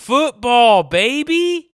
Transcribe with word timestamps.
football, 0.00 0.82
baby. 0.82 1.72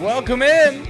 Welcome 0.00 0.40
in. 0.42 0.88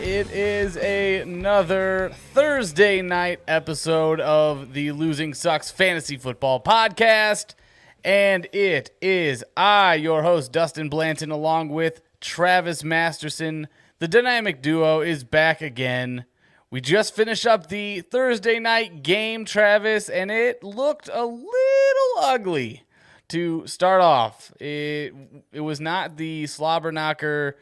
It 0.00 0.30
is 0.30 0.76
another 0.76 2.12
Thursday 2.32 3.02
night 3.02 3.40
episode 3.48 4.20
of 4.20 4.72
the 4.72 4.92
Losing 4.92 5.34
Sucks 5.34 5.68
Fantasy 5.72 6.16
Football 6.16 6.62
Podcast. 6.62 7.56
And 8.04 8.46
it 8.52 8.96
is 9.02 9.42
I, 9.56 9.96
your 9.96 10.22
host, 10.22 10.52
Dustin 10.52 10.88
Blanton, 10.88 11.32
along 11.32 11.70
with 11.70 12.02
Travis 12.20 12.84
Masterson. 12.84 13.66
The 13.98 14.08
dynamic 14.08 14.62
duo 14.62 15.00
is 15.00 15.24
back 15.24 15.62
again. 15.62 16.26
We 16.70 16.80
just 16.80 17.14
finished 17.14 17.46
up 17.46 17.68
the 17.68 18.00
Thursday 18.00 18.58
night 18.58 19.02
game, 19.02 19.44
Travis, 19.44 20.08
and 20.08 20.30
it 20.30 20.62
looked 20.62 21.08
a 21.12 21.24
little 21.24 22.18
ugly 22.18 22.82
to 23.28 23.66
start 23.66 24.02
off. 24.02 24.52
It, 24.60 25.14
it 25.52 25.60
was 25.60 25.80
not 25.80 26.16
the 26.16 26.46
slobber 26.46 26.92
knocker 26.92 27.56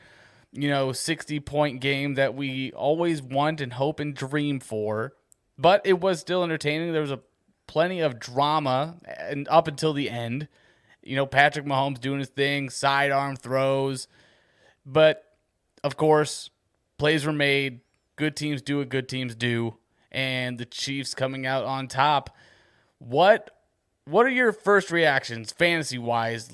you 0.55 0.69
know, 0.69 0.93
60 0.93 1.41
point 1.41 1.81
game 1.81 2.15
that 2.15 2.35
we 2.35 2.73
always 2.73 3.21
want 3.21 3.61
and 3.61 3.73
hope 3.73 4.01
and 4.01 4.15
dream 4.15 4.61
for. 4.61 5.13
But 5.59 5.83
it 5.85 6.01
was 6.01 6.21
still 6.21 6.45
entertaining. 6.45 6.93
There 6.93 7.01
was 7.01 7.11
a 7.11 7.21
plenty 7.67 8.01
of 8.01 8.19
drama 8.19 8.97
and 9.19 9.49
up 9.49 9.69
until 9.69 9.93
the 9.93 10.09
end. 10.09 10.49
You 11.03 11.17
know, 11.17 11.27
Patrick 11.27 11.67
Mahomes 11.67 12.01
doing 12.01 12.21
his 12.21 12.29
thing, 12.29 12.71
sidearm 12.71 13.37
throws. 13.37 14.09
But 14.87 15.25
of 15.85 15.97
course, 15.97 16.51
plays 16.99 17.25
were 17.25 17.33
made. 17.33 17.81
Good 18.17 18.35
teams 18.35 18.63
do 18.63 18.79
what 18.79 18.89
good 18.89 19.09
teams 19.09 19.37
do. 19.37 19.77
And 20.11 20.59
the 20.59 20.65
Chiefs 20.65 21.15
coming 21.15 21.47
out 21.47 21.65
on 21.65 21.87
top. 21.87 22.35
What 22.99 23.51
what 24.07 24.27
are 24.27 24.31
your 24.31 24.53
first 24.53 24.91
reactions 24.91 25.53
fantasy 25.53 25.99
wise 25.99 26.51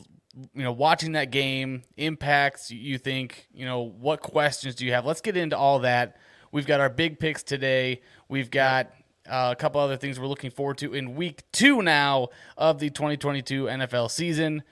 you 0.54 0.62
know, 0.62 0.72
watching 0.72 1.12
that 1.12 1.30
game 1.30 1.82
impacts 1.96 2.70
you 2.70 2.98
think, 2.98 3.48
you 3.52 3.64
know, 3.64 3.80
what 3.80 4.20
questions 4.20 4.74
do 4.74 4.86
you 4.86 4.92
have? 4.92 5.04
Let's 5.04 5.20
get 5.20 5.36
into 5.36 5.56
all 5.56 5.80
that. 5.80 6.16
We've 6.52 6.66
got 6.66 6.80
our 6.80 6.88
big 6.88 7.18
picks 7.18 7.42
today. 7.42 8.02
We've 8.28 8.50
got 8.50 8.92
uh, 9.28 9.50
a 9.52 9.56
couple 9.56 9.80
other 9.80 9.96
things 9.96 10.18
we're 10.18 10.26
looking 10.26 10.50
forward 10.50 10.78
to 10.78 10.94
in 10.94 11.14
week 11.14 11.42
two 11.52 11.82
now 11.82 12.28
of 12.56 12.78
the 12.78 12.90
2022 12.90 13.64
NFL 13.64 14.10
season. 14.10 14.62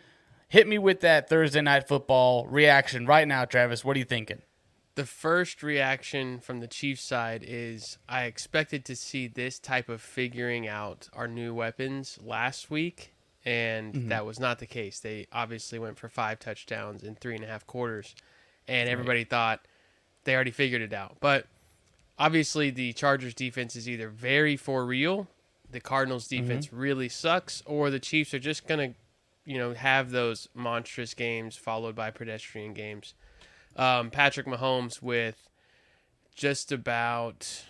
Hit 0.49 0.67
me 0.67 0.79
with 0.79 1.01
that 1.01 1.29
Thursday 1.29 1.61
night 1.61 1.87
football 1.87 2.47
reaction 2.47 3.05
right 3.05 3.27
now, 3.27 3.45
Travis. 3.45 3.85
What 3.85 3.97
are 3.97 3.99
you 3.99 4.05
thinking? 4.05 4.43
The 4.99 5.07
first 5.07 5.63
reaction 5.63 6.41
from 6.41 6.59
the 6.59 6.67
Chiefs 6.67 7.03
side 7.03 7.45
is 7.47 7.99
I 8.09 8.25
expected 8.25 8.85
to 8.87 8.97
see 8.97 9.29
this 9.29 9.61
type 9.61 9.89
of 9.89 10.03
figuring 10.03 10.67
out 10.67 11.09
our 11.13 11.29
new 11.29 11.55
weapons 11.55 12.19
last 12.21 12.69
week 12.69 13.13
and 13.45 13.95
mm-hmm. 13.95 14.09
that 14.09 14.27
was 14.27 14.41
not 14.41 14.59
the 14.59 14.67
case. 14.67 14.99
They 14.99 15.29
obviously 15.33 15.79
went 15.79 15.99
for 15.99 16.09
five 16.09 16.41
touchdowns 16.41 17.05
in 17.05 17.15
three 17.15 17.37
and 17.37 17.45
a 17.45 17.47
half 17.47 17.65
quarters, 17.65 18.17
and 18.67 18.89
everybody 18.89 19.21
right. 19.21 19.31
thought 19.31 19.61
they 20.25 20.35
already 20.35 20.51
figured 20.51 20.83
it 20.83 20.93
out. 20.93 21.19
But 21.21 21.47
obviously, 22.19 22.71
the 22.71 22.93
Chargers 22.93 23.35
defense 23.35 23.77
is 23.77 23.89
either 23.89 24.09
very 24.09 24.57
for 24.57 24.85
real, 24.85 25.29
the 25.71 25.79
Cardinals 25.79 26.27
mm-hmm. 26.27 26.45
defense 26.45 26.67
mm-hmm. 26.67 26.77
really 26.77 27.09
sucks, 27.09 27.63
or 27.67 27.91
the 27.91 28.01
Chiefs 28.01 28.35
are 28.35 28.41
just 28.41 28.67
gonna, 28.67 28.95
you 29.45 29.59
know, 29.59 29.75
have 29.75 30.11
those 30.11 30.49
monstrous 30.55 31.15
games 31.15 31.55
followed 31.55 31.95
by 31.95 32.11
pedestrian 32.11 32.75
games. 32.75 33.15
Um, 33.79 34.11
Patrick 34.11 34.47
Mahomes 34.47 35.01
with 35.01 35.49
just 36.35 36.73
about 36.73 37.65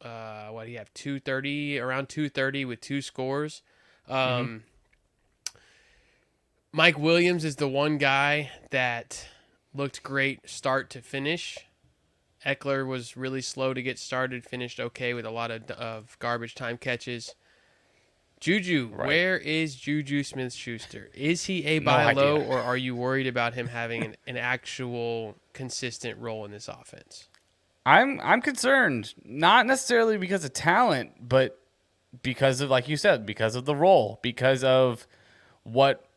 uh, 0.00 0.48
what 0.48 0.64
do 0.66 0.70
you 0.70 0.78
have 0.78 0.94
230 0.94 1.78
around 1.78 2.08
230 2.08 2.64
with 2.64 2.80
two 2.80 3.02
scores 3.02 3.62
um, 4.08 4.16
mm-hmm. 4.16 4.56
Mike 6.72 6.98
Williams 6.98 7.44
is 7.44 7.56
the 7.56 7.68
one 7.68 7.98
guy 7.98 8.50
that 8.70 9.28
looked 9.74 10.02
great 10.02 10.48
start 10.48 10.90
to 10.90 11.00
finish. 11.00 11.58
Ekeler 12.44 12.86
was 12.86 13.16
really 13.16 13.40
slow 13.40 13.74
to 13.74 13.82
get 13.82 13.98
started, 13.98 14.44
finished 14.44 14.78
okay 14.78 15.14
with 15.14 15.24
a 15.24 15.30
lot 15.30 15.50
of, 15.50 15.70
of 15.70 16.18
garbage 16.18 16.54
time 16.54 16.78
catches. 16.78 17.34
Juju, 18.40 18.90
right. 18.92 19.06
where 19.06 19.36
is 19.36 19.74
Juju 19.74 20.22
Smith 20.22 20.52
Schuster? 20.52 21.10
Is 21.14 21.44
he 21.44 21.64
a 21.64 21.80
buy 21.80 22.12
no 22.12 22.36
low, 22.36 22.42
or 22.42 22.60
are 22.60 22.76
you 22.76 22.94
worried 22.94 23.26
about 23.26 23.54
him 23.54 23.68
having 23.68 24.04
an, 24.04 24.16
an 24.26 24.36
actual 24.36 25.34
consistent 25.52 26.18
role 26.18 26.44
in 26.44 26.50
this 26.50 26.68
offense? 26.68 27.28
I'm 27.84 28.20
I'm 28.20 28.40
concerned, 28.40 29.14
not 29.24 29.66
necessarily 29.66 30.18
because 30.18 30.44
of 30.44 30.52
talent, 30.52 31.12
but 31.20 31.58
because 32.22 32.60
of 32.60 32.70
like 32.70 32.88
you 32.88 32.96
said, 32.96 33.26
because 33.26 33.54
of 33.54 33.64
the 33.64 33.74
role, 33.74 34.20
because 34.22 34.62
of 34.62 35.06
what 35.64 36.07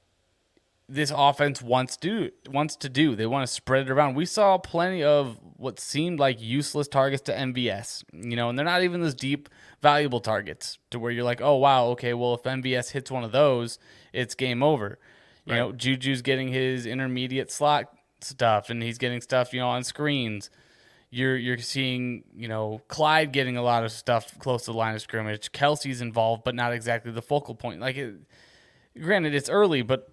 this 0.92 1.12
offense 1.16 1.62
wants 1.62 1.96
to 1.98 2.32
wants 2.50 2.76
to 2.76 2.90
do. 2.90 3.16
They 3.16 3.26
want 3.26 3.48
to 3.48 3.52
spread 3.52 3.88
it 3.88 3.92
around. 3.92 4.16
We 4.16 4.26
saw 4.26 4.58
plenty 4.58 5.04
of 5.04 5.40
what 5.56 5.80
seemed 5.80 6.20
like 6.20 6.42
useless 6.42 6.90
targets 6.90 7.22
to 7.24 7.34
MVS, 7.34 8.04
you 8.12 8.36
know, 8.36 8.50
and 8.50 8.60
they're 8.60 8.66
not 8.66 8.84
even 8.84 9.02
those 9.02 9.16
deep, 9.16 9.48
valuable 9.82 10.20
targets 10.20 10.80
to 10.90 11.00
where 11.00 11.12
you're 11.12 11.24
like, 11.24 11.40
oh 11.40 11.56
wow, 11.56 11.86
okay, 11.88 12.14
well 12.14 12.34
if 12.34 12.44
MVS 12.44 12.92
hits 12.92 13.10
one 13.10 13.24
of 13.24 13.32
those, 13.32 13.80
it's 14.12 14.36
game 14.36 14.62
over. 14.62 15.00
You 15.46 15.54
right. 15.54 15.60
know, 15.60 15.72
Juju's 15.72 16.22
getting 16.22 16.50
his 16.50 16.86
intermediate 16.86 17.52
slot 17.52 17.86
stuff, 18.20 18.70
and 18.70 18.84
he's 18.84 18.98
getting 18.98 19.22
stuff, 19.22 19.54
you 19.54 19.62
know, 19.62 19.70
on 19.70 19.86
screens. 19.86 20.50
You're 21.10 21.38
you're 21.38 21.58
seeing, 21.58 22.26
you 22.36 22.50
know, 22.50 22.82
Clyde 22.90 23.32
getting 23.32 23.56
a 23.56 23.62
lot 23.62 23.86
of 23.86 23.94
stuff 23.94 24.38
close 24.40 24.66
to 24.66 24.72
the 24.72 24.78
line 24.78 24.96
of 24.96 25.02
scrimmage. 25.02 25.52
Kelce's 25.54 26.02
involved, 26.02 26.44
but 26.44 26.54
not 26.54 26.74
exactly 26.74 27.12
the 27.12 27.22
focal 27.22 27.56
point. 27.56 27.80
Like, 27.80 27.96
it, 27.96 28.16
granted, 29.00 29.34
it's 29.34 29.50
early, 29.50 29.82
but 29.82 30.10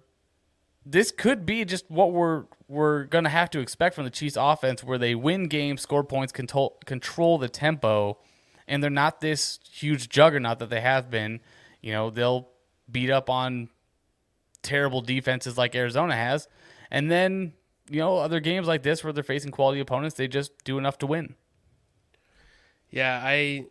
this 0.85 1.11
could 1.11 1.45
be 1.45 1.65
just 1.65 1.89
what 1.89 2.11
we're 2.11 2.45
we're 2.67 3.05
gonna 3.05 3.29
have 3.29 3.49
to 3.51 3.59
expect 3.59 3.95
from 3.95 4.05
the 4.05 4.09
Chiefs 4.09 4.37
offense, 4.39 4.83
where 4.83 4.97
they 4.97 5.15
win 5.15 5.47
games, 5.47 5.81
score 5.81 6.03
points, 6.03 6.31
control 6.31 6.77
control 6.85 7.37
the 7.37 7.49
tempo, 7.49 8.17
and 8.67 8.81
they're 8.83 8.89
not 8.89 9.21
this 9.21 9.59
huge 9.71 10.09
juggernaut 10.09 10.59
that 10.59 10.69
they 10.69 10.81
have 10.81 11.09
been. 11.09 11.41
You 11.81 11.93
know, 11.93 12.09
they'll 12.09 12.49
beat 12.91 13.09
up 13.09 13.29
on 13.29 13.69
terrible 14.61 15.01
defenses 15.01 15.57
like 15.57 15.75
Arizona 15.75 16.15
has, 16.15 16.47
and 16.91 17.09
then 17.09 17.53
you 17.89 17.99
know 17.99 18.17
other 18.17 18.39
games 18.39 18.67
like 18.67 18.83
this 18.83 19.03
where 19.03 19.13
they're 19.13 19.23
facing 19.23 19.51
quality 19.51 19.79
opponents, 19.79 20.15
they 20.15 20.27
just 20.27 20.51
do 20.63 20.77
enough 20.77 20.97
to 20.99 21.07
win. 21.07 21.35
Yeah, 22.89 23.21
I 23.23 23.65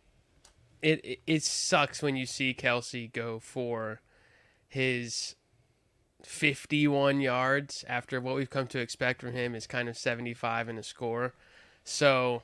it 0.82 1.20
it 1.26 1.42
sucks 1.42 2.02
when 2.02 2.16
you 2.16 2.26
see 2.26 2.54
Kelce 2.54 3.12
go 3.12 3.38
for 3.38 4.00
his 4.68 5.34
51 6.28 7.22
yards 7.22 7.86
after 7.88 8.20
what 8.20 8.36
we've 8.36 8.50
come 8.50 8.66
to 8.68 8.78
expect 8.78 9.22
from 9.22 9.32
him 9.32 9.54
is 9.54 9.66
kind 9.66 9.88
of 9.88 9.96
75 9.96 10.68
in 10.68 10.76
a 10.76 10.82
score. 10.82 11.32
So 11.84 12.42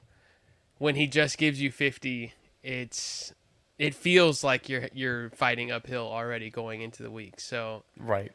when 0.78 0.94
he 0.94 1.06
just 1.06 1.36
gives 1.36 1.60
you 1.60 1.70
50, 1.70 2.32
it's 2.62 3.34
it 3.78 3.94
feels 3.94 4.42
like 4.42 4.70
you're 4.70 4.88
you're 4.94 5.28
fighting 5.30 5.70
uphill 5.70 6.06
already 6.06 6.48
going 6.48 6.80
into 6.80 7.02
the 7.02 7.10
week. 7.10 7.38
So 7.38 7.84
right. 7.98 8.32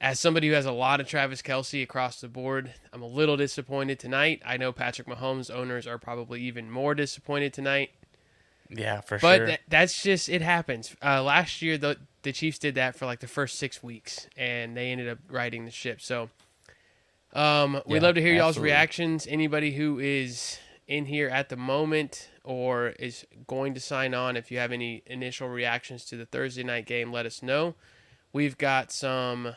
As 0.00 0.18
somebody 0.18 0.48
who 0.48 0.54
has 0.54 0.66
a 0.66 0.72
lot 0.72 0.98
of 0.98 1.06
Travis 1.06 1.42
Kelce 1.42 1.82
across 1.82 2.20
the 2.20 2.28
board, 2.28 2.72
I'm 2.92 3.02
a 3.02 3.06
little 3.06 3.36
disappointed 3.36 4.00
tonight. 4.00 4.42
I 4.44 4.56
know 4.56 4.72
Patrick 4.72 5.06
Mahomes 5.06 5.54
owners 5.54 5.86
are 5.86 5.98
probably 5.98 6.40
even 6.40 6.70
more 6.70 6.94
disappointed 6.94 7.52
tonight. 7.52 7.90
Yeah, 8.68 9.00
for 9.02 9.18
but 9.18 9.36
sure. 9.36 9.38
But 9.38 9.46
th- 9.46 9.60
that's 9.68 10.02
just 10.02 10.28
it 10.28 10.42
happens. 10.42 10.96
Uh, 11.04 11.22
last 11.22 11.62
year, 11.62 11.78
the 11.78 11.98
the 12.22 12.32
Chiefs 12.32 12.58
did 12.58 12.74
that 12.74 12.96
for 12.96 13.06
like 13.06 13.20
the 13.20 13.26
first 13.26 13.58
six 13.58 13.82
weeks, 13.82 14.28
and 14.36 14.76
they 14.76 14.90
ended 14.90 15.08
up 15.08 15.18
riding 15.28 15.64
the 15.64 15.70
ship. 15.70 16.00
So, 16.00 16.30
um, 17.32 17.80
we'd 17.86 18.02
love 18.02 18.16
to 18.16 18.22
hear 18.22 18.34
y'all's 18.34 18.58
reactions. 18.58 19.26
Anybody 19.28 19.72
who 19.72 19.98
is 19.98 20.58
in 20.86 21.06
here 21.06 21.28
at 21.28 21.48
the 21.48 21.56
moment 21.56 22.30
or 22.42 22.88
is 22.88 23.24
going 23.46 23.74
to 23.74 23.80
sign 23.80 24.12
on, 24.14 24.36
if 24.36 24.50
you 24.50 24.58
have 24.58 24.72
any 24.72 25.02
initial 25.06 25.48
reactions 25.48 26.04
to 26.06 26.16
the 26.16 26.26
Thursday 26.26 26.64
night 26.64 26.86
game, 26.86 27.12
let 27.12 27.26
us 27.26 27.42
know. 27.42 27.74
We've 28.32 28.58
got 28.58 28.92
some 28.92 29.54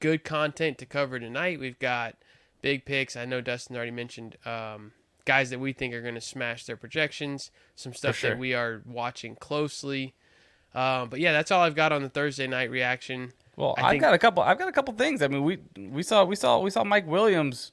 good 0.00 0.24
content 0.24 0.78
to 0.78 0.86
cover 0.86 1.18
tonight. 1.18 1.60
We've 1.60 1.78
got 1.78 2.16
big 2.60 2.84
picks. 2.84 3.16
I 3.16 3.24
know 3.24 3.40
Dustin 3.40 3.76
already 3.76 3.92
mentioned 3.92 4.36
um, 4.44 4.92
guys 5.24 5.50
that 5.50 5.60
we 5.60 5.72
think 5.72 5.94
are 5.94 6.02
going 6.02 6.14
to 6.14 6.20
smash 6.20 6.64
their 6.64 6.76
projections, 6.76 7.50
some 7.74 7.94
stuff 7.94 8.16
sure. 8.16 8.30
that 8.30 8.38
we 8.38 8.54
are 8.54 8.82
watching 8.86 9.36
closely. 9.36 10.14
Um, 10.74 11.08
but 11.08 11.20
yeah, 11.20 11.32
that's 11.32 11.50
all 11.50 11.62
I've 11.62 11.74
got 11.74 11.92
on 11.92 12.02
the 12.02 12.08
Thursday 12.08 12.46
night 12.46 12.70
reaction. 12.70 13.32
Well, 13.56 13.74
I 13.76 13.92
have 13.92 14.00
got 14.00 14.14
a 14.14 14.18
couple. 14.18 14.42
I've 14.42 14.58
got 14.58 14.68
a 14.68 14.72
couple 14.72 14.94
things. 14.94 15.22
I 15.22 15.28
mean, 15.28 15.44
we 15.44 15.58
we 15.76 16.02
saw 16.02 16.24
we 16.24 16.36
saw 16.36 16.58
we 16.60 16.70
saw 16.70 16.84
Mike 16.84 17.06
Williams. 17.06 17.72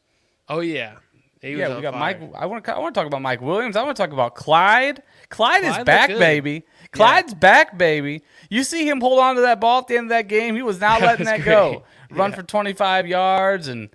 Oh 0.49 0.59
yeah, 0.59 0.95
yeah. 1.41 1.75
we 1.75 1.81
got 1.81 1.93
fire. 1.93 2.19
Mike. 2.19 2.31
I 2.35 2.45
want 2.45 2.65
to 2.65 2.75
I 2.75 2.79
want 2.79 2.93
to 2.93 2.99
talk 2.99 3.07
about 3.07 3.21
Mike 3.21 3.41
Williams. 3.41 3.77
I 3.77 3.83
want 3.83 3.95
to 3.95 4.03
talk 4.03 4.11
about 4.11 4.35
Clyde. 4.35 5.01
Clyde, 5.29 5.61
Clyde 5.61 5.79
is 5.79 5.85
back, 5.85 6.09
baby. 6.09 6.63
Clyde's 6.91 7.31
yeah. 7.33 7.39
back, 7.39 7.77
baby. 7.77 8.23
You 8.49 8.63
see 8.63 8.87
him 8.87 8.99
hold 8.99 9.19
on 9.19 9.35
to 9.35 9.41
that 9.41 9.61
ball 9.61 9.79
at 9.79 9.87
the 9.87 9.95
end 9.95 10.05
of 10.05 10.09
that 10.09 10.27
game. 10.27 10.55
He 10.55 10.61
was 10.61 10.81
not 10.81 10.99
that 11.01 11.05
letting 11.05 11.25
that 11.25 11.41
great. 11.41 11.45
go. 11.45 11.83
Run 12.11 12.31
yeah. 12.31 12.37
for 12.37 12.43
25 12.43 13.07
yards 13.07 13.67
and 13.67 13.89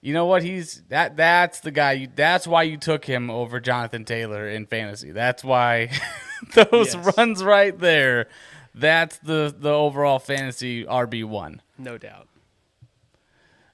you 0.00 0.14
know 0.14 0.26
what? 0.26 0.42
He's 0.42 0.82
that. 0.88 1.16
That's 1.16 1.60
the 1.60 1.70
guy. 1.70 1.92
You, 1.92 2.08
that's 2.14 2.46
why 2.46 2.62
you 2.62 2.76
took 2.76 3.04
him 3.04 3.30
over 3.30 3.60
Jonathan 3.60 4.04
Taylor 4.04 4.48
in 4.48 4.66
fantasy. 4.66 5.10
That's 5.10 5.42
why 5.44 5.90
those 6.54 6.94
Yes. 6.94 7.16
runs 7.16 7.42
right 7.42 7.78
there. 7.78 8.28
That's 8.78 9.18
the 9.18 9.54
the 9.56 9.72
overall 9.72 10.18
fantasy 10.20 10.84
RB 10.84 11.24
one. 11.24 11.62
No 11.76 11.98
doubt. 11.98 12.28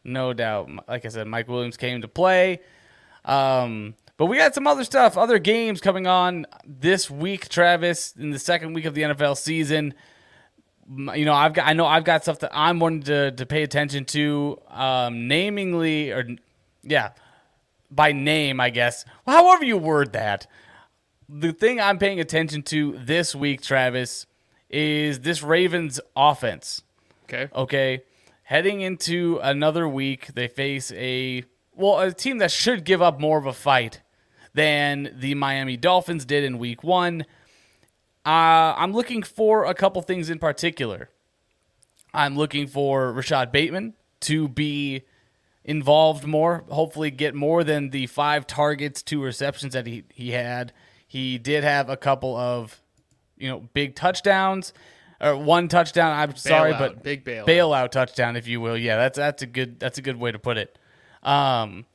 No 0.02 0.32
doubt. 0.32 0.70
Like 0.88 1.04
I 1.04 1.08
said, 1.08 1.26
Mike 1.26 1.48
Williams 1.48 1.76
came 1.76 2.00
to 2.02 2.08
play. 2.08 2.60
Um, 3.24 3.94
but 4.16 4.26
we 4.26 4.36
got 4.36 4.54
some 4.54 4.66
other 4.66 4.84
stuff, 4.84 5.16
other 5.16 5.38
games 5.38 5.80
coming 5.80 6.06
on 6.06 6.46
this 6.64 7.10
week, 7.10 7.48
Travis, 7.48 8.14
in 8.18 8.30
the 8.30 8.38
second 8.38 8.74
week 8.74 8.84
of 8.84 8.94
the 8.94 9.02
NFL 9.02 9.36
season. 9.36 9.94
You 10.88 11.24
know, 11.24 11.34
I've 11.34 11.52
got 11.54 11.66
I 11.66 11.72
know 11.72 11.86
I've 11.86 12.04
got 12.04 12.22
stuff 12.22 12.38
that 12.40 12.50
I'm 12.54 12.78
wanting 12.78 13.02
to, 13.04 13.32
to 13.32 13.46
pay 13.46 13.62
attention 13.62 14.04
to, 14.06 14.58
um, 14.68 15.28
namingly 15.28 16.14
or 16.14 16.36
yeah, 16.82 17.10
by 17.90 18.12
name, 18.12 18.60
I 18.60 18.70
guess. 18.70 19.04
However 19.26 19.64
you 19.64 19.76
word 19.76 20.12
that. 20.12 20.46
The 21.26 21.52
thing 21.52 21.80
I'm 21.80 21.98
paying 21.98 22.20
attention 22.20 22.62
to 22.64 22.98
this 23.02 23.34
week, 23.34 23.62
Travis, 23.62 24.26
is 24.74 25.20
this 25.20 25.42
Ravens 25.42 26.00
offense. 26.16 26.82
Okay. 27.24 27.48
Okay. 27.54 28.02
Heading 28.42 28.80
into 28.80 29.38
another 29.42 29.88
week, 29.88 30.34
they 30.34 30.48
face 30.48 30.92
a 30.92 31.44
well, 31.76 32.00
a 32.00 32.12
team 32.12 32.38
that 32.38 32.50
should 32.50 32.84
give 32.84 33.00
up 33.00 33.18
more 33.18 33.38
of 33.38 33.46
a 33.46 33.52
fight 33.52 34.02
than 34.52 35.14
the 35.18 35.34
Miami 35.34 35.76
Dolphins 35.76 36.24
did 36.24 36.44
in 36.44 36.58
week 36.58 36.84
one. 36.84 37.22
Uh, 38.26 38.74
I'm 38.76 38.92
looking 38.92 39.22
for 39.22 39.64
a 39.64 39.74
couple 39.74 40.00
things 40.02 40.30
in 40.30 40.38
particular. 40.38 41.10
I'm 42.12 42.36
looking 42.36 42.66
for 42.66 43.12
Rashod 43.12 43.50
Bateman 43.50 43.94
to 44.20 44.48
be 44.48 45.02
involved 45.64 46.24
more, 46.24 46.64
hopefully 46.68 47.10
get 47.10 47.34
more 47.34 47.64
than 47.64 47.90
the 47.90 48.06
five 48.06 48.46
targets, 48.46 49.02
two 49.02 49.22
receptions 49.22 49.72
that 49.72 49.86
he, 49.86 50.04
he 50.12 50.30
had. 50.30 50.72
He 51.06 51.38
did 51.38 51.64
have 51.64 51.88
a 51.88 51.96
couple 51.96 52.36
of, 52.36 52.80
you 53.36 53.48
know, 53.48 53.68
big 53.72 53.94
touchdowns, 53.94 54.72
or 55.20 55.36
one 55.36 55.68
touchdown. 55.68 56.12
I'm 56.12 56.36
sorry, 56.36 56.72
but 56.72 57.02
big 57.02 57.24
bailout. 57.24 57.46
bailout 57.46 57.90
touchdown, 57.90 58.36
if 58.36 58.46
you 58.46 58.60
will. 58.60 58.76
Yeah, 58.76 58.96
that's 58.96 59.16
that's 59.18 59.42
a 59.42 59.46
good 59.46 59.80
that's 59.80 59.98
a 59.98 60.02
good 60.02 60.16
way 60.16 60.32
to 60.32 60.38
put 60.38 60.56
it. 60.56 60.78
Um, 61.22 61.86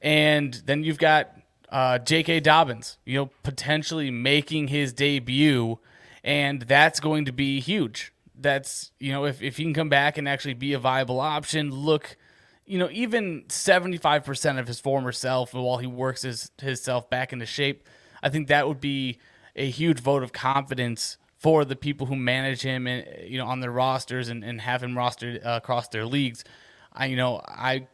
and 0.00 0.54
then 0.64 0.82
you've 0.82 0.98
got 0.98 1.36
uh, 1.70 1.98
J.K. 1.98 2.40
Dobbins, 2.40 2.98
you 3.04 3.16
know, 3.18 3.30
potentially 3.42 4.10
making 4.10 4.68
his 4.68 4.92
debut, 4.92 5.78
and 6.24 6.62
that's 6.62 7.00
going 7.00 7.24
to 7.26 7.32
be 7.32 7.60
huge. 7.60 8.12
That's 8.34 8.90
you 8.98 9.12
know, 9.12 9.24
if 9.24 9.42
if 9.42 9.56
he 9.58 9.64
can 9.64 9.74
come 9.74 9.88
back 9.88 10.18
and 10.18 10.28
actually 10.28 10.54
be 10.54 10.72
a 10.72 10.78
viable 10.78 11.20
option, 11.20 11.70
look, 11.70 12.16
you 12.64 12.78
know, 12.78 12.88
even 12.90 13.44
seventy 13.48 13.98
five 13.98 14.24
percent 14.24 14.58
of 14.58 14.66
his 14.66 14.80
former 14.80 15.12
self 15.12 15.52
while 15.54 15.78
he 15.78 15.86
works 15.86 16.22
his 16.22 16.50
his 16.60 16.82
self 16.82 17.10
back 17.10 17.32
into 17.32 17.46
shape, 17.46 17.86
I 18.22 18.30
think 18.30 18.48
that 18.48 18.66
would 18.66 18.80
be 18.80 19.18
a 19.56 19.68
huge 19.68 20.00
vote 20.00 20.22
of 20.22 20.32
confidence 20.32 21.18
for 21.38 21.64
the 21.64 21.76
people 21.76 22.06
who 22.06 22.16
manage 22.16 22.62
him 22.62 22.86
and 22.86 23.06
you 23.24 23.38
know 23.38 23.46
on 23.46 23.60
their 23.60 23.70
rosters 23.70 24.28
and, 24.28 24.44
and 24.44 24.60
have 24.60 24.82
him 24.82 24.94
rostered 24.94 25.44
uh, 25.44 25.50
across 25.62 25.88
their 25.88 26.04
leagues. 26.06 26.44
I 26.92 27.06
you 27.06 27.16
know 27.16 27.40
I 27.46 27.88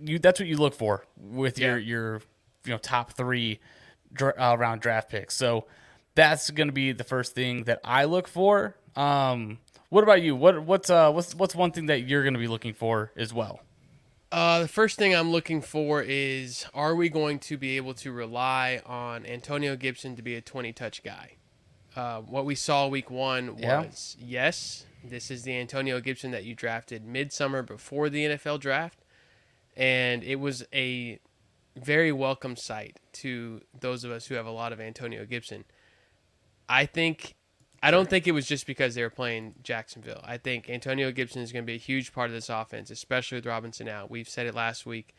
you 0.00 0.18
that's 0.18 0.40
what 0.40 0.48
you 0.48 0.56
look 0.56 0.74
for 0.74 1.04
with 1.16 1.58
your 1.58 1.78
your 1.78 2.22
you 2.64 2.72
know 2.72 2.78
top 2.78 3.12
three 3.12 3.60
dra- 4.12 4.34
uh, 4.38 4.56
round 4.56 4.80
draft 4.80 5.10
picks. 5.10 5.36
So 5.36 5.66
that's 6.14 6.50
going 6.50 6.68
to 6.68 6.72
be 6.72 6.92
the 6.92 7.04
first 7.04 7.34
thing 7.34 7.64
that 7.64 7.80
I 7.84 8.04
look 8.04 8.28
for. 8.28 8.76
Um, 8.96 9.58
what 9.88 10.04
about 10.04 10.22
you? 10.22 10.36
What 10.36 10.62
what's 10.64 10.90
uh 10.90 11.10
what's 11.12 11.34
what's 11.34 11.54
one 11.54 11.72
thing 11.72 11.86
that 11.86 12.00
you're 12.08 12.22
going 12.22 12.34
to 12.34 12.40
be 12.40 12.48
looking 12.48 12.74
for 12.74 13.12
as 13.16 13.34
well? 13.34 13.60
Uh, 14.32 14.60
the 14.60 14.68
first 14.68 14.96
thing 14.96 15.14
I'm 15.14 15.30
looking 15.32 15.60
for 15.60 16.02
is 16.02 16.64
are 16.72 16.94
we 16.94 17.08
going 17.08 17.38
to 17.40 17.56
be 17.56 17.76
able 17.76 17.94
to 17.94 18.12
rely 18.12 18.80
on 18.86 19.26
Antonio 19.26 19.74
Gibson 19.76 20.14
to 20.16 20.22
be 20.22 20.36
a 20.36 20.40
20 20.40 20.72
touch 20.72 21.02
guy? 21.02 21.32
Uh, 21.96 22.20
what 22.20 22.44
we 22.44 22.54
saw 22.54 22.86
week 22.86 23.10
one 23.10 23.56
Yeah. 23.58 23.80
was 23.86 24.16
yes, 24.20 24.86
this 25.02 25.30
is 25.32 25.42
the 25.42 25.56
Antonio 25.58 26.00
Gibson 26.00 26.30
that 26.30 26.44
you 26.44 26.54
drafted 26.54 27.04
midsummer 27.04 27.62
before 27.62 28.08
the 28.08 28.24
NFL 28.26 28.60
draft. 28.60 29.00
And 29.76 30.22
it 30.22 30.36
was 30.36 30.64
a 30.72 31.18
very 31.76 32.12
welcome 32.12 32.54
sight 32.56 32.98
to 33.14 33.62
those 33.78 34.04
of 34.04 34.12
us 34.12 34.26
who 34.26 34.36
have 34.36 34.46
a 34.46 34.50
lot 34.52 34.72
of 34.72 34.80
Antonio 34.80 35.24
Gibson. 35.24 35.64
I 36.68 36.86
think 36.86 37.34
I 37.82 37.90
don't 37.90 38.10
think 38.10 38.26
it 38.26 38.32
was 38.32 38.46
just 38.46 38.66
because 38.66 38.94
they 38.94 39.02
were 39.02 39.10
playing 39.10 39.54
Jacksonville. 39.62 40.20
I 40.22 40.36
think 40.36 40.68
Antonio 40.68 41.10
Gibson 41.12 41.40
is 41.40 41.50
going 41.50 41.64
to 41.64 41.66
be 41.66 41.76
a 41.76 41.78
huge 41.78 42.12
part 42.12 42.28
of 42.28 42.34
this 42.34 42.50
offense, 42.50 42.90
especially 42.90 43.36
with 43.36 43.46
Robinson 43.46 43.88
out. 43.88 44.10
We've 44.10 44.28
said 44.28 44.46
it 44.46 44.54
last 44.54 44.84
week. 44.84 45.14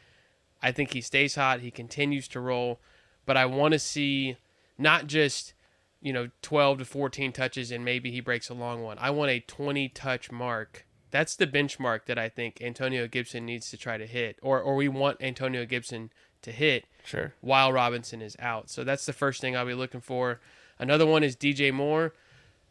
I 0.61 0.71
think 0.71 0.93
he 0.93 1.01
stays 1.01 1.33
hot, 1.35 1.61
he 1.61 1.71
continues 1.71 2.27
to 2.29 2.39
roll, 2.39 2.79
but 3.25 3.35
I 3.35 3.47
want 3.47 3.71
to 3.71 3.79
see 3.79 4.37
not 4.77 5.07
just, 5.07 5.53
you 6.01 6.13
know, 6.13 6.29
12 6.43 6.79
to 6.79 6.85
14 6.85 7.31
touches 7.31 7.71
and 7.71 7.83
maybe 7.83 8.11
he 8.11 8.19
breaks 8.19 8.47
a 8.49 8.53
long 8.53 8.83
one. 8.83 8.97
I 8.99 9.09
want 9.09 9.31
a 9.31 9.39
20 9.39 9.89
touch 9.89 10.31
mark. 10.31 10.85
That's 11.09 11.35
the 11.35 11.47
benchmark 11.47 12.05
that 12.05 12.19
I 12.19 12.29
think 12.29 12.61
Antonio 12.61 13.07
Gibson 13.07 13.43
needs 13.45 13.71
to 13.71 13.77
try 13.77 13.97
to 13.97 14.05
hit 14.05 14.37
or 14.43 14.61
or 14.61 14.75
we 14.75 14.87
want 14.87 15.17
Antonio 15.19 15.65
Gibson 15.65 16.11
to 16.43 16.51
hit 16.51 16.85
Sure. 17.03 17.33
while 17.41 17.73
Robinson 17.73 18.21
is 18.21 18.35
out. 18.39 18.69
So 18.69 18.83
that's 18.83 19.05
the 19.07 19.13
first 19.13 19.41
thing 19.41 19.55
I'll 19.57 19.65
be 19.65 19.73
looking 19.73 19.99
for. 20.01 20.39
Another 20.79 21.05
one 21.07 21.23
is 21.23 21.35
DJ 21.35 21.73
Moore. 21.73 22.13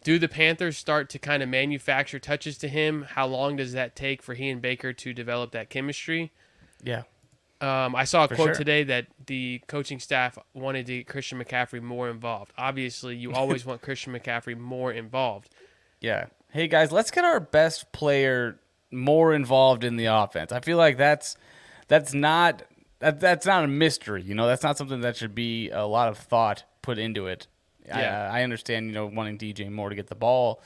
Do 0.03 0.19
the 0.19 0.29
Panthers 0.29 0.79
start 0.79 1.11
to 1.11 1.19
kind 1.19 1.43
of 1.43 1.49
manufacture 1.49 2.19
touches 2.19 2.57
to 2.59 2.69
him? 2.69 3.03
How 3.03 3.27
long 3.27 3.57
does 3.57 3.73
that 3.73 3.95
take 3.95 4.23
for 4.23 4.35
he 4.35 4.49
and 4.49 4.63
Baker 4.63 4.93
to 4.93 5.13
develop 5.13 5.53
that 5.53 5.69
chemistry? 5.69 6.33
Yeah. 6.83 7.03
Um, 7.61 7.95
I 7.95 8.05
saw 8.05 8.25
a 8.25 8.29
For 8.29 8.37
quote 8.37 8.47
sure. 8.49 8.55
today 8.55 8.85
that 8.85 9.09
the 9.27 9.61
coaching 9.67 10.01
staff 10.01 10.39
wanted 10.55 10.87
to 10.87 10.99
get 10.99 11.07
Christian 11.07 11.39
McCaffrey 11.43 11.83
more 11.83 12.09
involved. 12.09 12.53
Obviously, 12.57 13.17
you 13.17 13.33
always 13.35 13.67
want 13.67 13.83
Christian 13.83 14.15
McCaffrey 14.15 14.57
more 14.57 14.91
involved. 14.91 15.51
Yeah. 16.01 16.27
Hey 16.49 16.67
guys, 16.69 16.91
let's 16.91 17.11
get 17.11 17.25
our 17.25 17.39
best 17.39 17.93
player 17.93 18.59
more 18.91 19.35
involved 19.35 19.85
in 19.85 19.97
the 19.97 20.07
offense. 20.07 20.53
I 20.53 20.61
feel 20.61 20.79
like 20.79 20.97
that's 20.97 21.37
that's 21.89 22.15
not 22.15 22.63
that, 23.01 23.21
that's 23.21 23.45
not 23.45 23.65
a 23.65 23.69
mystery. 23.69 24.23
You 24.23 24.35
know, 24.35 24.47
that's 24.47 24.63
not 24.63 24.79
something 24.79 25.03
that 25.03 25.17
should 25.17 25.35
be 25.35 25.71
a 25.71 25.85
lot 25.85 26.09
of 26.09 26.17
thought 26.17 26.65
put 26.81 26.99
into 26.99 27.27
it. 27.27 27.47
Yeah. 27.99 28.31
I, 28.33 28.41
I 28.41 28.43
understand, 28.43 28.87
you 28.87 28.93
know, 28.93 29.07
wanting 29.07 29.39
DJ 29.39 29.71
Moore 29.71 29.89
to 29.91 29.95
get 29.95 30.07
the 30.09 30.15
ball, 30.15 30.63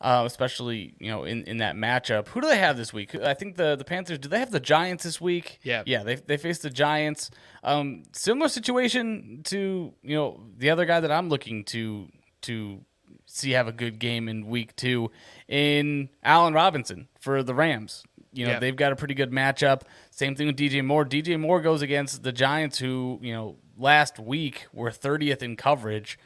uh, 0.00 0.22
especially 0.26 0.94
you 1.00 1.10
know 1.10 1.24
in, 1.24 1.44
in 1.44 1.58
that 1.58 1.74
matchup. 1.76 2.28
Who 2.28 2.40
do 2.40 2.46
they 2.48 2.58
have 2.58 2.76
this 2.76 2.92
week? 2.92 3.14
I 3.14 3.34
think 3.34 3.56
the 3.56 3.74
the 3.76 3.84
Panthers. 3.84 4.18
Do 4.18 4.28
they 4.28 4.38
have 4.38 4.50
the 4.50 4.60
Giants 4.60 5.04
this 5.04 5.20
week? 5.20 5.58
Yeah. 5.62 5.82
yeah. 5.86 6.02
They 6.04 6.14
they 6.16 6.36
face 6.36 6.58
the 6.58 6.70
Giants. 6.70 7.30
Um, 7.64 8.04
similar 8.12 8.48
situation 8.48 9.40
to 9.44 9.92
you 10.02 10.14
know 10.16 10.40
the 10.56 10.70
other 10.70 10.84
guy 10.86 11.00
that 11.00 11.10
I'm 11.10 11.28
looking 11.28 11.64
to 11.64 12.08
to 12.42 12.80
see 13.26 13.50
have 13.50 13.68
a 13.68 13.72
good 13.72 13.98
game 13.98 14.28
in 14.28 14.46
week 14.46 14.74
two 14.76 15.10
in 15.48 16.08
Allen 16.22 16.54
Robinson 16.54 17.08
for 17.20 17.42
the 17.42 17.54
Rams. 17.54 18.04
You 18.32 18.46
know, 18.46 18.52
Yeah. 18.52 18.58
they've 18.58 18.76
got 18.76 18.92
a 18.92 18.96
pretty 18.96 19.14
good 19.14 19.30
matchup. 19.30 19.82
Same 20.10 20.34
thing 20.34 20.46
with 20.46 20.56
DJ 20.56 20.84
Moore. 20.84 21.04
DJ 21.04 21.38
Moore 21.40 21.60
goes 21.60 21.82
against 21.82 22.22
the 22.22 22.30
Giants 22.32 22.78
who, 22.78 23.18
you 23.22 23.32
know, 23.32 23.56
last 23.76 24.18
week 24.18 24.66
were 24.72 24.90
30th 24.90 25.42
in 25.42 25.56
coverage. 25.56 26.18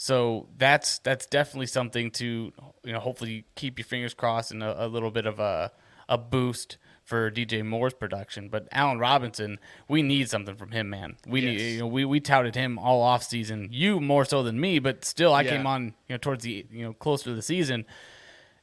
So 0.00 0.48
that's 0.56 1.00
that's 1.00 1.26
definitely 1.26 1.66
something 1.66 2.10
to 2.12 2.52
you 2.84 2.92
know 2.92 3.00
hopefully 3.00 3.44
keep 3.56 3.78
your 3.78 3.84
fingers 3.84 4.14
crossed 4.14 4.52
and 4.52 4.62
a, 4.62 4.86
a 4.86 4.88
little 4.88 5.10
bit 5.10 5.26
of 5.26 5.38
a 5.40 5.72
a 6.08 6.16
boost 6.16 6.78
for 7.04 7.30
DJ 7.30 7.64
Moore's 7.66 7.94
production. 7.94 8.48
But 8.48 8.68
Allen 8.70 8.98
Robinson, 9.00 9.58
we 9.88 10.02
need 10.02 10.30
something 10.30 10.54
from 10.54 10.70
him, 10.70 10.88
man. 10.88 11.16
We 11.26 11.40
need 11.40 11.60
you 11.60 11.78
know 11.80 11.88
we, 11.88 12.04
we 12.04 12.20
touted 12.20 12.54
him 12.54 12.78
all 12.78 13.02
off 13.02 13.24
season. 13.24 13.68
You 13.72 13.98
more 14.00 14.24
so 14.24 14.42
than 14.44 14.60
me, 14.60 14.78
but 14.78 15.04
still 15.04 15.34
I 15.34 15.42
Yeah. 15.42 15.50
came 15.56 15.66
on 15.66 15.86
you 16.06 16.14
know 16.14 16.18
towards 16.18 16.44
the 16.44 16.64
you 16.70 16.84
know 16.84 16.92
closer 16.92 17.24
to 17.24 17.34
the 17.34 17.42
season. 17.42 17.84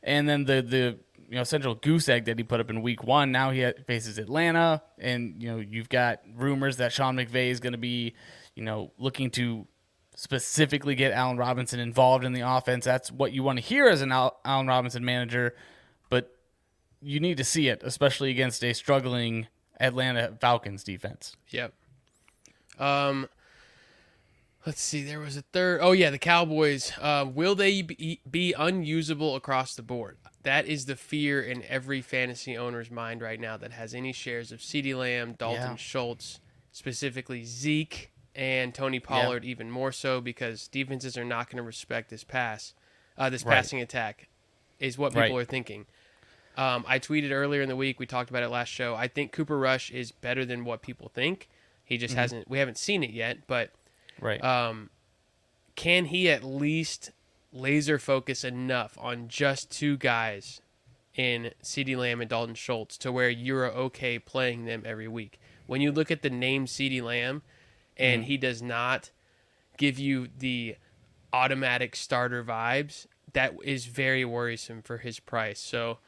And 0.02 0.30
then 0.30 0.46
the 0.46 0.62
the 0.62 1.00
you 1.28 1.36
know 1.36 1.44
central 1.44 1.76
goose 1.76 2.08
egg 2.08 2.26
that 2.26 2.38
he 2.38 2.44
put 2.46 2.62
up 2.62 2.70
in 2.70 2.82
week 2.82 3.04
one. 3.04 3.34
Now 3.34 3.52
he 3.52 3.70
faces 3.88 4.18
Atlanta, 4.20 4.82
and 5.00 5.42
you 5.44 5.52
know 5.52 5.58
you've 5.58 5.90
got 5.90 6.22
rumors 6.34 6.78
that 6.78 6.94
Sean 6.94 7.18
McVay 7.18 7.50
is 7.50 7.60
going 7.60 7.74
to 7.74 7.80
be 7.80 8.14
you 8.56 8.64
know 8.64 8.92
looking 8.98 9.32
to 9.32 9.68
specifically 10.16 10.96
get 10.96 11.12
Allen 11.12 11.38
Robinson 11.38 11.80
involved 11.80 12.24
in 12.26 12.34
the 12.34 12.42
offense. 12.42 12.86
That's 12.86 13.12
what 13.12 13.32
you 13.34 13.44
want 13.44 13.60
to 13.60 13.64
hear 13.66 13.88
as 13.88 14.02
an 14.02 14.12
Al- 14.12 14.40
Allen 14.46 14.68
Robinson 14.68 15.04
manager, 15.06 15.56
but 16.10 16.36
you 17.02 17.20
need 17.20 17.38
to 17.38 17.44
see 17.44 17.68
it, 17.68 17.82
especially 17.84 18.32
against 18.32 18.64
a 18.64 18.74
struggling 18.74 19.48
Atlanta 19.80 20.38
Falcons 20.40 20.84
defense. 20.84 21.36
Yep. 21.50 21.74
Um, 22.80 23.30
let's 24.66 24.82
see. 24.82 25.04
There 25.04 25.20
was 25.20 25.38
a 25.38 25.42
third. 25.42 25.80
Oh 25.82 25.92
yeah, 25.92 26.10
the 26.10 26.18
Cowboys. 26.18 26.92
Uh, 27.00 27.26
will 27.32 27.56
they 27.56 27.82
be, 27.82 28.22
be 28.30 28.54
unusable 28.58 29.36
across 29.36 29.76
the 29.76 29.84
board? 29.84 30.18
That 30.44 30.66
is 30.68 30.86
the 30.86 30.96
fear 30.96 31.42
in 31.42 31.64
every 31.68 32.02
fantasy 32.02 32.56
owner's 32.58 32.92
mind 32.92 33.22
right 33.22 33.40
now 33.40 33.58
that 33.58 33.72
has 33.72 33.94
any 33.94 34.14
shares 34.14 34.52
of 34.52 34.60
CeeDee 34.60 34.96
Lamb, 34.98 35.34
Dalton 35.38 35.62
Yeah. 35.72 35.76
Schultz, 35.76 36.40
specifically 36.72 37.44
Zeke 37.44 38.12
and 38.36 38.74
Tony 38.76 39.00
Pollard, 39.00 39.46
even 39.46 39.72
more 39.72 39.92
so 39.92 40.20
because 40.22 40.68
defenses 40.68 41.18
are 41.18 41.24
not 41.26 41.50
going 41.50 41.58
to 41.58 41.64
respect 41.64 42.10
this 42.10 42.24
pass, 42.24 42.74
uh, 43.18 43.30
this 43.30 43.44
Right. 43.44 43.56
passing 43.56 43.82
attack, 43.82 44.28
is 44.80 44.98
what 44.98 45.14
people 45.14 45.22
Right. 45.36 45.42
are 45.42 45.46
thinking. 45.46 45.86
Um, 46.58 46.86
I 46.88 47.00
tweeted 47.00 47.32
earlier 47.32 47.62
in 47.62 47.70
the 47.70 47.76
week. 47.76 48.00
We 48.00 48.06
talked 48.06 48.30
about 48.30 48.44
it 48.44 48.50
last 48.50 48.70
show. 48.70 48.96
I 48.96 49.08
think 49.08 49.32
Cooper 49.32 49.58
Rush 49.58 49.92
is 49.92 50.12
better 50.12 50.46
than 50.46 50.64
what 50.66 50.82
people 50.82 51.10
think. 51.14 51.50
He 51.84 51.98
just 51.98 52.14
hasn't. 52.16 52.50
We 52.50 52.60
haven't 52.60 52.78
seen 52.78 53.04
it 53.04 53.12
yet, 53.12 53.48
but 53.48 53.72
Right. 54.20 54.44
um, 54.44 54.90
can 55.76 56.06
he 56.06 56.30
at 56.30 56.44
least 56.44 57.12
laser 57.52 58.00
focus 58.00 58.44
enough 58.44 58.98
on 59.00 59.28
just 59.28 59.70
two 59.72 59.98
guys 59.98 60.62
in 61.14 61.52
CeeDee 61.64 61.98
Lamb 61.98 62.22
and 62.22 62.30
Dalton 62.30 62.56
Schultz 62.56 62.98
to 63.00 63.12
where 63.12 63.30
you're 63.30 63.72
okay 63.72 64.18
playing 64.20 64.66
them 64.66 64.84
every 64.86 65.08
week? 65.08 65.40
When 65.68 65.82
you 65.82 65.92
look 65.92 66.12
at 66.12 66.22
the 66.22 66.30
name 66.30 66.66
CeeDee 66.66 67.02
Lamb 67.02 67.42
and 67.98 68.26
he 68.26 68.38
does 68.38 68.62
not 68.62 69.12
give 69.78 70.00
you 70.00 70.28
the 70.38 70.76
automatic 71.34 71.96
starter 71.96 72.44
vibes, 72.44 73.08
that 73.34 73.54
is 73.64 73.86
very 73.86 74.24
worrisome 74.24 74.82
for 74.82 75.00
his 75.00 75.20
price. 75.20 75.60
So, 75.60 76.00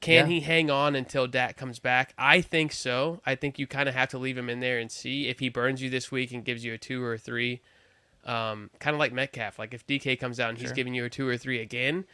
can 0.00 0.26
Yeah. 0.28 0.34
he 0.34 0.40
hang 0.40 0.70
on 0.70 0.94
until 0.94 1.26
Dak 1.26 1.56
comes 1.56 1.78
back? 1.78 2.12
I 2.18 2.42
think 2.42 2.72
so. 2.72 3.22
I 3.24 3.34
think 3.34 3.58
you 3.58 3.66
kind 3.66 3.88
of 3.88 3.94
have 3.94 4.10
to 4.10 4.18
leave 4.18 4.36
him 4.36 4.50
in 4.50 4.60
there 4.60 4.78
and 4.78 4.92
see 4.92 5.28
if 5.28 5.38
he 5.38 5.48
burns 5.48 5.80
you 5.82 5.88
this 5.88 6.10
week 6.12 6.32
and 6.32 6.44
gives 6.44 6.64
you 6.64 6.74
a 6.74 6.78
two 6.78 7.02
or 7.02 7.14
a 7.14 7.18
three. 7.18 7.62
Um, 8.24 8.70
kind 8.78 8.92
of 8.92 8.98
like 9.00 9.12
Metcalf. 9.12 9.58
Like 9.58 9.72
if 9.72 9.86
DK 9.86 10.16
comes 10.18 10.38
out 10.38 10.50
and 10.50 10.58
he's 10.58 10.72
giving 10.72 10.92
you 10.94 11.04
a 11.06 11.10
two 11.10 11.26
or 11.26 11.38
three 11.38 11.60
again, 11.60 12.04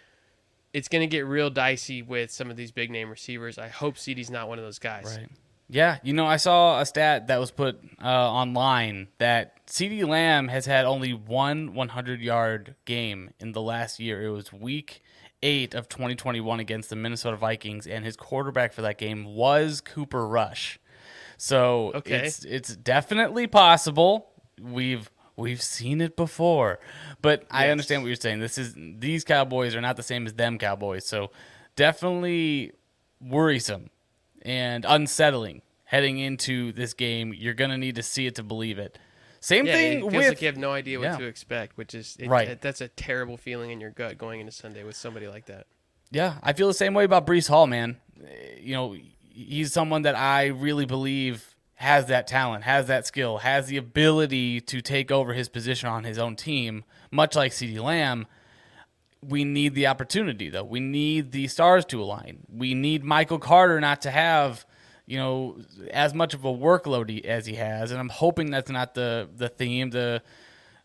it's 0.72 0.86
going 0.86 1.00
to 1.02 1.06
get 1.06 1.26
real 1.26 1.50
dicey 1.50 2.02
with 2.02 2.30
some 2.30 2.50
of 2.50 2.56
these 2.56 2.70
big 2.70 2.90
name 2.90 3.10
receivers. 3.10 3.58
I 3.58 3.68
hope 3.68 3.96
CeeDee's 3.96 4.30
not 4.30 4.46
one 4.48 4.58
of 4.58 4.64
those 4.64 4.78
guys. 4.78 5.18
Right. 5.18 5.28
Yeah, 5.72 5.96
you 6.02 6.12
know, 6.12 6.26
I 6.26 6.36
saw 6.36 6.80
a 6.80 6.84
stat 6.86 7.28
that 7.28 7.40
was 7.40 7.50
put 7.50 7.80
uh, 8.02 8.06
online 8.06 9.08
that 9.16 9.66
CeeDee 9.66 10.06
Lamb 10.06 10.48
has 10.48 10.66
had 10.66 10.84
only 10.84 11.14
one 11.14 11.72
100 11.72 12.20
yard 12.20 12.74
game 12.84 13.30
in 13.40 13.52
the 13.52 13.62
last 13.62 13.98
year. 13.98 14.22
It 14.22 14.30
was 14.30 14.52
week 14.52 15.00
eight 15.42 15.72
of 15.74 15.88
2021 15.88 16.60
against 16.60 16.90
the 16.90 16.96
Minnesota 16.96 17.38
Vikings, 17.38 17.86
and 17.86 18.04
his 18.04 18.16
quarterback 18.16 18.74
for 18.74 18.82
that 18.82 18.98
game 18.98 19.24
was 19.34 19.80
Cooper 19.80 20.28
Rush. 20.28 20.78
So 21.38 21.92
Okay. 21.94 22.26
it's 22.26 22.44
it's 22.44 22.76
definitely 22.76 23.46
possible. 23.46 24.30
We've 24.60 25.10
we've 25.36 25.62
seen 25.62 26.02
it 26.02 26.16
before, 26.16 26.80
but 27.22 27.46
I 27.50 27.70
understand 27.70 28.02
what 28.02 28.08
you're 28.08 28.16
saying. 28.16 28.40
This 28.40 28.58
is 28.58 28.74
these 28.76 29.24
Cowboys 29.24 29.74
are 29.74 29.80
not 29.80 29.96
the 29.96 30.02
same 30.02 30.26
as 30.26 30.34
them 30.34 30.58
Cowboys, 30.58 31.06
so 31.06 31.30
definitely 31.76 32.72
worrisome 33.22 33.88
and 34.42 34.84
unsettling 34.88 35.62
heading 35.84 36.18
into 36.18 36.72
this 36.72 36.94
game. 36.94 37.34
You're 37.34 37.54
gonna 37.54 37.78
need 37.78 37.96
to 37.96 38.02
see 38.02 38.26
it 38.26 38.34
to 38.36 38.42
believe 38.42 38.78
it. 38.78 38.98
Same 39.40 39.66
Yeah, 39.66 39.72
thing 39.74 39.92
it 39.92 40.00
feels 40.02 40.12
with 40.14 40.28
like 40.28 40.40
you 40.42 40.46
have 40.46 40.56
no 40.56 40.72
idea 40.72 40.98
what 40.98 41.04
yeah. 41.04 41.16
to 41.16 41.24
expect, 41.24 41.76
which 41.76 41.94
is 41.94 42.16
it, 42.18 42.28
Right. 42.28 42.48
it- 42.48 42.60
that's 42.60 42.80
a 42.80 42.88
terrible 42.88 43.36
feeling 43.36 43.70
in 43.70 43.80
your 43.80 43.90
gut 43.90 44.16
going 44.16 44.40
into 44.40 44.52
Sunday 44.52 44.84
with 44.84 44.96
somebody 44.96 45.26
like 45.26 45.46
that. 45.46 45.66
Yeah, 46.10 46.34
I 46.42 46.52
feel 46.52 46.68
the 46.68 46.74
same 46.74 46.94
way 46.94 47.04
about 47.04 47.26
Breece 47.26 47.48
Hall, 47.48 47.66
man. 47.66 47.96
Uh, 48.22 48.26
You 48.60 48.74
know, 48.74 48.96
he's 49.34 49.72
someone 49.72 50.02
that 50.02 50.14
I 50.14 50.46
really 50.46 50.86
believe 50.86 51.56
has 51.76 52.06
that 52.06 52.26
talent, 52.28 52.62
has 52.64 52.86
that 52.86 53.06
skill, 53.06 53.38
has 53.38 53.66
the 53.66 53.76
ability 53.76 54.60
to 54.60 54.80
take 54.80 55.10
over 55.10 55.32
his 55.34 55.48
position 55.48 55.88
on 55.88 56.04
his 56.04 56.18
own 56.18 56.36
team, 56.36 56.84
much 57.10 57.34
like 57.34 57.50
CeeDee 57.52 57.82
Lamb. 57.82 58.26
We 59.24 59.44
need 59.44 59.74
the 59.74 59.86
opportunity, 59.86 60.48
though. 60.48 60.64
We 60.64 60.80
need 60.80 61.30
the 61.32 61.46
stars 61.46 61.84
to 61.86 62.02
align. 62.02 62.40
We 62.52 62.74
need 62.74 63.04
Michael 63.04 63.38
Carter 63.38 63.80
not 63.80 64.02
to 64.02 64.10
have, 64.10 64.66
you 65.06 65.16
know, 65.18 65.58
as 65.92 66.12
much 66.12 66.34
of 66.34 66.44
a 66.44 66.52
workload 66.52 67.08
he, 67.08 67.24
as 67.24 67.46
he 67.46 67.54
has, 67.54 67.90
and 67.92 68.00
I'm 68.00 68.08
hoping 68.08 68.50
that's 68.50 68.70
not 68.70 68.94
the 68.94 69.28
the 69.36 69.48
theme. 69.48 69.90
The 69.90 70.22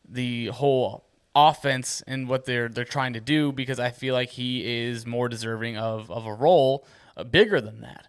the 0.07 0.47
whole 0.47 1.03
offense 1.35 2.03
and 2.07 2.27
what 2.29 2.45
they're 2.45 2.69
they're 2.69 2.83
trying 2.85 3.13
to 3.13 3.19
do 3.19 3.51
because 3.51 3.79
I 3.79 3.89
feel 3.89 4.13
like 4.13 4.29
he 4.29 4.83
is 4.85 5.05
more 5.05 5.27
deserving 5.29 5.77
of 5.77 6.09
of 6.11 6.25
a 6.27 6.33
role 6.33 6.85
uh, 7.15 7.23
bigger 7.23 7.59
than 7.59 7.81
that. 7.81 8.07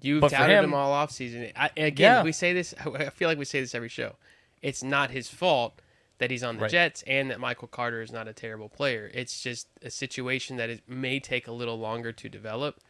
You've 0.00 0.20
But 0.20 0.30
touted 0.30 0.56
him, 0.58 0.64
him- 0.66 0.74
all 0.74 0.92
off 0.92 1.10
season. 1.10 1.50
I, 1.56 1.70
again, 1.76 2.18
Yeah. 2.18 2.22
we 2.22 2.32
say 2.32 2.52
this. 2.52 2.72
I 2.84 3.10
feel 3.10 3.28
like 3.28 3.38
we 3.38 3.44
say 3.44 3.60
this 3.60 3.74
every 3.74 3.88
show. 3.88 4.14
It's 4.62 4.82
not 4.82 5.10
his 5.10 5.28
fault 5.28 5.81
that 6.22 6.30
he's 6.30 6.42
on 6.42 6.56
the 6.56 6.62
Right. 6.62 6.70
Jets 6.70 7.02
and 7.06 7.30
that 7.30 7.40
Michael 7.40 7.68
Carter 7.68 8.00
is 8.00 8.10
not 8.12 8.28
a 8.28 8.32
terrible 8.32 8.68
player. 8.68 9.10
It's 9.12 9.42
just 9.42 9.66
a 9.82 9.90
situation 9.90 10.56
that 10.56 10.70
it 10.70 10.82
may 10.88 11.18
take 11.20 11.46
a 11.48 11.52
little 11.52 11.78
longer 11.78 12.12
to 12.12 12.28
develop. 12.28 12.80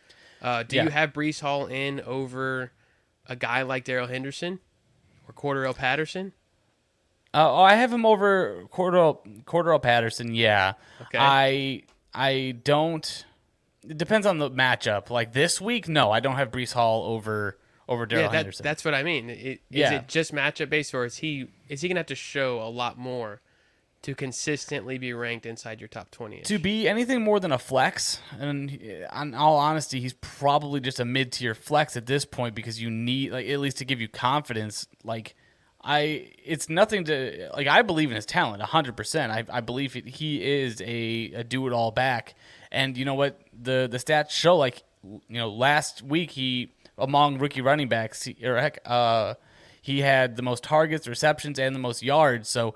Uh, 0.40 0.62
do 0.62 0.76
Yeah. 0.76 0.84
you 0.84 0.90
have 0.90 1.12
Breece 1.12 1.40
Hall 1.40 1.66
in 1.66 2.00
over 2.02 2.72
a 3.26 3.34
guy 3.36 3.62
like 3.62 3.84
Darrell 3.84 4.06
Henderson 4.08 4.60
or 5.26 5.32
Cordarrelle 5.32 5.74
Patterson? 5.76 6.32
Uh, 7.34 7.50
oh, 7.50 7.62
I 7.62 7.74
have 7.76 7.90
him 7.92 8.04
over 8.04 8.64
Cordell 8.70 9.44
Cordell 9.44 9.80
Patterson. 9.80 10.34
Yeah, 10.34 10.74
Okay. 11.00 11.18
I 11.18 11.82
I 12.14 12.56
don't. 12.62 13.24
It 13.88 13.96
depends 13.96 14.26
on 14.26 14.36
the 14.38 14.50
matchup. 14.50 15.08
Like 15.08 15.32
this 15.32 15.58
week, 15.60 15.88
no, 15.88 16.10
I 16.12 16.20
don't 16.20 16.36
have 16.36 16.50
Breece 16.50 16.74
Hall 16.74 17.04
over 17.04 17.58
over 17.88 18.06
Darrell 18.06 18.24
yeah, 18.26 18.30
that, 18.30 18.36
Henderson. 18.36 18.64
that's 18.64 18.84
what 18.84 18.94
I 18.94 19.02
mean. 19.02 19.30
It, 19.30 19.36
is 19.36 19.60
Yeah. 19.70 19.92
it 19.94 20.08
just 20.08 20.32
matchup 20.32 20.70
based, 20.70 20.94
or 20.94 21.04
is 21.04 21.18
he 21.18 21.48
is 21.68 21.80
he 21.82 21.88
gonna 21.88 22.00
have 22.00 22.06
to 22.06 22.14
show 22.14 22.60
a 22.62 22.68
lot 22.70 22.98
more 22.98 23.40
to 24.02 24.14
consistently 24.16 24.98
be 24.98 25.12
ranked 25.12 25.46
inside 25.46 25.80
your 25.80 25.88
top 25.88 26.10
twenty? 26.10 26.40
to 26.42 26.58
be 26.58 26.88
anything 26.88 27.22
more 27.22 27.38
than 27.40 27.52
a 27.52 27.58
flex, 27.58 28.20
and 28.38 28.70
in 28.70 29.34
all 29.34 29.56
honesty, 29.56 30.00
he's 30.00 30.14
probably 30.14 30.80
just 30.80 30.98
a 31.00 31.04
mid 31.04 31.32
tier 31.32 31.54
flex 31.54 31.96
at 31.96 32.06
this 32.06 32.24
point 32.24 32.54
because 32.54 32.80
you 32.80 32.90
need 32.90 33.32
like 33.32 33.46
at 33.48 33.60
least 33.60 33.78
to 33.78 33.84
give 33.84 34.00
you 34.00 34.08
confidence. 34.08 34.86
Like 35.04 35.34
I, 35.84 36.30
it's 36.44 36.68
nothing 36.68 37.04
to 37.06 37.50
like. 37.54 37.66
I 37.66 37.82
believe 37.82 38.10
in 38.10 38.16
his 38.16 38.26
talent 38.26 38.62
hundred 38.62 38.96
percent. 38.96 39.32
I 39.32 39.44
I 39.52 39.60
believe 39.60 39.92
he 39.94 40.62
is 40.62 40.80
a, 40.80 41.32
a 41.34 41.44
do 41.44 41.66
it 41.66 41.72
all 41.72 41.90
back, 41.90 42.34
and 42.70 42.96
you 42.96 43.04
know 43.04 43.14
what 43.14 43.40
the 43.60 43.88
the 43.90 43.98
stats 43.98 44.30
show. 44.30 44.56
Like 44.56 44.82
you 45.02 45.20
know, 45.30 45.50
last 45.50 46.00
week 46.02 46.30
he 46.30 46.72
among 46.98 47.38
rookie 47.38 47.60
running 47.60 47.88
backs, 47.88 48.24
he, 48.24 48.36
or 48.44 48.56
heck, 48.58 48.78
uh, 48.84 49.34
he 49.80 50.00
had 50.00 50.36
the 50.36 50.42
most 50.42 50.62
targets, 50.62 51.08
receptions, 51.08 51.58
and 51.58 51.74
the 51.74 51.80
most 51.80 52.02
yards. 52.02 52.48
So 52.48 52.74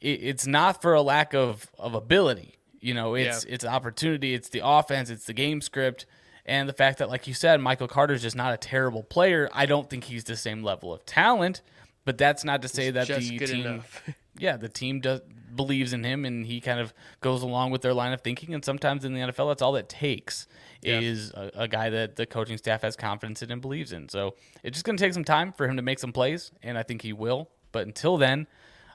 it, 0.00 0.20
it's 0.22 0.46
not 0.46 0.82
for 0.82 0.94
a 0.94 1.02
lack 1.02 1.34
of, 1.34 1.70
of 1.78 1.94
ability. 1.94 2.54
You 2.80 2.94
know, 2.94 3.14
it's 3.14 3.44
Yeah. 3.44 3.54
it's 3.54 3.64
opportunity, 3.64 4.34
it's 4.34 4.48
the 4.48 4.60
offense, 4.64 5.10
it's 5.10 5.24
the 5.24 5.32
game 5.32 5.60
script, 5.60 6.06
and 6.44 6.68
the 6.68 6.72
fact 6.72 6.98
that, 6.98 7.08
like 7.08 7.26
you 7.26 7.34
said, 7.34 7.60
Michael 7.60 7.88
Carter's 7.88 8.22
just 8.22 8.36
not 8.36 8.54
a 8.54 8.56
terrible 8.56 9.02
player. 9.02 9.50
I 9.52 9.66
don't 9.66 9.90
think 9.90 10.04
he's 10.04 10.24
the 10.24 10.36
same 10.36 10.62
level 10.62 10.92
of 10.92 11.04
talent, 11.04 11.62
but 12.04 12.18
that's 12.18 12.44
not 12.44 12.62
to 12.62 12.68
say 12.68 12.90
that 12.92 13.08
the 13.08 13.38
team, 13.38 13.66
enough. 13.66 14.08
yeah, 14.38 14.56
the 14.56 14.68
team 14.68 15.00
does 15.00 15.20
believes 15.56 15.94
in 15.94 16.04
him, 16.04 16.24
and 16.26 16.46
he 16.46 16.60
kind 16.60 16.78
of 16.78 16.92
goes 17.22 17.42
along 17.42 17.70
with 17.70 17.80
their 17.80 17.94
line 17.94 18.12
of 18.12 18.20
thinking. 18.20 18.52
And 18.54 18.62
sometimes 18.64 19.04
in 19.04 19.14
the 19.14 19.20
NFL, 19.20 19.50
that's 19.50 19.62
all 19.62 19.74
it 19.74 19.88
takes 19.88 20.46
Yeah. 20.82 21.00
is 21.00 21.30
a, 21.32 21.50
a 21.54 21.68
guy 21.68 21.90
that 21.90 22.16
the 22.16 22.26
coaching 22.26 22.58
staff 22.58 22.82
has 22.82 22.96
confidence 22.96 23.42
in 23.42 23.50
and 23.50 23.60
believes 23.60 23.92
in. 23.92 24.08
So 24.08 24.34
it's 24.62 24.76
just 24.76 24.84
going 24.84 24.96
to 24.96 25.02
take 25.02 25.14
some 25.14 25.24
time 25.24 25.52
for 25.52 25.68
him 25.68 25.76
to 25.76 25.82
make 25.82 25.98
some 25.98 26.12
plays, 26.12 26.52
and 26.62 26.76
I 26.78 26.82
think 26.82 27.02
he 27.02 27.12
will. 27.12 27.48
But 27.72 27.86
until 27.86 28.16
then, 28.16 28.46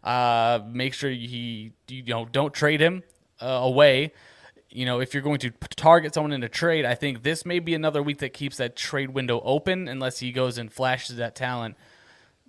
uh, 0.04 0.60
make 0.68 0.94
sure 0.94 1.10
he 1.10 1.74
you 1.88 2.04
know 2.04 2.26
don't 2.26 2.54
trade 2.54 2.82
him 2.82 3.04
uh, 3.42 3.46
away. 3.46 4.14
You 4.70 4.86
know, 4.86 5.02
if 5.02 5.14
you're 5.14 5.24
going 5.24 5.40
to 5.40 5.52
target 5.76 6.14
someone 6.14 6.32
in 6.32 6.44
a 6.44 6.50
trade, 6.50 6.86
I 6.86 6.96
think 6.96 7.24
this 7.24 7.46
may 7.46 7.60
be 7.60 7.74
another 7.74 8.02
week 8.02 8.20
that 8.20 8.32
keeps 8.34 8.58
that 8.58 8.76
trade 8.76 9.10
window 9.10 9.42
open 9.44 9.88
unless 9.88 10.20
he 10.20 10.32
goes 10.32 10.58
and 10.58 10.72
flashes 10.72 11.18
that 11.18 11.36
talent. 11.36 11.76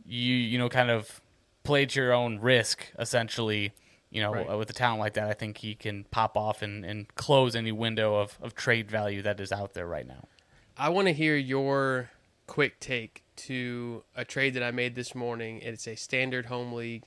You 0.07 0.35
you 0.35 0.59
know 0.59 0.69
kind 0.69 0.91
of 0.91 1.21
play 1.65 1.87
your 1.91 2.13
own 2.13 2.39
risk 2.39 2.93
essentially. 2.99 3.73
You 4.13 4.21
know, 4.21 4.33
Right. 4.35 4.59
with 4.59 4.69
a 4.69 4.75
talent 4.75 5.01
like 5.01 5.15
that, 5.15 5.29
I 5.29 5.33
think 5.33 5.59
he 5.59 5.75
can 5.75 6.05
pop 6.11 6.37
off 6.37 6.61
and, 6.61 6.85
and 6.85 7.13
close 7.15 7.57
any 7.57 7.73
window 7.73 8.17
of, 8.17 8.39
of 8.43 8.55
trade 8.55 8.91
value 8.91 9.23
that 9.23 9.41
is 9.41 9.51
out 9.51 9.73
there 9.73 9.87
right 9.87 10.07
now. 10.07 10.29
I 10.77 10.91
want 10.91 11.09
to 11.09 11.15
hear 11.15 11.35
your 11.35 12.11
quick 12.47 12.79
take 12.79 13.23
to 13.37 14.05
a 14.15 14.25
trade 14.25 14.53
that 14.55 14.63
I 14.63 14.71
made 14.71 14.95
this 14.95 15.15
morning. 15.15 15.61
It's 15.63 15.87
a 15.89 15.95
standard 15.95 16.47
home 16.47 16.73
league, 16.75 17.05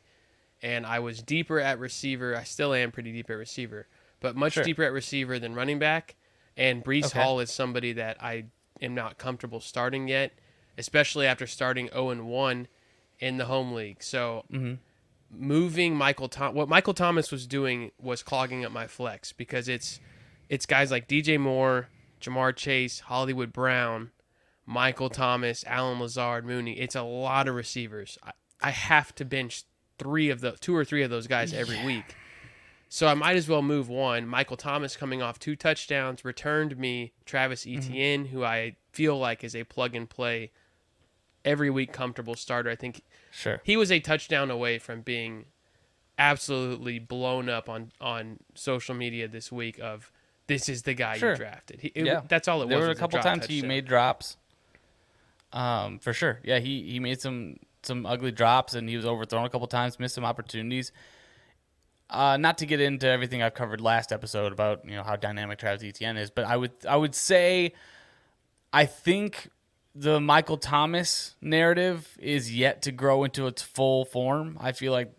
and 0.63 0.83
I 0.85 0.97
was 0.99 1.21
deeper 1.21 1.59
at 1.59 1.77
receiver. 1.79 2.35
I 2.35 2.43
still 2.43 2.73
am 2.73 2.91
pretty 2.91 3.11
deep 3.11 3.29
at 3.29 3.37
receiver, 3.37 3.87
but 4.19 4.35
much 4.35 4.53
Sure. 4.53 4.63
deeper 4.63 4.83
at 4.83 4.91
receiver 4.91 5.37
than 5.37 5.53
running 5.53 5.77
back. 5.77 6.15
And 6.57 6.83
Breece 6.83 7.07
Okay. 7.07 7.21
Hall 7.21 7.39
is 7.39 7.51
somebody 7.51 7.93
that 7.93 8.17
I 8.23 8.45
am 8.81 8.95
not 8.95 9.19
comfortable 9.19 9.59
starting 9.59 10.07
yet, 10.07 10.33
especially 10.77 11.27
after 11.27 11.45
starting 11.45 11.89
0 11.89 12.09
and 12.09 12.27
1 12.27 12.67
in 13.19 13.37
the 13.37 13.45
home 13.45 13.73
league. 13.73 14.01
So 14.01 14.45
mm-hmm. 14.51 14.75
Moving 15.31 15.95
Michael 15.95 16.29
Tom 16.29 16.55
what 16.55 16.69
Michael 16.69 16.93
Thomas 16.93 17.31
was 17.31 17.45
doing 17.45 17.91
was 18.01 18.23
clogging 18.23 18.63
up 18.63 18.71
my 18.71 18.87
flex 18.87 19.33
because 19.33 19.67
it's 19.67 19.99
it's 20.49 20.65
guys 20.65 20.91
like 20.91 21.07
DJ 21.07 21.39
Moore, 21.39 21.89
Ja'Marr 22.21 22.55
Chase, 22.55 23.01
Hollywood 23.01 23.51
Brown, 23.51 24.11
Michael 24.65 25.09
Thomas, 25.09 25.63
Allen 25.67 25.99
Lazard, 25.99 26.45
Mooney. 26.45 26.79
It's 26.79 26.95
a 26.95 27.03
lot 27.03 27.47
of 27.47 27.55
receivers. 27.55 28.17
I, 28.23 28.31
I 28.61 28.69
have 28.71 29.13
to 29.15 29.25
bench 29.25 29.63
three 29.97 30.29
of 30.29 30.41
the 30.41 30.51
two 30.53 30.75
or 30.75 30.85
three 30.85 31.03
of 31.03 31.09
those 31.09 31.27
guys 31.27 31.53
every 31.53 31.83
week. 31.85 32.15
So 32.87 33.07
I 33.07 33.13
might 33.13 33.35
as 33.35 33.49
well 33.49 33.61
move 33.61 33.89
one. 33.89 34.27
Michael 34.27 34.57
Thomas 34.57 34.95
coming 34.95 35.21
off 35.21 35.39
two 35.39 35.55
touchdowns 35.55 36.23
returned 36.23 36.77
me 36.77 37.13
Travis 37.25 37.65
mm-hmm. 37.65 37.79
Etienne, 37.79 38.25
who 38.25 38.43
I 38.43 38.75
feel 38.91 39.17
like 39.17 39.43
is 39.43 39.55
a 39.55 39.63
plug 39.63 39.95
and 39.95 40.09
play 40.09 40.51
every 41.45 41.69
week 41.69 41.93
comfortable 41.93 42.35
starter. 42.35 42.69
I 42.69 42.75
think 42.75 43.01
Sure. 43.31 43.61
he 43.63 43.77
was 43.77 43.91
a 43.91 43.99
touchdown 43.99 44.49
away 44.51 44.79
from 44.79 45.01
being 45.01 45.45
absolutely 46.17 46.97
blown 46.99 47.49
up 47.49 47.67
on 47.69 47.91
on 48.01 48.37
social 48.53 48.95
media 48.95 49.27
this 49.27 49.51
week 49.51 49.79
of 49.79 50.11
this 50.47 50.69
is 50.69 50.83
the 50.83 50.93
guy 50.93 51.17
Sure. 51.17 51.31
you 51.31 51.37
drafted. 51.37 51.81
He, 51.81 51.87
it- 51.95 52.05
yeah, 52.05 52.21
that's 52.27 52.47
all 52.47 52.61
it 52.61 52.69
there 52.69 52.77
was. 52.79 52.87
were 52.87 52.91
a 52.91 52.95
couple 52.95 53.19
times 53.19 53.45
he 53.45 53.61
made 53.61 53.85
drops. 53.85 54.37
Um, 55.53 55.99
for 55.99 56.11
sure. 56.13 56.39
Yeah, 56.43 56.59
he 56.59 56.83
he 56.83 56.99
made 56.99 57.21
some 57.21 57.57
some 57.83 58.05
ugly 58.05 58.31
drops, 58.31 58.73
and 58.73 58.89
he 58.89 58.95
was 58.97 59.05
overthrown 59.05 59.45
a 59.45 59.49
couple 59.49 59.67
times, 59.67 59.99
missed 59.99 60.15
some 60.15 60.25
opportunities. 60.25 60.91
Uh, 62.09 62.37
not 62.37 62.57
to 62.59 62.65
get 62.65 62.79
into 62.79 63.07
everything 63.07 63.41
I've 63.41 63.53
covered 63.55 63.81
last 63.81 64.11
episode 64.11 64.51
about 64.51 64.85
you 64.87 64.95
know 64.95 65.03
how 65.03 65.15
dynamic 65.15 65.59
Travis 65.59 65.83
Etienne 65.83 66.17
is, 66.17 66.29
but 66.29 66.45
I 66.45 66.55
would 66.57 66.71
I 66.87 66.95
would 66.95 67.15
say, 67.15 67.73
I 68.73 68.85
think 68.85 69.49
the 69.95 70.19
Michael 70.19 70.57
Thomas 70.57 71.35
narrative 71.41 72.17
is 72.19 72.53
yet 72.53 72.81
to 72.83 72.91
grow 72.91 73.23
into 73.23 73.47
its 73.47 73.61
full 73.61 74.03
form. 74.05 74.57
I 74.59 74.73
feel 74.73 74.91
like 74.91 75.13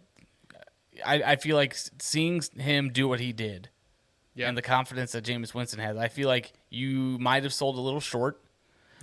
I, 1.04 1.22
I 1.22 1.36
feel 1.36 1.56
like 1.56 1.74
seeing 1.98 2.42
him 2.58 2.90
do 2.90 3.08
what 3.08 3.20
he 3.20 3.32
did 3.32 3.68
Yeah. 4.34 4.48
and 4.48 4.56
the 4.56 4.62
confidence 4.62 5.12
that 5.12 5.24
Jameis 5.24 5.54
Winston 5.54 5.78
has, 5.80 5.96
I 5.96 6.08
feel 6.08 6.28
like 6.28 6.52
you 6.70 7.18
might 7.18 7.42
have 7.42 7.52
sold 7.54 7.76
a 7.76 7.80
little 7.80 8.00
short. 8.00 8.40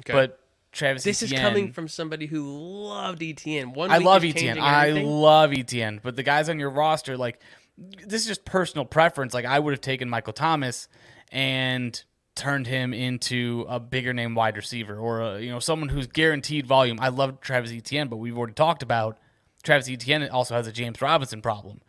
Okay. 0.01 0.13
But 0.13 0.39
Travis 0.71 1.03
this 1.03 1.21
is 1.21 1.31
coming 1.31 1.71
from 1.71 1.87
somebody 1.87 2.25
who 2.25 2.87
loved 2.87 3.21
ETN. 3.21 3.75
One 3.75 3.91
I 3.91 3.97
love 3.99 4.23
ETN. 4.23 4.29
Etienne. 4.35 4.59
I 4.59 4.89
love 4.89 5.51
ETN. 5.51 5.99
But 6.01 6.15
the 6.15 6.23
guys 6.23 6.49
on 6.49 6.57
your 6.59 6.71
roster, 6.71 7.15
like 7.17 7.39
this 7.77 8.21
is 8.21 8.27
just 8.27 8.43
personal 8.45 8.85
preference. 8.85 9.33
Like 9.35 9.45
I 9.45 9.59
would 9.59 9.71
have 9.73 9.81
taken 9.81 10.09
Michael 10.09 10.33
Thomas 10.33 10.87
and 11.31 12.03
turned 12.35 12.65
him 12.67 12.93
into 12.93 13.65
a 13.69 13.79
bigger 13.79 14.13
name 14.13 14.33
wide 14.35 14.57
receiver 14.57 14.97
or 14.97 15.21
a, 15.21 15.39
you 15.39 15.51
know 15.51 15.59
someone 15.59 15.89
who's 15.89 16.07
guaranteed 16.07 16.65
volume. 16.65 16.97
I 16.99 17.09
love 17.09 17.39
Travis 17.41 17.71
Etienne, 17.71 18.07
but 18.07 18.17
we've 18.17 18.37
already 18.37 18.53
talked 18.53 18.81
about 18.83 19.17
Travis 19.63 19.87
Etienne 19.89 20.27
also 20.29 20.55
has 20.55 20.67
a 20.67 20.71
James 20.71 21.01
Robinson 21.01 21.41
problem. 21.41 21.81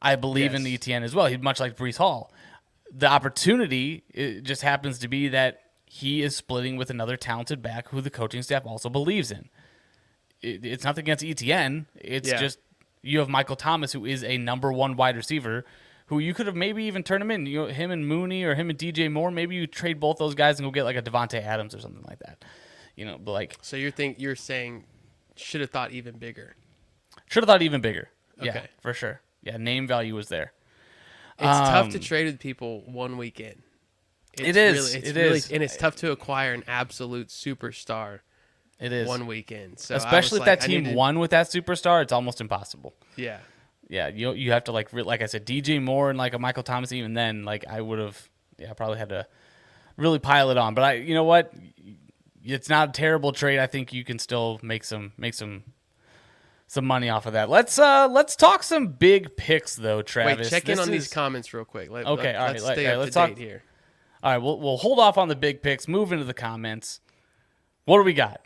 I 0.00 0.16
believe 0.16 0.54
in 0.54 0.64
Yes. 0.66 0.74
Etienne 0.74 1.02
as 1.02 1.14
well. 1.14 1.26
He's 1.26 1.38
much 1.38 1.60
like 1.60 1.76
Breece 1.76 1.96
Hall. 1.98 2.32
The 2.92 3.06
opportunity 3.06 4.04
it 4.10 4.42
just 4.42 4.62
happens 4.62 4.98
to 5.00 5.08
be 5.08 5.28
that 5.28 5.60
he 5.86 6.22
is 6.22 6.34
splitting 6.36 6.76
with 6.76 6.90
another 6.90 7.16
talented 7.16 7.62
back 7.62 7.88
who 7.90 8.00
the 8.00 8.10
coaching 8.10 8.42
staff 8.42 8.66
also 8.66 8.88
believes 8.88 9.30
in. 9.30 9.48
It, 10.42 10.64
it's 10.64 10.84
nothing 10.84 11.04
against 11.04 11.24
Etienne. 11.24 11.86
It's 11.94 12.28
Yeah. 12.28 12.38
just 12.40 12.58
you 13.02 13.18
have 13.18 13.28
Michael 13.28 13.56
Thomas, 13.56 13.92
who 13.92 14.04
is 14.06 14.24
a 14.24 14.38
number 14.38 14.72
one 14.72 14.96
wide 14.96 15.16
receiver, 15.16 15.64
who 16.06 16.18
you 16.18 16.34
could 16.34 16.46
have 16.46 16.54
maybe 16.56 16.84
even 16.84 17.02
turned 17.02 17.22
him 17.22 17.30
in. 17.30 17.46
You 17.46 17.62
know, 17.62 17.66
him 17.66 17.90
and 17.90 18.06
Mooney 18.06 18.44
or 18.44 18.54
him 18.54 18.70
and 18.70 18.78
DJ 18.78 19.10
Moore. 19.10 19.30
Maybe 19.30 19.54
you 19.54 19.66
trade 19.66 19.98
both 20.00 20.18
those 20.18 20.34
guys 20.34 20.58
and 20.58 20.66
go 20.66 20.70
get 20.70 20.84
like 20.84 20.96
a 20.96 21.02
Davante 21.02 21.40
Adams 21.42 21.74
or 21.74 21.80
something 21.80 22.04
like 22.06 22.18
that. 22.20 22.44
You 22.96 23.04
know, 23.06 23.18
but 23.18 23.32
like 23.32 23.56
So 23.62 23.76
you're 23.76 23.90
think 23.90 24.20
you're 24.20 24.36
saying 24.36 24.84
should 25.36 25.60
have 25.60 25.70
thought 25.70 25.90
even 25.92 26.18
bigger. 26.18 26.54
should 27.26 27.42
have 27.42 27.48
thought 27.48 27.62
even 27.62 27.80
bigger. 27.80 28.08
Yeah, 28.40 28.66
for 28.80 28.92
sure. 28.92 29.20
Yeah, 29.42 29.56
name 29.56 29.86
value 29.86 30.14
was 30.14 30.28
there. 30.28 30.52
It's 31.38 31.42
tough 31.46 31.88
to 31.90 31.98
Um, 31.98 32.02
trade 32.02 32.26
with 32.26 32.38
people 32.38 32.82
one 32.86 33.16
week 33.16 33.40
in. 33.40 33.62
It's 34.34 34.48
It 34.48 34.56
is. 34.56 34.76
Really, 34.76 34.98
it's 34.98 35.08
It 35.10 35.16
really, 35.16 35.36
is. 35.38 35.50
and 35.52 35.62
it's 35.62 35.76
tough 35.76 35.96
to 35.96 36.10
acquire 36.12 36.52
an 36.54 36.64
absolute 36.66 37.28
superstar 37.28 38.20
It 38.80 38.92
is. 38.92 39.06
one 39.08 39.26
weekend. 39.26 39.78
So 39.80 39.94
Especially 39.96 40.36
if 40.40 40.46
like, 40.46 40.60
that 40.60 40.66
team 40.66 40.84
to- 40.84 40.94
won 40.94 41.18
with 41.18 41.30
that 41.32 41.46
superstar, 41.46 42.02
it's 42.02 42.12
almost 42.12 42.40
impossible. 42.40 42.94
Yeah, 43.16 43.38
Yeah, 43.88 44.08
you 44.08 44.32
you 44.32 44.52
have 44.52 44.64
to 44.64 44.72
like 44.72 44.92
re- 44.92 45.02
like 45.02 45.22
I 45.22 45.26
said, 45.26 45.46
DJ 45.46 45.82
Moore 45.82 46.10
and 46.10 46.18
like 46.18 46.34
a 46.34 46.38
Michael 46.38 46.62
Thomas. 46.62 46.92
Even 46.92 47.14
then, 47.14 47.44
like 47.44 47.64
I 47.68 47.80
would 47.80 47.98
have, 47.98 48.28
yeah, 48.58 48.70
I 48.70 48.74
probably 48.74 48.98
had 48.98 49.10
to 49.10 49.26
really 49.96 50.18
pile 50.18 50.50
it 50.50 50.56
on. 50.58 50.74
But 50.74 50.84
I, 50.84 50.92
you 50.94 51.14
know 51.14 51.24
what, 51.24 51.52
it's 52.42 52.68
not 52.68 52.88
a 52.90 52.92
terrible 52.92 53.32
trade. 53.32 53.58
I 53.58 53.66
think 53.66 53.92
you 53.92 54.04
can 54.04 54.18
still 54.18 54.58
make 54.62 54.84
some 54.84 55.12
make 55.18 55.34
some 55.34 55.64
some 56.66 56.86
money 56.86 57.08
off 57.10 57.26
of 57.26 57.34
that. 57.34 57.50
Let's 57.50 57.78
uh 57.78 58.08
let's 58.10 58.36
talk 58.36 58.62
some 58.62 58.88
big 58.88 59.36
picks 59.36 59.76
though, 59.76 60.02
Travis. 60.02 60.38
Wait, 60.38 60.50
check 60.50 60.68
in 60.68 60.76
This 60.76 60.86
on 60.86 60.90
these 60.90 61.12
comments 61.12 61.52
real 61.52 61.64
quick. 61.64 61.90
Let, 61.90 62.06
Okay, 62.06 62.22
let, 62.32 62.36
all 62.36 62.42
right, 62.44 62.52
Let's 62.52 62.64
let- 62.64 62.74
stay 62.76 62.86
right, 62.88 62.96
let's 62.96 63.14
talk- 63.14 63.28
date 63.30 63.38
here. 63.38 63.62
All 64.22 64.30
right, 64.32 64.38
we'll 64.38 64.58
we'll 64.58 64.78
hold 64.78 64.98
off 64.98 65.18
on 65.18 65.28
the 65.28 65.36
big 65.36 65.60
picks. 65.62 65.86
Move 65.86 66.10
into 66.10 66.24
the 66.24 66.32
comments. 66.34 67.00
What 67.84 67.98
do 67.98 68.04
we 68.04 68.14
got? 68.14 68.40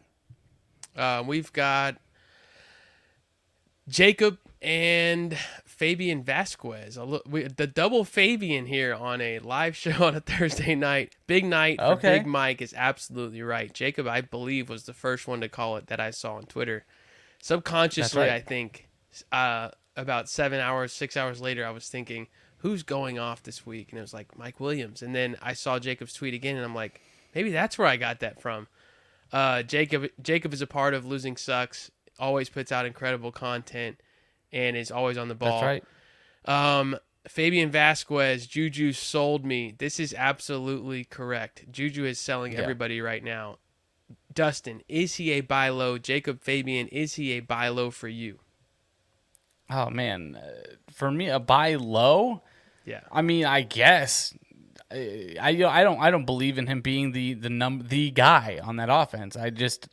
Uh, 0.97 1.23
we've 1.25 1.53
got 1.53 1.97
Jacob 3.89 4.39
and 4.61 5.37
Fabian 5.65 6.23
Vasquez. 6.23 6.99
We, 7.27 7.45
the 7.45 7.67
double 7.67 8.05
Fabian 8.05 8.67
here 8.67 8.95
on 8.95 9.21
a 9.21 9.39
live 9.39 9.77
show 9.77 9.93
on 10.07 10.15
a 10.15 10.21
Thursday 10.21 10.75
night. 10.75 11.17
Big 11.27 11.45
night 11.45 11.79
for 11.79 11.93
Okay. 11.93 12.19
Big 12.19 12.27
Mike 12.27 12.61
is 12.61 12.75
absolutely 12.77 13.43
right. 13.43 13.73
Jacob, 13.73 14.07
I 14.07 14.21
believe, 14.21 14.69
was 14.69 14.85
the 14.85 14.93
first 14.93 15.29
one 15.29 15.41
to 15.41 15.49
call 15.49 15.77
it 15.77 15.87
that 15.87 16.01
I 16.01 16.11
saw 16.11 16.35
on 16.35 16.45
Twitter. 16.45 16.85
Subconsciously, 17.41 18.23
right. 18.23 18.33
I 18.33 18.41
think 18.41 18.89
uh, 19.31 19.71
about 19.97 20.29
seven 20.29 20.61
hours, 20.61 20.93
six 20.93 21.17
hours 21.17 21.41
later, 21.41 21.65
I 21.65 21.71
was 21.71 21.89
thinking, 21.89 22.27
who's 22.59 22.83
going 22.83 23.19
off 23.19 23.43
this 23.45 23.65
week? 23.65 23.91
And 23.91 23.99
it 23.99 24.03
was 24.03 24.15
like 24.15 24.37
Mike 24.37 24.59
Williams. 24.59 25.03
And 25.03 25.15
then 25.15 25.37
I 25.41 25.53
saw 25.53 25.79
Jacob's 25.79 26.13
tweet 26.13 26.35
again, 26.35 26.57
and 26.57 26.65
I'm 26.65 26.75
like, 26.75 27.01
maybe 27.35 27.53
that's 27.53 27.79
where 27.79 27.87
I 27.87 27.97
got 27.97 28.21
that 28.21 28.41
from. 28.41 28.67
Uh, 29.33 29.63
Jacob 29.63 30.11
Jacob 30.23 30.53
is 30.53 30.63
a 30.63 30.67
part 30.67 30.95
of 30.95 31.05
Losing 31.05 31.37
Sucks. 31.37 31.91
Always 32.19 32.49
puts 32.49 32.73
out 32.73 32.85
incredible 32.87 33.33
content 33.33 34.01
and 34.53 34.77
is 34.77 34.91
always 34.91 35.17
on 35.19 35.29
the 35.29 35.35
ball. 35.35 35.61
That's 35.61 35.83
right. 36.47 36.79
Um, 36.79 36.97
Fabian 37.29 37.71
Vasquez, 37.71 38.47
Juju 38.47 38.93
sold 38.93 39.45
me. 39.45 39.75
This 39.79 40.01
is 40.01 40.15
absolutely 40.17 41.05
correct. 41.05 41.71
Juju 41.71 42.05
is 42.05 42.19
selling 42.19 42.53
Yeah. 42.53 42.61
everybody 42.61 43.01
right 43.01 43.23
now. 43.23 43.59
Dustin, 44.33 44.83
is 44.89 45.17
he 45.17 45.33
a 45.33 45.41
buy 45.43 45.69
low? 45.69 45.99
Jacob 45.99 46.41
Fabian, 46.43 46.89
is 46.89 47.15
he 47.15 47.33
a 47.33 47.41
buy 47.41 47.69
low 47.69 47.91
for 47.91 48.09
you? 48.09 48.39
Oh 49.71 49.91
man, 49.91 50.37
uh, 50.37 50.77
for 50.91 51.11
me 51.11 51.29
a 51.29 51.39
buy 51.39 51.75
low. 51.75 52.43
Yeah. 52.87 53.01
I 53.13 53.21
mean, 53.21 53.45
I 53.45 53.61
guess 53.63 54.33
I 54.91 55.35
I, 55.39 55.51
you 55.51 55.59
know, 55.65 55.69
I 55.69 55.83
don't 55.83 56.01
I 56.01 56.11
don't 56.11 56.25
believe 56.25 56.57
in 56.57 56.67
him 56.67 56.81
being 56.81 57.13
the 57.13 57.35
the 57.35 57.51
num 57.51 57.85
the 57.89 58.11
guy 58.11 58.59
on 58.63 58.77
that 58.77 58.89
offense. 58.91 59.37
I 59.37 59.51
just 59.51 59.89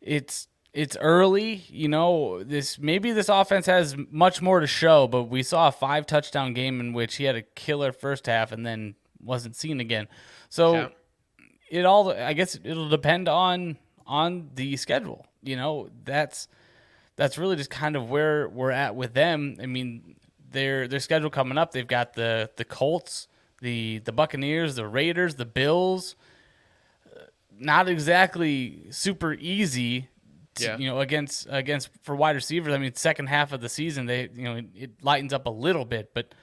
it's 0.00 0.48
it's 0.76 0.96
early, 1.00 1.64
you 1.68 1.88
know. 1.88 2.42
This 2.44 2.78
maybe 2.78 3.10
this 3.12 3.28
offense 3.30 3.64
has 3.66 3.96
much 4.10 4.42
more 4.42 4.60
to 4.60 4.66
show, 4.66 5.08
but 5.08 5.24
we 5.24 5.42
saw 5.42 5.68
a 5.68 5.72
five 5.72 6.06
touchdown 6.06 6.52
game 6.52 6.80
in 6.80 6.92
which 6.92 7.16
he 7.16 7.24
had 7.24 7.34
a 7.34 7.42
killer 7.42 7.92
first 7.92 8.26
half 8.26 8.52
and 8.52 8.64
then 8.66 8.94
wasn't 9.22 9.56
seen 9.56 9.80
again. 9.80 10.06
So 10.50 10.74
Yeah. 10.74 10.88
it 11.70 11.84
all 11.86 12.12
I 12.12 12.34
guess 12.34 12.58
it'll 12.62 12.90
depend 12.90 13.26
on 13.28 13.78
on 14.06 14.50
the 14.54 14.76
schedule. 14.76 15.26
You 15.42 15.56
know, 15.56 15.88
that's 16.04 16.46
that's 17.16 17.38
really 17.38 17.56
just 17.56 17.70
kind 17.70 17.96
of 17.96 18.10
where 18.10 18.46
we're 18.46 18.70
at 18.70 18.94
with 18.94 19.14
them. 19.14 19.56
I 19.62 19.64
mean, 19.66 20.16
their 20.50 20.86
their 20.86 21.00
schedule 21.00 21.30
coming 21.30 21.56
up, 21.56 21.72
they've 21.72 21.86
got 21.88 22.12
the 22.12 22.50
the 22.56 22.64
Colts, 22.66 23.28
the 23.62 23.98
the 24.00 24.12
Buccaneers, 24.12 24.74
the 24.76 24.86
Raiders, 24.86 25.36
the 25.36 25.46
Bills. 25.46 26.16
Not 27.58 27.88
exactly 27.88 28.82
super 28.90 29.32
easy, 29.32 30.08
Yeah. 30.60 30.78
you 30.78 30.88
know, 30.88 31.00
against 31.00 31.46
against 31.50 31.90
for 32.02 32.14
wide 32.16 32.36
receivers. 32.36 32.74
I 32.74 32.78
mean, 32.78 32.94
second 32.94 33.26
half 33.26 33.52
of 33.52 33.60
the 33.60 33.68
season, 33.68 34.06
they 34.06 34.28
you 34.34 34.44
know 34.44 34.56
it, 34.56 34.66
it 34.74 34.90
lightens 35.02 35.32
up 35.32 35.46
a 35.46 35.50
little 35.50 35.84
bit, 35.84 36.12
but 36.14 36.34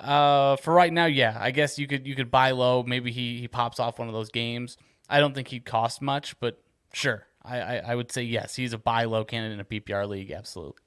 uh, 0.00 0.56
for 0.56 0.74
right 0.74 0.92
now, 0.92 1.06
yeah, 1.06 1.36
I 1.38 1.50
guess 1.50 1.78
you 1.78 1.86
could 1.86 2.06
you 2.06 2.14
could 2.14 2.30
buy 2.30 2.50
low. 2.50 2.82
Maybe 2.82 3.10
he 3.10 3.38
he 3.38 3.48
pops 3.48 3.80
off 3.80 3.98
one 3.98 4.08
of 4.08 4.14
those 4.14 4.30
games. 4.30 4.76
I 5.08 5.20
don't 5.20 5.34
think 5.34 5.48
he'd 5.48 5.64
cost 5.64 6.02
much, 6.02 6.38
but 6.40 6.62
sure, 6.92 7.26
I 7.42 7.60
I, 7.60 7.76
I 7.88 7.94
would 7.94 8.12
say 8.12 8.22
yes. 8.22 8.54
He's 8.54 8.72
a 8.72 8.78
buy 8.78 9.04
low 9.04 9.24
candidate 9.24 9.54
in 9.54 9.60
a 9.60 9.80
PPR 9.80 10.08
league, 10.08 10.30
absolutely. 10.30 10.82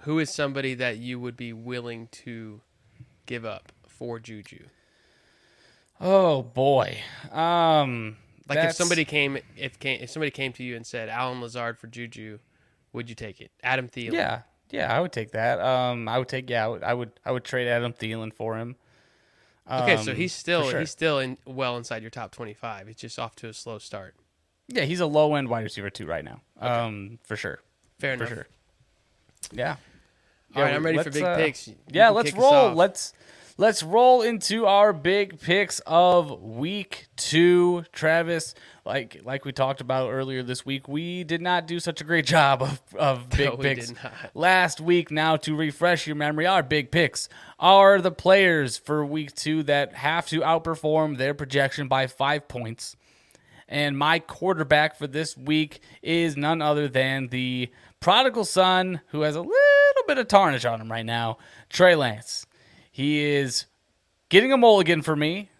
Who 0.00 0.18
is 0.18 0.30
somebody 0.30 0.74
that 0.74 0.98
you 0.98 1.18
would 1.20 1.36
be 1.36 1.52
willing 1.52 2.08
to 2.08 2.60
give 3.26 3.44
up 3.44 3.72
for 3.88 4.18
Juju? 4.18 4.64
Oh 6.00 6.42
boy, 6.42 6.98
um, 7.32 8.16
Like 8.48 8.58
if 8.58 8.72
somebody 8.74 9.04
came 9.04 9.38
if 9.56 9.78
came 9.78 10.02
if 10.02 10.10
somebody 10.10 10.30
came 10.30 10.52
to 10.54 10.62
you 10.62 10.76
and 10.76 10.86
said 10.86 11.08
Allen 11.08 11.40
Lazard 11.40 11.78
for 11.78 11.86
Juju, 11.86 12.38
would 12.92 13.08
you 13.08 13.14
take 13.14 13.40
it? 13.40 13.50
Adam 13.62 13.88
Thielen. 13.88 14.12
yeah, 14.12 14.42
yeah, 14.70 14.94
I 14.94 15.00
would 15.00 15.12
take 15.12 15.30
that. 15.32 15.60
Um, 15.60 16.08
I 16.08 16.18
would 16.18 16.28
take 16.28 16.50
yeah, 16.50 16.64
I 16.64 16.68
would 16.68 16.82
I 16.82 16.94
would, 16.94 17.10
I 17.24 17.32
would 17.32 17.44
trade 17.44 17.68
Adam 17.68 17.92
Thielen 17.92 18.32
for 18.34 18.56
him. 18.58 18.76
Okay, 19.70 19.96
so 19.96 20.10
Um, 20.12 20.16
he's 20.18 20.34
still 20.34 20.68
sure. 20.68 20.80
he's 20.80 20.90
still 20.90 21.18
in 21.18 21.38
well 21.46 21.76
inside 21.78 22.02
your 22.02 22.10
top 22.10 22.32
twenty 22.32 22.52
five. 22.52 22.86
He's 22.86 22.96
just 22.96 23.18
off 23.18 23.34
to 23.36 23.48
a 23.48 23.54
slow 23.54 23.78
start. 23.78 24.14
yeah, 24.68 24.82
he's 24.84 25.00
a 25.00 25.06
low 25.06 25.34
end 25.36 25.48
wide 25.48 25.64
receiver 25.64 25.88
too 25.88 26.04
right 26.04 26.24
now. 26.24 26.40
Um, 26.60 27.18
for 27.24 27.36
sure, 27.36 27.60
Fair 27.98 28.16
for 28.18 28.24
enough. 28.24 28.34
sure. 28.34 28.46
Yeah. 29.52 29.76
All 30.54 30.62
right, 30.62 30.70
Yeah, 30.70 30.76
I'm 30.76 30.84
ready 30.84 30.98
for 31.02 31.10
big 31.10 31.22
uh, 31.22 31.36
picks. 31.36 31.66
You 31.68 31.74
Yeah, 31.90 32.10
let's 32.10 32.32
roll. 32.34 32.74
Let's 32.74 33.12
let's 33.56 33.82
roll 33.82 34.22
into 34.22 34.66
our 34.66 34.92
big 34.92 35.40
picks 35.40 35.80
of 35.80 36.42
week 36.42 37.06
two. 37.16 37.84
Travis, 37.92 38.54
like 38.84 39.20
like 39.24 39.44
we 39.44 39.52
talked 39.52 39.80
about 39.80 40.10
earlier 40.10 40.42
this 40.42 40.66
week, 40.66 40.88
we 40.88 41.24
did 41.24 41.40
not 41.40 41.66
do 41.66 41.78
such 41.80 42.00
a 42.00 42.04
great 42.04 42.26
job 42.36 42.62
of, 42.62 42.80
of 42.96 43.28
big 43.30 43.50
No, 43.50 43.56
picks 43.56 43.92
last 44.34 44.80
week. 44.80 45.10
Now 45.10 45.36
to 45.36 45.54
refresh 45.54 46.06
your 46.06 46.16
memory, 46.16 46.46
our 46.46 46.62
big 46.62 46.90
picks 46.90 47.28
are 47.58 48.00
the 48.00 48.12
players 48.12 48.76
for 48.76 49.04
week 49.04 49.34
two 49.34 49.62
that 49.64 49.94
have 49.94 50.26
to 50.28 50.40
outperform 50.40 51.16
their 51.16 51.34
projection 51.34 51.88
by 51.88 52.06
five 52.06 52.48
points. 52.48 52.96
And 53.66 53.96
my 53.96 54.18
quarterback 54.18 54.96
for 54.96 55.06
this 55.06 55.36
week 55.38 55.80
is 56.02 56.36
none 56.36 56.60
other 56.60 56.86
than 56.86 57.28
the 57.28 57.70
prodigal 57.98 58.44
son 58.44 59.00
who 59.08 59.22
has 59.22 59.36
a 59.36 59.40
little 59.40 59.54
bit 60.06 60.18
of 60.18 60.28
tarnish 60.28 60.66
on 60.66 60.82
him 60.82 60.92
right 60.92 61.06
now, 61.06 61.38
Trey 61.70 61.94
Lance. 61.94 62.44
He 62.94 63.24
is 63.24 63.66
getting 64.28 64.52
a 64.52 64.56
mulligan 64.56 65.02
for 65.02 65.16
me 65.16 65.50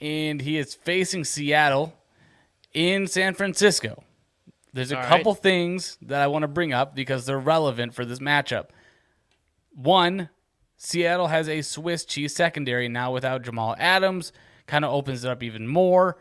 and 0.00 0.40
he 0.40 0.58
is 0.58 0.74
facing 0.74 1.22
Seattle 1.22 1.94
in 2.74 3.06
San 3.06 3.34
Francisco. 3.34 4.02
There's 4.72 4.90
a 4.90 4.96
All 4.96 5.02
right. 5.02 5.08
couple 5.08 5.32
things 5.36 5.96
that 6.02 6.20
I 6.20 6.26
want 6.26 6.42
to 6.42 6.48
bring 6.48 6.72
up 6.72 6.92
because 6.92 7.24
they're 7.24 7.38
relevant 7.38 7.94
for 7.94 8.04
this 8.04 8.18
matchup. 8.18 8.70
One, 9.76 10.28
Seattle 10.76 11.28
has 11.28 11.48
a 11.48 11.62
Swiss 11.62 12.04
cheese 12.04 12.34
secondary 12.34 12.88
now 12.88 13.12
without 13.12 13.42
Jamal 13.42 13.76
Adams, 13.78 14.32
kind 14.66 14.84
of 14.84 14.92
opens 14.92 15.24
it 15.24 15.30
up 15.30 15.44
even 15.44 15.68
more. 15.68 16.18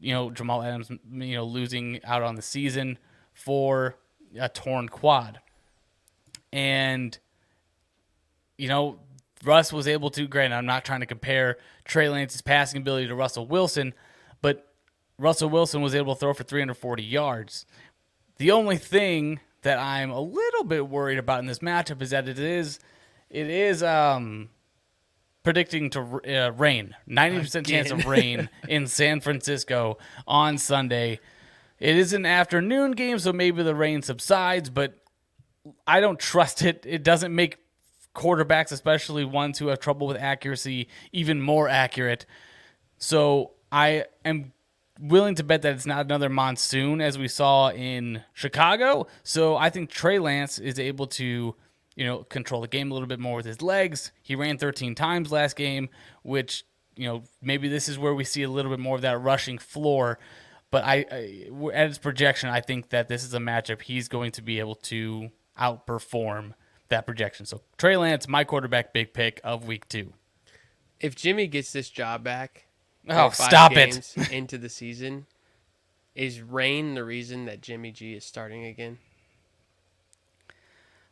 You 0.00 0.12
know, 0.12 0.30
Jamal 0.32 0.60
Adams, 0.60 0.90
you 0.90 1.36
know, 1.36 1.44
losing 1.44 2.00
out 2.02 2.24
on 2.24 2.34
the 2.34 2.42
season 2.42 2.98
for 3.32 3.94
a 4.36 4.48
torn 4.48 4.88
quad. 4.88 5.38
And, 6.52 7.16
you 8.58 8.66
know, 8.66 8.98
Russ 9.44 9.72
was 9.72 9.88
able 9.88 10.10
to, 10.10 10.26
granted, 10.26 10.56
I'm 10.56 10.66
not 10.66 10.84
trying 10.84 11.00
to 11.00 11.06
compare 11.06 11.56
Trey 11.84 12.08
Lance's 12.08 12.42
passing 12.42 12.80
ability 12.80 13.08
to 13.08 13.14
Russell 13.14 13.46
Wilson, 13.46 13.94
but 14.42 14.74
Russell 15.18 15.48
Wilson 15.48 15.82
was 15.82 15.94
able 15.94 16.14
to 16.14 16.20
throw 16.20 16.34
for 16.34 16.42
340 16.42 17.02
yards. 17.02 17.66
The 18.36 18.50
only 18.50 18.76
thing 18.76 19.40
that 19.62 19.78
I'm 19.78 20.10
a 20.10 20.20
little 20.20 20.64
bit 20.64 20.88
worried 20.88 21.18
about 21.18 21.40
in 21.40 21.46
this 21.46 21.58
matchup 21.60 22.02
is 22.02 22.10
that 22.10 22.28
it 22.28 22.38
is, 22.38 22.78
it 23.28 23.48
is, 23.48 23.82
um, 23.82 24.50
predicting 25.42 25.90
to 25.90 26.00
uh, 26.00 26.52
rain. 26.52 26.94
90% 27.08 27.66
chance 27.66 27.90
of 27.90 28.06
rain 28.06 28.48
in 28.68 28.86
San 28.86 29.20
Francisco 29.20 29.98
on 30.26 30.58
Sunday. 30.58 31.20
It 31.78 31.96
is 31.96 32.12
an 32.12 32.26
afternoon 32.26 32.92
game, 32.92 33.18
so 33.18 33.32
maybe 33.32 33.62
the 33.62 33.74
rain 33.74 34.02
subsides, 34.02 34.68
but 34.68 34.94
I 35.86 36.00
don't 36.00 36.18
trust 36.18 36.62
it. 36.62 36.84
It 36.86 37.02
doesn't 37.02 37.34
make 37.34 37.58
quarterbacks, 38.14 38.72
especially 38.72 39.24
ones 39.24 39.58
who 39.58 39.68
have 39.68 39.80
trouble 39.80 40.06
with 40.06 40.16
accuracy, 40.16 40.88
even 41.12 41.40
more 41.40 41.68
accurate. 41.68 42.26
So 42.98 43.52
I 43.70 44.04
am 44.24 44.52
willing 45.00 45.34
to 45.36 45.44
bet 45.44 45.62
that 45.62 45.74
it's 45.74 45.86
not 45.86 46.04
another 46.04 46.28
monsoon 46.28 47.00
as 47.00 47.18
we 47.18 47.28
saw 47.28 47.70
in 47.70 48.22
Chicago. 48.34 49.06
So 49.22 49.56
I 49.56 49.70
think 49.70 49.90
Trey 49.90 50.18
Lance 50.18 50.58
is 50.58 50.78
able 50.78 51.06
to, 51.08 51.54
you 51.96 52.04
know, 52.04 52.24
control 52.24 52.60
the 52.60 52.68
game 52.68 52.90
a 52.90 52.94
little 52.94 53.08
bit 53.08 53.20
more 53.20 53.36
with 53.36 53.46
his 53.46 53.62
legs. 53.62 54.12
He 54.22 54.34
ran 54.34 54.58
13 54.58 54.94
times 54.94 55.32
last 55.32 55.56
game, 55.56 55.88
which, 56.22 56.64
you 56.96 57.08
know, 57.08 57.22
maybe 57.40 57.68
this 57.68 57.88
is 57.88 57.98
where 57.98 58.14
we 58.14 58.24
see 58.24 58.42
a 58.42 58.50
little 58.50 58.70
bit 58.70 58.80
more 58.80 58.96
of 58.96 59.02
that 59.02 59.18
rushing 59.20 59.58
floor. 59.58 60.18
But 60.70 60.84
I, 60.84 61.06
I 61.10 61.50
at 61.72 61.88
his 61.88 61.98
projection, 61.98 62.50
I 62.50 62.60
think 62.60 62.90
that 62.90 63.08
this 63.08 63.24
is 63.24 63.34
a 63.34 63.38
matchup 63.38 63.82
he's 63.82 64.08
going 64.08 64.32
to 64.32 64.42
be 64.42 64.58
able 64.58 64.76
to 64.76 65.30
outperform 65.58 66.52
that 66.90 67.06
projection. 67.06 67.46
So 67.46 67.62
Trey 67.78 67.96
Lance, 67.96 68.28
my 68.28 68.44
quarterback, 68.44 68.92
big 68.92 69.12
pick 69.14 69.40
of 69.42 69.66
week 69.66 69.88
two. 69.88 70.12
If 71.00 71.16
Jimmy 71.16 71.46
gets 71.46 71.72
this 71.72 71.88
job 71.88 72.22
back, 72.22 72.66
Oh, 73.08 73.30
stop 73.30 73.72
it. 73.76 74.14
into 74.30 74.58
the 74.58 74.68
season, 74.68 75.26
is 76.14 76.42
rain 76.42 76.94
the 76.94 77.04
reason 77.04 77.46
that 77.46 77.62
Jimmy 77.62 77.90
G 77.90 78.14
is 78.14 78.24
starting 78.24 78.64
again? 78.66 78.98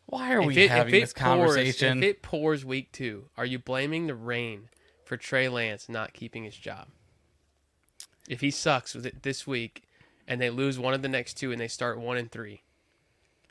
Why 0.07 0.33
are 0.33 0.41
If 0.41 0.47
we 0.47 0.69
having 0.69 0.93
this 1.01 1.13
conversation? 1.13 1.99
Pours, 1.99 2.03
if 2.05 2.11
it 2.11 2.23
pours 2.23 2.65
week 2.65 2.93
two, 2.93 3.29
are 3.37 3.45
you 3.45 3.59
blaming 3.59 4.07
the 4.07 4.15
rain 4.15 4.69
for 5.05 5.17
Trey 5.17 5.49
Lance 5.49 5.89
not 5.89 6.15
keeping 6.15 6.45
his 6.45 6.57
job? 6.57 6.89
If 8.29 8.41
he 8.41 8.51
sucks 8.51 8.95
with 8.95 9.07
it 9.07 9.23
this 9.23 9.47
week 9.47 9.83
and 10.27 10.41
they 10.41 10.51
lose 10.51 10.79
one 10.79 10.95
of 10.95 11.03
the 11.03 11.09
next 11.09 11.35
two 11.35 11.53
and 11.53 11.61
they 11.61 11.69
start 11.69 11.99
one 11.99 12.17
and 12.17 12.31
three, 12.31 12.63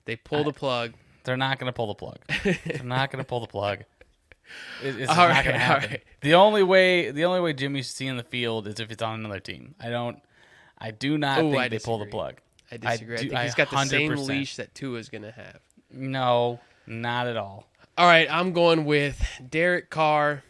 they 0.06 0.16
pull 0.16 0.44
the 0.44 0.54
plug. 0.54 0.94
They're 1.28 1.38
not 1.38 1.60
going 1.60 1.68
to 1.72 1.74
pull 1.76 1.88
the 1.88 1.94
plug. 1.94 2.18
They're 2.44 2.84
not 2.84 3.12
going 3.12 3.24
to 3.24 3.28
pull 3.28 3.42
the 3.42 3.48
plug. 3.48 3.82
It- 4.82 4.98
it's 5.02 5.10
All 5.10 5.16
not 5.18 5.30
right, 5.30 5.44
going 5.44 5.54
to 5.56 5.60
happen. 5.60 5.90
right. 5.92 6.04
The 6.22 6.34
only 6.36 6.63
way, 6.63 7.12
the 7.12 7.26
only 7.26 7.42
way 7.42 7.52
Jimmy's 7.54 7.90
seeing 7.90 8.16
the 8.18 8.24
field 8.24 8.66
is 8.68 8.80
if 8.80 8.90
it's 8.92 9.04
on 9.04 9.20
another 9.20 9.40
team. 9.42 9.76
I 9.80 9.90
don't, 9.90 10.20
I 10.78 10.92
do 10.92 11.18
not 11.18 11.40
Ooh, 11.40 11.52
think 11.52 11.58
I 11.62 11.68
they 11.68 11.80
pull 11.80 12.00
the 12.00 12.06
plug. 12.06 12.36
I 12.72 12.78
disagree. 12.78 13.16
I, 13.18 13.22
do- 13.22 13.30
think 13.30 13.42
he's 13.42 13.56
got 13.56 13.70
the 13.70 13.86
same 13.86 14.16
leash 14.16 14.56
that 14.56 14.74
Tua's 14.74 15.10
going 15.10 15.22
to 15.24 15.32
have. 15.32 15.60
No, 15.92 16.60
not 16.88 17.28
at 17.28 17.36
all. 17.38 17.68
All 17.98 18.06
right, 18.08 18.28
I'm 18.32 18.54
going 18.54 18.86
with 18.86 19.22
Derek 19.50 19.90
Carr. 19.90 20.44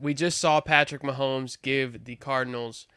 We 0.00 0.12
just 0.12 0.38
saw 0.38 0.60
Patrick 0.60 1.02
Mahomes 1.02 1.56
give 1.60 2.04
the 2.04 2.16
Cardinals 2.16 2.88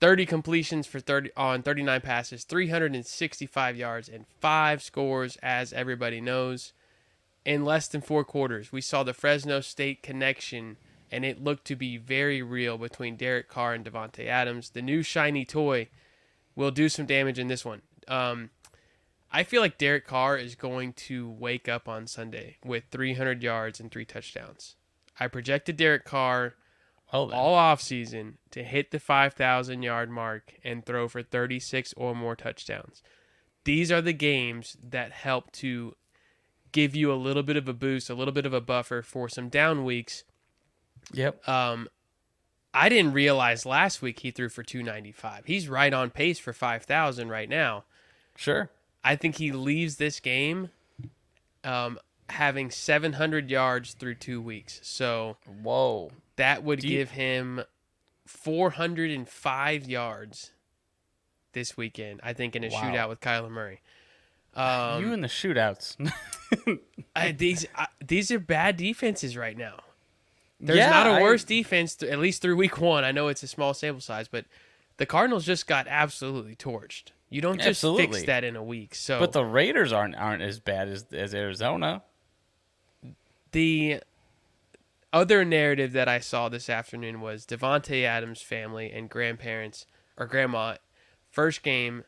30 0.00 0.26
completions 0.26 0.86
for 0.86 0.98
30 0.98 1.30
on 1.36 1.62
39 1.62 2.00
passes, 2.00 2.44
365 2.44 3.76
yards, 3.76 4.08
and 4.08 4.26
five 4.40 4.82
scores, 4.82 5.36
as 5.42 5.72
everybody 5.72 6.20
knows, 6.20 6.72
in 7.44 7.64
less 7.64 7.86
than 7.86 8.00
four 8.00 8.24
quarters. 8.24 8.72
We 8.72 8.80
saw 8.80 9.02
the 9.02 9.12
Fresno 9.12 9.60
State 9.60 10.02
connection, 10.02 10.78
and 11.10 11.24
it 11.24 11.44
looked 11.44 11.66
to 11.66 11.76
be 11.76 11.98
very 11.98 12.40
real 12.42 12.78
between 12.78 13.16
Derek 13.16 13.48
Carr 13.48 13.74
and 13.74 13.84
Davante 13.84 14.26
Adams. 14.26 14.70
The 14.70 14.82
new 14.82 15.02
shiny 15.02 15.44
toy 15.44 15.88
will 16.56 16.70
do 16.70 16.88
some 16.88 17.06
damage 17.06 17.38
in 17.38 17.48
this 17.48 17.64
one. 17.64 17.82
Um, 18.08 18.50
I 19.30 19.44
feel 19.44 19.60
like 19.60 19.78
Derek 19.78 20.06
Carr 20.06 20.36
is 20.36 20.54
going 20.54 20.94
to 20.94 21.28
wake 21.28 21.68
up 21.68 21.88
on 21.88 22.06
Sunday 22.06 22.56
with 22.64 22.84
300 22.90 23.42
yards 23.42 23.78
and 23.78 23.90
three 23.90 24.04
touchdowns. 24.04 24.76
I 25.20 25.28
projected 25.28 25.76
Derek 25.76 26.04
Carr 26.04 26.54
Well, 27.12 27.26
then. 27.26 27.38
all 27.38 27.56
offseason 27.56 28.34
to 28.52 28.62
hit 28.62 28.90
the 28.90 29.00
5,000 29.00 29.82
yard 29.82 30.10
mark 30.10 30.54
and 30.62 30.84
throw 30.84 31.08
for 31.08 31.22
36 31.22 31.94
or 31.96 32.14
more 32.14 32.36
touchdowns. 32.36 33.02
These 33.64 33.92
are 33.92 34.00
the 34.00 34.12
games 34.12 34.76
that 34.82 35.12
help 35.12 35.52
to 35.52 35.96
give 36.72 36.94
you 36.94 37.12
a 37.12 37.14
little 37.14 37.42
bit 37.42 37.56
of 37.56 37.68
a 37.68 37.72
boost, 37.72 38.10
a 38.10 38.14
little 38.14 38.32
bit 38.32 38.46
of 38.46 38.54
a 38.54 38.60
buffer 38.60 39.02
for 39.02 39.28
some 39.28 39.48
down 39.48 39.84
weeks. 39.84 40.24
yep. 41.12 41.46
Um, 41.48 41.88
I 42.72 42.88
didn't 42.88 43.12
realize 43.12 43.66
last 43.66 44.00
week 44.00 44.20
he 44.20 44.30
threw 44.30 44.48
for 44.48 44.62
295. 44.62 45.46
He's 45.46 45.68
right 45.68 45.92
on 45.92 46.10
pace 46.10 46.38
for 46.38 46.52
5,000 46.52 47.28
right 47.28 47.48
now. 47.48 47.84
Sure. 48.36 48.70
I 49.02 49.16
think 49.16 49.36
he 49.36 49.50
leaves 49.50 49.96
this 49.96 50.20
game 50.20 50.70
um, 51.64 51.98
having 52.28 52.70
700 52.70 53.50
yards 53.50 53.94
through 53.94 54.14
two 54.16 54.40
weeks. 54.40 54.80
So 54.82 55.36
Whoa. 55.62 56.12
That 56.40 56.64
would 56.64 56.82
you- 56.82 56.90
give 56.98 57.10
him 57.12 57.62
405 58.26 59.88
yards 59.88 60.50
this 61.52 61.76
weekend, 61.76 62.20
I 62.22 62.32
think, 62.32 62.54
in 62.56 62.64
a 62.64 62.68
Wow. 62.68 62.82
shootout 62.82 63.08
with 63.08 63.20
Kyler 63.20 63.50
Murray. 63.50 63.80
Um, 64.54 65.04
you 65.04 65.12
in 65.12 65.20
the 65.20 65.28
shootouts. 65.28 65.96
I, 67.16 67.32
these 67.32 67.66
I, 67.76 67.86
these 68.04 68.30
are 68.32 68.38
bad 68.40 68.76
defenses 68.76 69.36
right 69.36 69.56
now. 69.56 69.78
There's 70.58 70.78
Yeah, 70.78 70.90
not 70.90 71.06
a 71.06 71.22
worse 71.22 71.44
defense, 71.44 71.94
th- 71.94 72.10
at 72.12 72.18
least 72.18 72.42
through 72.42 72.56
week 72.56 72.78
one. 72.80 73.04
I 73.04 73.12
know 73.12 73.28
it's 73.28 73.42
a 73.42 73.46
small 73.46 73.72
sample 73.74 74.00
size, 74.00 74.28
but 74.28 74.44
the 74.96 75.06
Cardinals 75.06 75.46
just 75.46 75.66
got 75.66 75.86
absolutely 75.88 76.54
torched. 76.56 77.12
You 77.30 77.40
don't 77.40 77.58
just 77.58 77.68
Absolutely. 77.84 78.06
fix 78.08 78.22
that 78.26 78.42
in 78.44 78.56
a 78.56 78.62
week. 78.62 78.94
So 78.94 79.18
but 79.20 79.32
the 79.32 79.44
Raiders 79.44 79.92
aren't 79.92 80.16
aren't 80.16 80.42
as 80.42 80.58
bad 80.60 80.88
as 80.88 81.06
as 81.12 81.32
Arizona. 81.34 82.02
the 83.52 84.00
other 85.12 85.44
narrative 85.44 85.92
that 85.92 86.08
I 86.08 86.18
saw 86.20 86.48
this 86.48 86.68
afternoon 86.70 87.20
was 87.20 87.44
Davante 87.46 88.04
Adams' 88.04 88.42
family 88.42 88.90
and 88.92 89.08
grandparents 89.08 89.86
or 90.16 90.26
grandma 90.26 90.76
first 91.30 91.62
game 91.62 92.04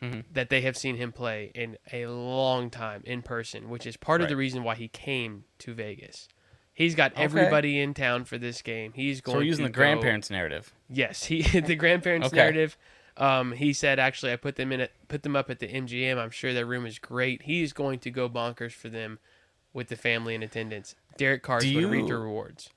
Mm-hmm. 0.00 0.20
that 0.32 0.48
they 0.48 0.60
have 0.60 0.76
seen 0.76 0.94
him 0.94 1.10
play 1.10 1.50
in 1.56 1.76
a 1.92 2.06
long 2.06 2.70
time 2.70 3.02
in 3.04 3.20
person, 3.20 3.68
which 3.68 3.84
is 3.84 3.96
part 3.96 4.20
of 4.22 4.28
the 4.28 4.36
reason 4.36 4.62
why 4.62 4.76
he 4.76 4.86
came 4.86 5.42
to 5.58 5.74
Vegas. 5.74 6.28
He's 6.72 6.94
got 6.94 7.12
everybody 7.16 7.80
in 7.80 7.94
town 7.94 8.24
for 8.24 8.38
this 8.38 8.62
game. 8.62 8.92
He's 8.94 9.20
going 9.20 9.34
So 9.34 9.38
we're 9.40 9.42
using 9.42 9.64
the 9.64 9.70
go- 9.70 9.80
grandparents 9.80 10.30
narrative. 10.30 10.72
Yes, 10.88 11.24
he 11.24 11.42
the 11.60 11.74
grandparents 11.74 12.28
Okay. 12.28 12.36
narrative. 12.36 12.76
Um, 13.16 13.50
he 13.50 13.72
said 13.72 13.98
actually 13.98 14.32
I 14.32 14.36
put 14.36 14.54
them 14.54 14.70
in 14.70 14.78
it, 14.82 14.92
put 15.08 15.24
them 15.24 15.34
up 15.34 15.50
at 15.50 15.58
the 15.58 15.66
MGM. 15.66 16.16
I'm 16.16 16.30
sure 16.30 16.54
their 16.54 16.64
room 16.64 16.86
is 16.86 17.00
great. 17.00 17.42
He's 17.42 17.72
going 17.72 17.98
to 17.98 18.10
go 18.12 18.28
bonkers 18.28 18.70
for 18.70 18.88
them 18.88 19.18
with 19.78 19.88
the 19.88 19.96
family 19.96 20.34
in 20.34 20.42
attendance. 20.42 20.94
Derek 21.16 21.42
going 21.42 21.60
to 21.62 21.86
reap 21.88 22.06
the 22.06 22.18
rewards. 22.18 22.68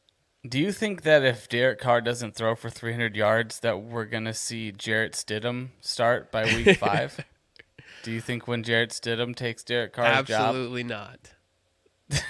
Do 0.48 0.60
you 0.60 0.72
think 0.72 1.04
that 1.04 1.24
if 1.24 1.50
Derek 1.50 1.80
Carr 1.80 2.02
doesn't 2.02 2.36
throw 2.36 2.56
for 2.56 2.70
300 2.70 3.16
yards, 3.16 3.60
that 3.60 3.82
we're 3.82 4.06
gonna 4.06 4.34
see 4.34 4.72
Jarrett 4.72 5.14
Stidham 5.14 5.70
start 5.82 6.32
by 6.32 6.46
week 6.46 6.78
five? 6.80 7.24
Do 8.02 8.12
you 8.12 8.22
think 8.22 8.48
when 8.48 8.64
Jarrett 8.64 8.90
Stidham 8.90 9.36
takes 9.36 9.64
Derek 9.64 9.94
Carr's 9.94 10.28
job? 10.28 10.48
Absolutely 10.48 10.84
not. 10.84 11.34
okay. 12.12 12.24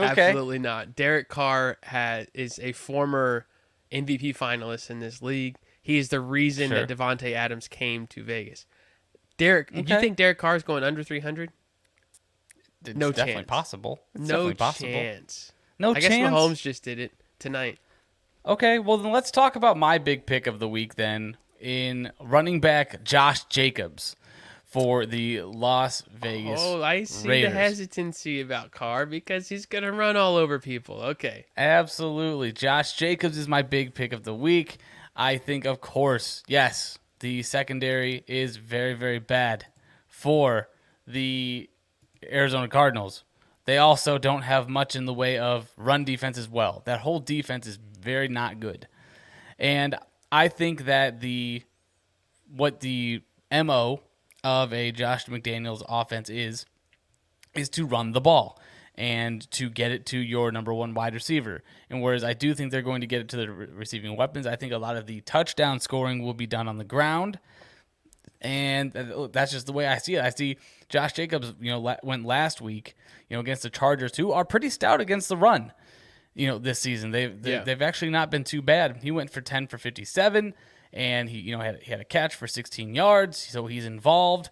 Absolutely 0.00 0.58
not. 0.58 0.96
Derek 0.96 1.28
Carr 1.28 1.76
has 1.82 2.28
is 2.32 2.58
a 2.62 2.72
former 2.72 3.46
MVP 3.92 4.34
finalist 4.36 4.88
in 4.88 5.00
this 5.00 5.20
league. 5.20 5.56
He 5.82 5.98
is 5.98 6.08
the 6.08 6.20
reason 6.20 6.70
Sure. 6.70 6.86
that 6.86 6.96
Davante 6.96 7.34
Adams 7.34 7.68
came 7.68 8.06
to 8.08 8.22
Vegas. 8.22 8.66
Derek, 9.36 9.72
do 9.72 9.80
you 9.80 10.00
think 10.00 10.16
Derek 10.16 10.38
Carr 10.38 10.56
is 10.56 10.62
going 10.62 10.82
under 10.82 11.02
300? 11.02 11.52
It's 12.84 12.96
No 12.96 13.10
definitely 13.10 13.34
chance. 13.42 13.46
possible. 13.48 14.00
It's 14.14 14.28
no 14.28 14.50
definitely 14.50 14.54
possible. 14.54 14.92
chance. 14.92 15.52
No 15.78 15.94
chance. 15.94 16.04
I 16.04 16.08
guess 16.08 16.18
chance. 16.18 16.34
Mahomes 16.34 16.62
just 16.62 16.82
did 16.84 16.98
it 16.98 17.12
tonight. 17.38 17.78
Okay, 18.46 18.78
well 18.78 18.96
then 18.98 19.12
let's 19.12 19.30
talk 19.30 19.56
about 19.56 19.76
my 19.76 19.98
big 19.98 20.24
pick 20.26 20.46
of 20.46 20.58
the 20.58 20.68
week 20.68 20.94
then 20.94 21.36
in 21.60 22.12
running 22.20 22.60
back 22.60 23.02
Josh 23.04 23.44
Jacobs 23.44 24.14
for 24.64 25.04
the 25.06 25.42
Las 25.42 26.02
Vegas. 26.12 26.60
Oh, 26.62 26.82
I 26.82 27.04
see 27.04 27.28
Raiders. 27.28 27.52
the 27.52 27.58
hesitancy 27.58 28.40
about 28.40 28.70
Carr 28.70 29.06
because 29.06 29.48
he's 29.48 29.66
going 29.66 29.84
to 29.84 29.92
run 29.92 30.16
all 30.16 30.36
over 30.36 30.58
people. 30.58 31.00
Okay. 31.00 31.46
Absolutely. 31.56 32.52
Josh 32.52 32.92
Jacobs 32.94 33.36
is 33.38 33.48
my 33.48 33.62
big 33.62 33.94
pick 33.94 34.12
of 34.12 34.24
the 34.24 34.34
week. 34.34 34.76
I 35.16 35.36
think, 35.36 35.64
of 35.64 35.80
course, 35.80 36.42
yes, 36.46 36.98
the 37.20 37.42
secondary 37.42 38.22
is 38.28 38.56
very, 38.56 38.94
very 38.94 39.18
bad 39.18 39.66
for 40.06 40.68
the 41.06 41.68
Arizona 42.24 42.68
Cardinals. 42.68 43.24
They 43.64 43.78
also 43.78 44.16
don't 44.16 44.42
have 44.42 44.68
much 44.68 44.96
in 44.96 45.04
the 45.04 45.12
way 45.12 45.38
of 45.38 45.70
run 45.76 46.04
defense 46.04 46.38
as 46.38 46.48
well. 46.48 46.82
That 46.86 47.00
whole 47.00 47.20
defense 47.20 47.66
is 47.66 47.78
very 48.00 48.28
not 48.28 48.60
good. 48.60 48.88
And 49.58 49.96
I 50.32 50.48
think 50.48 50.84
that 50.86 51.20
the 51.20 51.62
what 52.54 52.80
the 52.80 53.22
MO 53.52 54.00
of 54.42 54.72
a 54.72 54.92
Josh 54.92 55.26
McDaniels 55.26 55.82
offense 55.88 56.30
is 56.30 56.64
is 57.54 57.68
to 57.70 57.84
run 57.84 58.12
the 58.12 58.20
ball 58.20 58.58
and 58.94 59.48
to 59.52 59.70
get 59.70 59.92
it 59.92 60.04
to 60.06 60.18
your 60.18 60.50
number 60.50 60.74
one 60.74 60.92
wide 60.92 61.14
receiver. 61.14 61.62
And 61.88 62.02
whereas 62.02 62.24
I 62.24 62.32
do 62.32 62.52
think 62.54 62.72
they're 62.72 62.82
going 62.82 63.00
to 63.00 63.06
get 63.06 63.20
it 63.20 63.28
to 63.28 63.36
the 63.36 63.50
re- 63.50 63.66
receiving 63.66 64.16
weapons, 64.16 64.46
I 64.46 64.56
think 64.56 64.72
a 64.72 64.78
lot 64.78 64.96
of 64.96 65.06
the 65.06 65.20
touchdown 65.20 65.78
scoring 65.78 66.22
will 66.22 66.34
be 66.34 66.46
done 66.46 66.66
on 66.66 66.78
the 66.78 66.84
ground. 66.84 67.38
And 68.40 68.96
oh, 68.96 69.26
that's 69.26 69.50
just 69.50 69.66
the 69.66 69.72
way 69.72 69.86
I 69.86 69.98
see 69.98 70.14
it. 70.14 70.24
I 70.24 70.30
see 70.30 70.58
Josh 70.88 71.14
Jacobs, 71.14 71.54
you 71.60 71.70
know, 71.72 71.96
went 72.02 72.24
last 72.24 72.60
week, 72.60 72.94
you 73.28 73.36
know, 73.36 73.40
against 73.40 73.62
the 73.62 73.70
Chargers, 73.70 74.16
who 74.16 74.30
are 74.30 74.44
pretty 74.44 74.70
stout 74.70 75.00
against 75.00 75.28
the 75.28 75.36
run. 75.36 75.72
You 76.34 76.46
know, 76.46 76.58
this 76.58 76.78
season 76.78 77.10
they've 77.10 77.42
they, 77.42 77.52
yeah. 77.52 77.64
they've 77.64 77.82
actually 77.82 78.12
not 78.12 78.30
been 78.30 78.44
too 78.44 78.62
bad. 78.62 78.98
He 79.02 79.10
went 79.10 79.30
for 79.30 79.40
ten 79.40 79.66
for 79.66 79.76
fifty 79.76 80.04
seven, 80.04 80.54
and 80.92 81.28
he 81.28 81.38
you 81.38 81.56
know 81.56 81.62
had 81.62 81.82
he 81.82 81.90
had 81.90 82.00
a 82.00 82.04
catch 82.04 82.36
for 82.36 82.46
sixteen 82.46 82.94
yards, 82.94 83.36
so 83.36 83.66
he's 83.66 83.84
involved. 83.84 84.48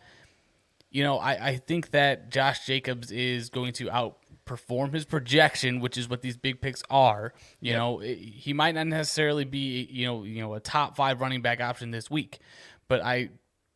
You 0.90 1.05
know, 1.05 1.18
I, 1.18 1.49
I 1.49 1.57
think 1.59 1.90
that 1.92 2.31
Josh 2.31 2.66
Jacobs 2.66 3.12
is 3.12 3.51
going 3.51 3.72
to 3.75 3.87
outperform 3.87 4.94
his 4.94 5.05
projection, 5.05 5.79
which 5.79 5.96
is 5.96 6.09
what 6.09 6.22
these 6.22 6.37
big 6.37 6.61
picks 6.61 6.83
are. 6.90 7.35
You 7.61 7.75
know, 7.75 7.99
he 7.99 8.53
might 8.53 8.75
not 8.75 8.88
necessarily 8.88 9.44
be 9.44 9.87
you 9.88 10.07
know 10.07 10.25
you 10.25 10.42
know 10.42 10.55
a 10.55 10.61
top 10.61 10.96
five 10.96 11.20
running 11.20 11.40
back 11.40 11.61
option 11.61 11.92
this 11.92 12.11
week, 12.11 12.40
but 12.88 13.01
I 13.01 13.31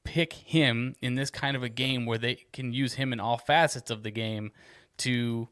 pick 0.04 0.32
him 0.32 0.94
in 1.00 1.14
this 1.14 1.30
kind 1.30 1.56
of 1.56 1.62
a 1.62 1.68
game 1.68 2.06
where 2.06 2.18
they 2.18 2.46
can 2.52 2.72
use 2.72 2.94
him 2.94 3.12
in 3.12 3.20
all 3.20 3.38
facets 3.38 3.90
of 3.90 4.02
the 4.02 4.10
game 4.10 4.52
to 4.98 5.48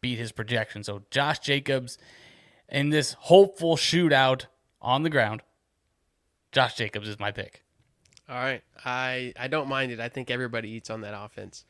beat 0.00 0.18
his 0.18 0.32
projection. 0.32 0.84
So 0.84 1.02
Josh 1.10 1.38
Jacobs 1.38 1.98
in 2.68 2.90
this 2.90 3.14
hopeful 3.20 3.76
shootout 3.76 4.46
on 4.80 5.02
the 5.02 5.10
ground, 5.10 5.42
Josh 6.50 6.74
Jacobs 6.74 7.08
is 7.08 7.18
my 7.18 7.30
pick. 7.30 7.62
All 8.28 8.36
right, 8.36 8.62
I 8.84 9.32
I 9.38 9.48
don't 9.48 9.68
mind 9.68 9.92
it. 9.92 10.00
I 10.00 10.08
think 10.08 10.30
everybody 10.30 10.70
eats 10.70 10.90
on 10.90 11.02
that 11.02 11.14
offense, 11.14 11.64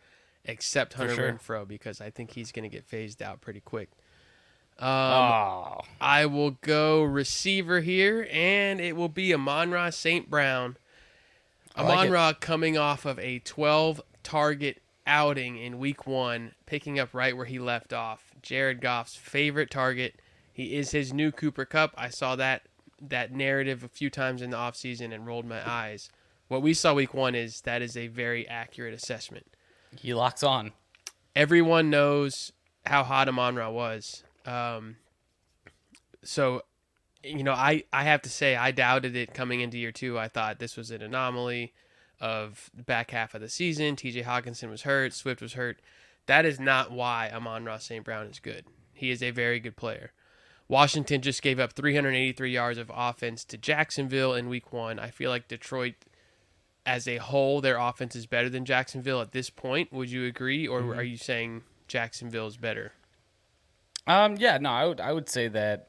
except 0.45 0.95
Hunter 0.95 1.15
sure. 1.15 1.33
Renfrow 1.33 1.67
because 1.67 2.01
I 2.01 2.11
think 2.11 2.33
he's 2.33 2.53
going 2.53 2.63
to 2.63 2.69
get 2.69 2.85
phased 2.85 3.23
out 3.23 3.41
pretty 3.41 3.61
quick. 3.61 3.91
Um, 4.79 4.89
oh. 4.89 5.81
I 6.01 6.27
will 6.27 6.53
go 6.63 7.03
receiver 7.03 7.81
here, 7.81 8.29
and 8.31 8.81
it 8.81 8.97
will 8.97 9.09
be 9.09 9.35
Amon-Ra 9.35 9.91
St. 9.91 10.31
Brown. 10.31 10.77
Amon 11.77 12.11
Ra 12.11 12.33
coming 12.33 12.77
off 12.77 13.05
of 13.05 13.19
a 13.19 13.39
12 13.41 14.01
target 14.23 14.83
outing 15.07 15.57
in 15.57 15.79
week 15.79 16.07
one, 16.07 16.53
picking 16.67 16.99
up 16.99 17.11
right 17.13 17.37
where 17.37 17.47
he 17.47 17.59
left 17.59 17.93
off. 17.93 18.33
Jared 18.43 18.81
Goff's 18.81 19.17
favorite 19.17 19.71
target. 19.71 20.21
He 20.53 20.77
is 20.77 20.91
his 20.91 21.13
new 21.13 21.33
Cooper 21.33 21.65
Kupp. 21.65 21.95
I 21.97 22.09
saw 22.09 22.37
that 22.37 22.63
that 23.01 23.33
narrative 23.33 23.83
a 23.83 23.89
few 23.89 24.11
times 24.11 24.43
in 24.43 24.51
the 24.51 24.57
offseason 24.57 25.13
and 25.13 25.27
rolled 25.27 25.45
my 25.45 25.69
eyes. 25.69 26.09
What 26.49 26.63
we 26.63 26.75
saw 26.75 26.95
week 26.95 27.15
one 27.15 27.35
is 27.35 27.63
that 27.63 27.83
is 27.83 27.97
a 27.97 28.07
very 28.07 28.47
accurate 28.47 28.95
assessment. 28.95 29.47
He 29.97 30.15
locks 30.15 30.43
on. 30.43 30.73
Everyone 31.35 31.91
knows 31.91 32.53
how 32.87 33.03
hot 33.03 33.29
Amon 33.29 33.57
Ra 33.57 33.71
was. 33.71 34.23
Um, 34.47 34.97
so 36.23 36.63
you 37.25 37.43
know, 37.43 37.53
I, 37.53 37.85
I 37.93 38.05
have 38.05 38.23
to 38.23 38.29
say 38.29 38.57
I 38.57 38.71
doubted 38.71 39.17
it 39.17 39.35
coming 39.35 39.61
into 39.61 39.79
year 39.79 39.93
two. 39.93 40.19
I 40.19 40.29
thought 40.29 40.59
this 40.59 40.77
was 40.77 40.91
an 40.91 41.03
anomaly 41.03 41.73
of 42.21 42.71
the 42.75 42.83
back 42.83 43.11
half 43.11 43.35
of 43.35 43.41
the 43.41 43.49
season. 43.49 43.97
TJ 43.97 44.25
Hockenson 44.25 44.71
was 44.71 44.83
hurt, 44.83 45.13
Swift 45.13 45.43
was 45.43 45.55
hurt. 45.55 45.81
That 46.27 46.45
is 46.45 46.61
not 46.61 46.93
why 46.93 47.31
Amon-Ra 47.33 47.79
St. 47.79 48.05
Brown 48.05 48.27
is 48.27 48.39
good. 48.39 48.65
He 48.93 49.11
is 49.11 49.23
a 49.23 49.31
very 49.31 49.59
good 49.59 49.77
player. 49.77 50.13
Washington 50.69 51.21
just 51.21 51.43
gave 51.43 51.59
up 51.59 51.73
383 51.73 52.51
yards 52.51 52.79
of 52.79 52.91
offense 52.95 53.45
to 53.47 53.59
Jacksonville 53.59 54.35
in 54.35 54.49
week 54.49 54.73
one. 54.73 54.99
I 54.99 55.11
feel 55.11 55.31
like 55.31 55.49
Detroit, 55.49 55.95
as 56.87 57.09
a 57.09 57.17
whole, 57.17 57.61
their 57.61 57.77
offense 57.77 58.15
is 58.15 58.27
better 58.27 58.49
than 58.49 58.65
Jacksonville 58.65 59.21
at 59.21 59.33
this 59.33 59.51
point. 59.51 59.93
Would 59.93 60.11
you 60.11 60.25
agree, 60.25 60.67
or 60.67 60.81
mm-hmm. 60.81 60.99
are 60.99 61.03
you 61.03 61.17
saying 61.17 61.63
Jacksonville 61.89 62.47
is 62.47 62.57
better? 62.57 62.93
Um, 64.07 64.37
yeah, 64.37 64.59
no, 64.59 64.71
I 64.71 64.87
would 64.87 65.01
I 65.01 65.13
would 65.13 65.29
say 65.29 65.49
that 65.49 65.89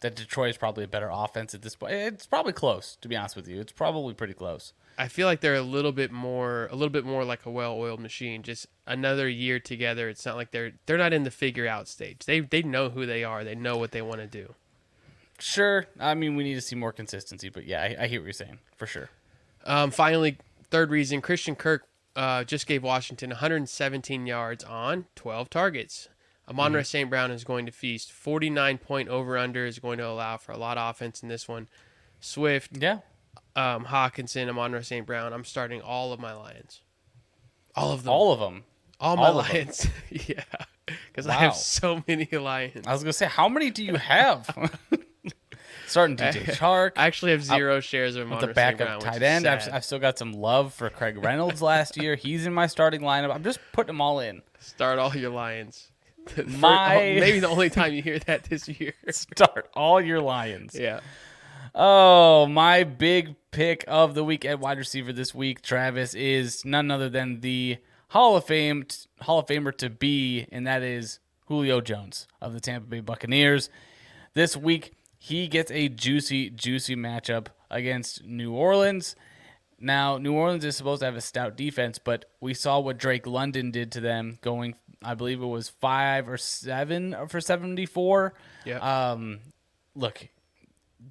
that 0.00 0.16
Detroit 0.16 0.50
is 0.50 0.56
probably 0.56 0.84
a 0.84 0.88
better 0.88 1.10
offense 1.12 1.54
at 1.54 1.62
this 1.62 1.76
point. 1.76 1.92
It's 1.92 2.26
probably 2.26 2.52
close, 2.52 2.96
to 3.00 3.08
be 3.08 3.16
honest 3.16 3.36
with 3.36 3.48
you. 3.48 3.60
It's 3.60 3.72
probably 3.72 4.14
pretty 4.14 4.34
close. 4.34 4.72
I 4.98 5.08
feel 5.08 5.26
like 5.26 5.40
they're 5.40 5.54
a 5.54 5.62
little 5.62 5.92
bit 5.92 6.10
more, 6.10 6.68
a 6.70 6.74
little 6.74 6.90
bit 6.90 7.04
more 7.04 7.24
like 7.24 7.46
a 7.46 7.50
well-oiled 7.50 8.00
machine. 8.00 8.42
Just 8.42 8.66
another 8.86 9.28
year 9.28 9.58
together. 9.58 10.08
It's 10.08 10.26
not 10.26 10.36
like 10.36 10.50
they're 10.50 10.72
they're 10.86 10.98
not 10.98 11.12
in 11.12 11.22
the 11.22 11.30
figure 11.30 11.66
out 11.66 11.88
stage. 11.88 12.24
They 12.26 12.40
they 12.40 12.62
know 12.62 12.90
who 12.90 13.06
they 13.06 13.24
are. 13.24 13.44
They 13.44 13.54
know 13.54 13.76
what 13.78 13.92
they 13.92 14.02
want 14.02 14.20
to 14.20 14.26
do. 14.26 14.54
Sure. 15.38 15.86
I 15.98 16.14
mean, 16.14 16.36
we 16.36 16.44
need 16.44 16.54
to 16.54 16.60
see 16.60 16.76
more 16.76 16.92
consistency, 16.92 17.48
but 17.48 17.64
yeah, 17.66 17.80
I, 17.80 18.04
I 18.04 18.06
hear 18.08 18.20
what 18.20 18.26
you're 18.26 18.32
saying 18.34 18.58
for 18.76 18.86
sure. 18.86 19.08
Um, 19.64 19.90
finally, 19.90 20.36
third 20.70 20.90
reason: 20.90 21.22
Christian 21.22 21.54
Kirk 21.56 21.86
uh, 22.14 22.44
just 22.44 22.66
gave 22.66 22.82
Washington 22.82 23.30
117 23.30 24.26
yards 24.26 24.64
on 24.64 25.06
12 25.14 25.48
targets. 25.48 26.08
Amon 26.50 26.72
mm-hmm. 26.72 26.82
St. 26.82 27.08
Brown 27.08 27.30
is 27.30 27.44
going 27.44 27.66
to 27.66 27.72
feast. 27.72 28.10
49 28.12 28.78
point 28.78 29.08
over 29.08 29.38
under 29.38 29.64
is 29.64 29.78
going 29.78 29.98
to 29.98 30.06
allow 30.06 30.36
for 30.36 30.52
a 30.52 30.58
lot 30.58 30.76
of 30.76 30.90
offense 30.90 31.22
in 31.22 31.28
this 31.28 31.46
one. 31.46 31.68
Swift, 32.18 32.76
yeah, 32.76 32.98
um, 33.56 33.86
Hockenson, 33.86 34.48
Amon 34.48 34.82
St. 34.82 35.06
Brown. 35.06 35.32
I'm 35.32 35.44
starting 35.44 35.80
all 35.80 36.12
of 36.12 36.20
my 36.20 36.34
Lions. 36.34 36.82
All 37.74 37.92
of 37.92 38.02
them. 38.02 38.12
All 38.12 38.32
of 38.32 38.40
them. 38.40 38.64
All 38.98 39.16
my 39.16 39.28
all 39.28 39.34
Lions. 39.36 39.86
yeah, 40.10 40.42
because 41.06 41.26
wow. 41.26 41.34
I 41.34 41.36
have 41.36 41.54
so 41.54 42.02
many 42.06 42.26
Lions. 42.26 42.86
I 42.86 42.92
was 42.92 43.02
gonna 43.02 43.12
say, 43.12 43.26
how 43.26 43.48
many 43.48 43.70
do 43.70 43.84
you 43.84 43.94
have? 43.94 44.68
starting 45.86 46.16
DJ 46.16 46.44
Chark. 46.56 46.92
I 46.96 47.06
actually 47.06 47.32
have 47.32 47.44
0 47.44 47.76
i 47.76 47.80
shares 47.80 48.16
of 48.16 48.28
the 48.40 48.48
backup 48.48 49.00
tight 49.00 49.22
end. 49.22 49.46
I've, 49.46 49.68
I've, 49.72 49.84
still 49.84 49.98
got 49.98 50.18
some 50.18 50.32
love 50.32 50.72
for 50.72 50.88
Craig 50.90 51.18
Reynolds 51.18 51.60
last 51.60 51.96
year. 51.96 52.14
He's 52.16 52.46
in 52.46 52.54
my 52.54 52.66
starting 52.66 53.00
lineup. 53.00 53.34
I'm 53.34 53.42
just 53.42 53.60
putting 53.72 53.88
them 53.88 54.00
all 54.00 54.20
in. 54.20 54.42
Start 54.58 54.98
all 54.98 55.14
your 55.14 55.30
Lions. 55.30 55.90
My 56.46 56.94
maybe 57.20 57.40
the 57.40 57.48
only 57.48 57.70
time 57.70 57.92
you 57.92 58.02
hear 58.02 58.18
that 58.20 58.44
this 58.44 58.68
year. 58.68 58.94
Start 59.10 59.68
all 59.74 60.00
your 60.00 60.20
Lions. 60.20 60.74
Yeah. 60.78 61.00
Oh, 61.74 62.46
my 62.46 62.84
big 62.84 63.36
pick 63.50 63.84
of 63.86 64.14
the 64.14 64.24
week 64.24 64.44
at 64.44 64.58
wide 64.60 64.78
receiver 64.78 65.12
this 65.12 65.34
week, 65.34 65.62
Travis, 65.62 66.14
is 66.14 66.64
none 66.64 66.90
other 66.90 67.08
than 67.08 67.40
the 67.40 67.78
Hall 68.08 68.36
of 68.36 68.44
Fame 68.44 68.86
Hall 69.20 69.38
of 69.38 69.46
Famer 69.46 69.76
to 69.76 69.88
be, 69.88 70.46
and 70.50 70.66
that 70.66 70.82
is 70.82 71.20
Julio 71.46 71.80
Jones 71.80 72.26
of 72.40 72.52
the 72.52 72.60
Tampa 72.60 72.88
Bay 72.88 73.00
Buccaneers. 73.00 73.70
This 74.34 74.56
week, 74.56 74.94
he 75.18 75.46
gets 75.48 75.70
a 75.70 75.88
juicy, 75.88 76.50
juicy 76.50 76.96
matchup 76.96 77.48
against 77.70 78.24
New 78.24 78.52
Orleans. 78.52 79.14
Now, 79.78 80.18
New 80.18 80.32
Orleans 80.32 80.64
is 80.64 80.76
supposed 80.76 81.00
to 81.00 81.06
have 81.06 81.16
a 81.16 81.20
stout 81.20 81.56
defense, 81.56 81.98
but 81.98 82.24
we 82.40 82.52
saw 82.52 82.80
what 82.80 82.98
Drake 82.98 83.26
London 83.26 83.70
did 83.70 83.92
to 83.92 84.00
them 84.00 84.38
going 84.42 84.74
I 85.02 85.14
believe 85.14 85.42
it 85.42 85.46
was 85.46 85.68
five 85.68 86.28
or 86.28 86.36
seven 86.36 87.16
for 87.28 87.40
74. 87.40 88.34
Yeah. 88.64 88.78
Um, 88.78 89.40
look, 89.94 90.28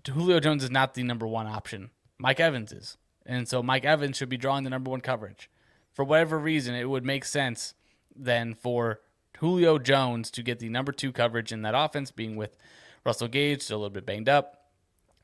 Julio 0.07 0.39
Jones 0.39 0.63
is 0.63 0.71
not 0.71 0.93
the 0.93 1.03
number 1.03 1.27
one 1.27 1.47
option. 1.47 1.89
Mike 2.17 2.39
Evans 2.39 2.71
is. 2.71 2.97
And 3.25 3.47
so 3.47 3.63
Mike 3.63 3.85
Evans 3.85 4.17
should 4.17 4.29
be 4.29 4.37
drawing 4.37 4.63
the 4.63 4.69
number 4.69 4.91
one 4.91 5.01
coverage. 5.01 5.49
For 5.93 6.03
whatever 6.03 6.37
reason, 6.37 6.75
it 6.75 6.89
would 6.89 7.05
make 7.05 7.25
sense 7.25 7.73
then 8.15 8.53
for 8.53 8.99
Julio 9.39 9.79
Jones 9.79 10.29
to 10.31 10.43
get 10.43 10.59
the 10.59 10.69
number 10.69 10.91
two 10.91 11.11
coverage 11.11 11.51
in 11.51 11.61
that 11.63 11.73
offense, 11.75 12.11
being 12.11 12.35
with 12.35 12.57
Russell 13.05 13.27
Gage, 13.27 13.61
still 13.61 13.77
a 13.77 13.79
little 13.79 13.93
bit 13.93 14.05
banged 14.05 14.29
up. 14.29 14.65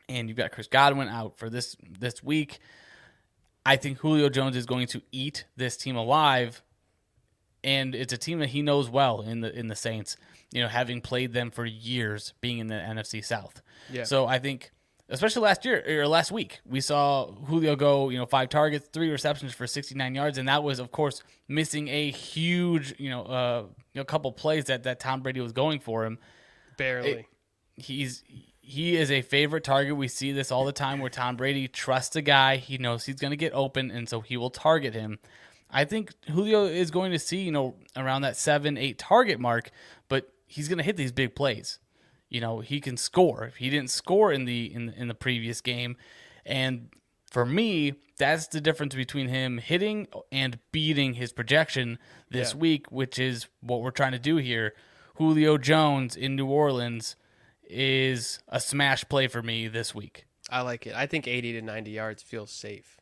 And 0.07 0.27
you've 0.27 0.37
got 0.37 0.51
Chris 0.51 0.67
Godwin 0.67 1.07
out 1.07 1.37
for 1.37 1.49
this 1.49 1.75
this 1.99 2.23
week. 2.23 2.59
I 3.65 3.75
think 3.75 3.99
Julio 3.99 4.29
Jones 4.29 4.55
is 4.55 4.65
going 4.65 4.87
to 4.87 5.01
eat 5.11 5.45
this 5.57 5.75
team 5.75 5.95
alive 5.95 6.61
and 7.65 7.95
it's 7.95 8.13
a 8.13 8.17
team 8.17 8.39
that 8.39 8.49
he 8.49 8.61
knows 8.61 8.89
well 8.89 9.21
in 9.21 9.41
the 9.41 9.51
in 9.57 9.67
the 9.67 9.75
Saints. 9.75 10.15
You 10.53 10.61
know, 10.61 10.69
having 10.69 11.01
played 11.01 11.33
them 11.33 11.51
for 11.51 11.65
years, 11.65 12.33
being 12.39 12.59
in 12.59 12.67
the 12.67 12.75
NFC 12.75 13.25
South. 13.25 13.61
Yeah. 13.91 14.03
So 14.03 14.27
I 14.27 14.39
think, 14.39 14.71
especially 15.09 15.41
last 15.41 15.65
year 15.65 15.83
or 16.01 16.07
last 16.07 16.31
week, 16.31 16.61
we 16.65 16.79
saw 16.79 17.31
Julio 17.31 17.75
go. 17.75 18.09
You 18.09 18.19
know, 18.19 18.27
five 18.27 18.49
targets, 18.49 18.87
three 18.93 19.09
receptions 19.09 19.53
for 19.53 19.65
69 19.65 20.13
yards, 20.15 20.37
and 20.37 20.47
that 20.47 20.63
was, 20.63 20.79
of 20.79 20.91
course, 20.91 21.23
missing 21.47 21.87
a 21.87 22.11
huge, 22.11 22.93
you 22.99 23.09
know, 23.09 23.23
uh, 23.23 23.63
you 23.93 23.99
know, 23.99 24.05
couple 24.05 24.31
plays 24.31 24.65
that 24.65 24.83
that 24.83 24.99
Tom 24.99 25.21
Brady 25.21 25.41
was 25.41 25.51
going 25.51 25.79
for 25.79 26.05
him. 26.05 26.19
Barely. 26.77 27.09
It, 27.09 27.25
he's 27.75 28.23
he 28.61 28.95
is 28.95 29.09
a 29.09 29.23
favorite 29.23 29.63
target. 29.63 29.97
We 29.97 30.07
see 30.07 30.31
this 30.31 30.51
all 30.51 30.65
the 30.65 30.71
time 30.71 30.99
where 30.99 31.09
Tom 31.09 31.35
Brady 31.35 31.67
trusts 31.67 32.15
a 32.15 32.21
guy. 32.21 32.57
He 32.57 32.77
knows 32.77 33.05
he's 33.05 33.15
going 33.15 33.31
to 33.31 33.37
get 33.37 33.53
open, 33.53 33.89
and 33.89 34.07
so 34.07 34.21
he 34.21 34.37
will 34.37 34.51
target 34.51 34.93
him. 34.93 35.17
I 35.69 35.83
think 35.85 36.11
Julio 36.29 36.65
is 36.65 36.91
going 36.91 37.11
to 37.11 37.19
see, 37.19 37.41
you 37.41 37.51
know, 37.51 37.75
around 37.95 38.21
that 38.21 38.37
seven, 38.37 38.77
eight 38.77 38.97
target 38.97 39.39
mark, 39.39 39.71
but 40.07 40.31
he's 40.47 40.67
going 40.67 40.77
to 40.77 40.83
hit 40.83 40.95
these 40.97 41.11
big 41.11 41.35
plays. 41.35 41.79
you 42.29 42.41
know, 42.41 42.59
he 42.59 42.81
can 42.81 42.97
score. 42.97 43.51
He 43.57 43.69
didn't 43.69 43.89
score 43.91 44.31
in 44.33 44.45
the 44.45 44.73
in 44.73 44.89
in 44.89 45.07
the 45.07 45.13
previous 45.13 45.61
game, 45.61 45.95
and 46.45 46.89
for 47.31 47.45
me, 47.45 47.93
that's 48.17 48.47
the 48.47 48.59
difference 48.59 48.95
between 48.95 49.27
him 49.27 49.59
hitting 49.59 50.07
and 50.31 50.57
beating 50.71 51.13
his 51.15 51.31
projection 51.31 51.99
this 52.31 52.51
Yeah. 52.53 52.59
week, 52.59 52.91
which 52.91 53.19
is 53.19 53.47
what 53.61 53.81
we're 53.81 53.91
trying 53.91 54.13
to 54.13 54.19
do 54.19 54.37
here. 54.37 54.73
Julio 55.15 55.57
Jones 55.57 56.15
in 56.15 56.35
New 56.35 56.47
Orleans 56.47 57.15
is 57.63 58.39
a 58.47 58.59
smash 58.59 59.03
play 59.07 59.27
for 59.27 59.41
me 59.41 59.67
this 59.67 59.93
week. 59.93 60.25
I 60.49 60.61
like 60.61 60.87
it. 60.87 60.95
I 60.95 61.05
think 61.07 61.27
80 61.27 61.53
to 61.53 61.61
90 61.61 61.91
yards 61.91 62.23
feels 62.23 62.51
safe. 62.51 62.97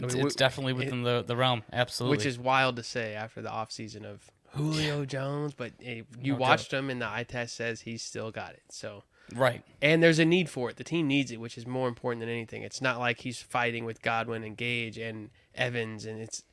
I 0.00 0.04
It's, 0.06 0.14
mean, 0.14 0.26
it's 0.26 0.34
we- 0.34 0.38
definitely 0.38 0.72
it- 0.72 0.76
within 0.76 1.02
the, 1.02 1.22
the 1.26 1.36
realm, 1.36 1.62
absolutely. 1.72 2.16
Which 2.16 2.26
is 2.26 2.38
wild 2.38 2.76
to 2.76 2.82
say 2.82 3.14
after 3.14 3.42
the 3.42 3.48
offseason 3.50 4.04
of 4.04 4.30
Julio 4.52 5.04
Jones, 5.04 5.54
but 5.54 5.72
you 5.80 6.04
No 6.22 6.36
watched 6.36 6.72
him 6.72 6.88
and 6.90 7.02
the 7.02 7.08
eye 7.08 7.24
test 7.24 7.54
says 7.56 7.82
he's 7.82 8.02
still 8.02 8.30
got 8.30 8.52
it. 8.52 8.62
So, 8.70 9.02
right. 9.34 9.62
and 9.82 10.02
there's 10.02 10.18
a 10.18 10.24
need 10.24 10.48
for 10.48 10.70
it. 10.70 10.76
The 10.76 10.84
team 10.84 11.06
needs 11.06 11.30
it, 11.30 11.40
which 11.40 11.58
is 11.58 11.66
more 11.66 11.88
important 11.88 12.20
than 12.20 12.28
anything. 12.28 12.62
It's 12.62 12.80
not 12.80 12.98
like 12.98 13.20
he's 13.20 13.42
fighting 13.42 13.84
with 13.84 14.00
Godwin 14.00 14.44
and 14.44 14.56
Gage 14.56 14.98
and 14.98 15.30
Evans 15.54 16.06
and 16.06 16.20
it's 16.20 16.44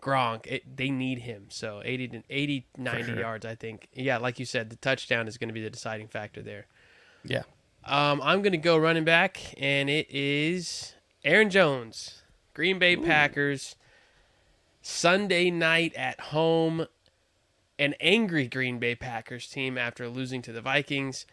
Gronk. 0.00 0.46
It, 0.46 0.76
they 0.76 0.90
need 0.90 1.20
him. 1.20 1.46
So 1.48 1.82
80 1.84 2.08
to 2.08 2.22
80 2.30 2.66
90 2.78 3.02
sure. 3.04 3.18
yards, 3.18 3.46
I 3.46 3.54
think. 3.54 3.88
Yeah, 3.94 4.18
like 4.18 4.38
you 4.38 4.44
said, 4.44 4.70
the 4.70 4.76
touchdown 4.76 5.26
is 5.26 5.36
going 5.38 5.48
to 5.48 5.54
be 5.54 5.62
the 5.62 5.70
deciding 5.70 6.08
factor 6.08 6.42
there. 6.42 6.66
Yeah. 7.24 7.42
Um, 7.84 8.20
I'm 8.22 8.42
going 8.42 8.52
to 8.52 8.58
go 8.58 8.76
running 8.76 9.04
back, 9.04 9.40
and 9.58 9.88
it 9.90 10.06
is 10.10 10.94
Aaron 11.24 11.48
Jones, 11.50 12.19
Green 12.60 12.78
Bay 12.78 12.94
Packers, 12.94 13.74
Sunday 14.82 15.50
night 15.50 15.94
at 15.94 16.20
home. 16.20 16.86
An 17.78 17.94
angry 18.02 18.48
Green 18.48 18.78
Bay 18.78 18.94
Packers 18.94 19.48
team 19.48 19.78
after 19.78 20.10
losing 20.10 20.42
to 20.42 20.52
the 20.52 20.60
Vikings. 20.60 21.24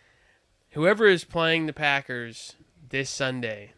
Whoever 0.69 1.05
is 1.05 1.25
playing 1.25 1.65
the 1.65 1.73
Packers 1.73 2.55
this 2.87 3.09
Sunday 3.09 3.73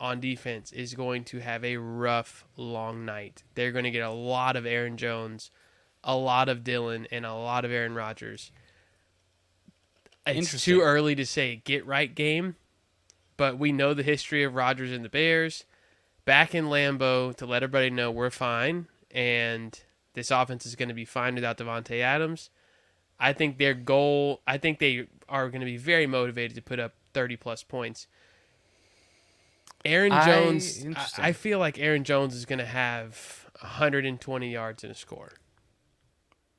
on 0.00 0.18
defense 0.18 0.72
is 0.72 0.94
going 0.94 1.22
to 1.26 1.38
have 1.38 1.64
a 1.64 1.76
rough, 1.76 2.44
long 2.56 3.04
night. 3.04 3.44
They're 3.54 3.70
going 3.70 3.84
to 3.84 3.92
get 3.92 4.02
a 4.02 4.10
lot 4.10 4.56
of 4.56 4.66
Aaron 4.66 4.96
Jones, 4.96 5.52
a 6.02 6.16
lot 6.16 6.48
of 6.48 6.64
Dillon, 6.64 7.06
and 7.12 7.24
a 7.24 7.32
lot 7.32 7.64
of 7.64 7.70
Aaron 7.70 7.94
Rodgers. 7.94 8.50
It's 10.26 10.64
too 10.64 10.80
early 10.80 11.14
to 11.14 11.24
say 11.24 11.62
get 11.64 11.86
right 11.86 12.12
game, 12.12 12.56
but 13.36 13.56
we 13.56 13.70
know 13.70 13.94
the 13.94 14.02
history 14.02 14.42
of 14.42 14.56
Rodgers 14.56 14.90
and 14.90 15.04
the 15.04 15.08
Bears. 15.08 15.64
Back 16.28 16.54
in 16.54 16.66
Lambeau 16.66 17.34
to 17.36 17.46
let 17.46 17.62
everybody 17.62 17.88
know 17.88 18.10
we're 18.10 18.28
fine, 18.28 18.86
and 19.10 19.80
this 20.12 20.30
offense 20.30 20.66
is 20.66 20.76
going 20.76 20.90
to 20.90 20.94
be 20.94 21.06
fine 21.06 21.34
without 21.34 21.56
Davante 21.56 22.00
Adams. 22.00 22.50
I 23.18 23.32
think 23.32 23.56
their 23.56 23.72
goal. 23.72 24.42
I 24.46 24.58
think 24.58 24.78
they 24.78 25.06
are 25.26 25.48
going 25.48 25.60
to 25.60 25.64
be 25.64 25.78
very 25.78 26.06
motivated 26.06 26.54
to 26.56 26.60
put 26.60 26.78
up 26.78 26.92
thirty 27.14 27.36
plus 27.36 27.62
points. 27.62 28.08
Aaron 29.86 30.12
Jones. 30.26 30.84
I, 31.16 31.28
I 31.28 31.32
feel 31.32 31.58
like 31.58 31.78
Aaron 31.78 32.04
Jones 32.04 32.34
is 32.34 32.44
going 32.44 32.58
to 32.58 32.66
have 32.66 33.46
120 33.60 34.52
yards 34.52 34.84
and 34.84 34.92
a 34.92 34.94
score. 34.94 35.32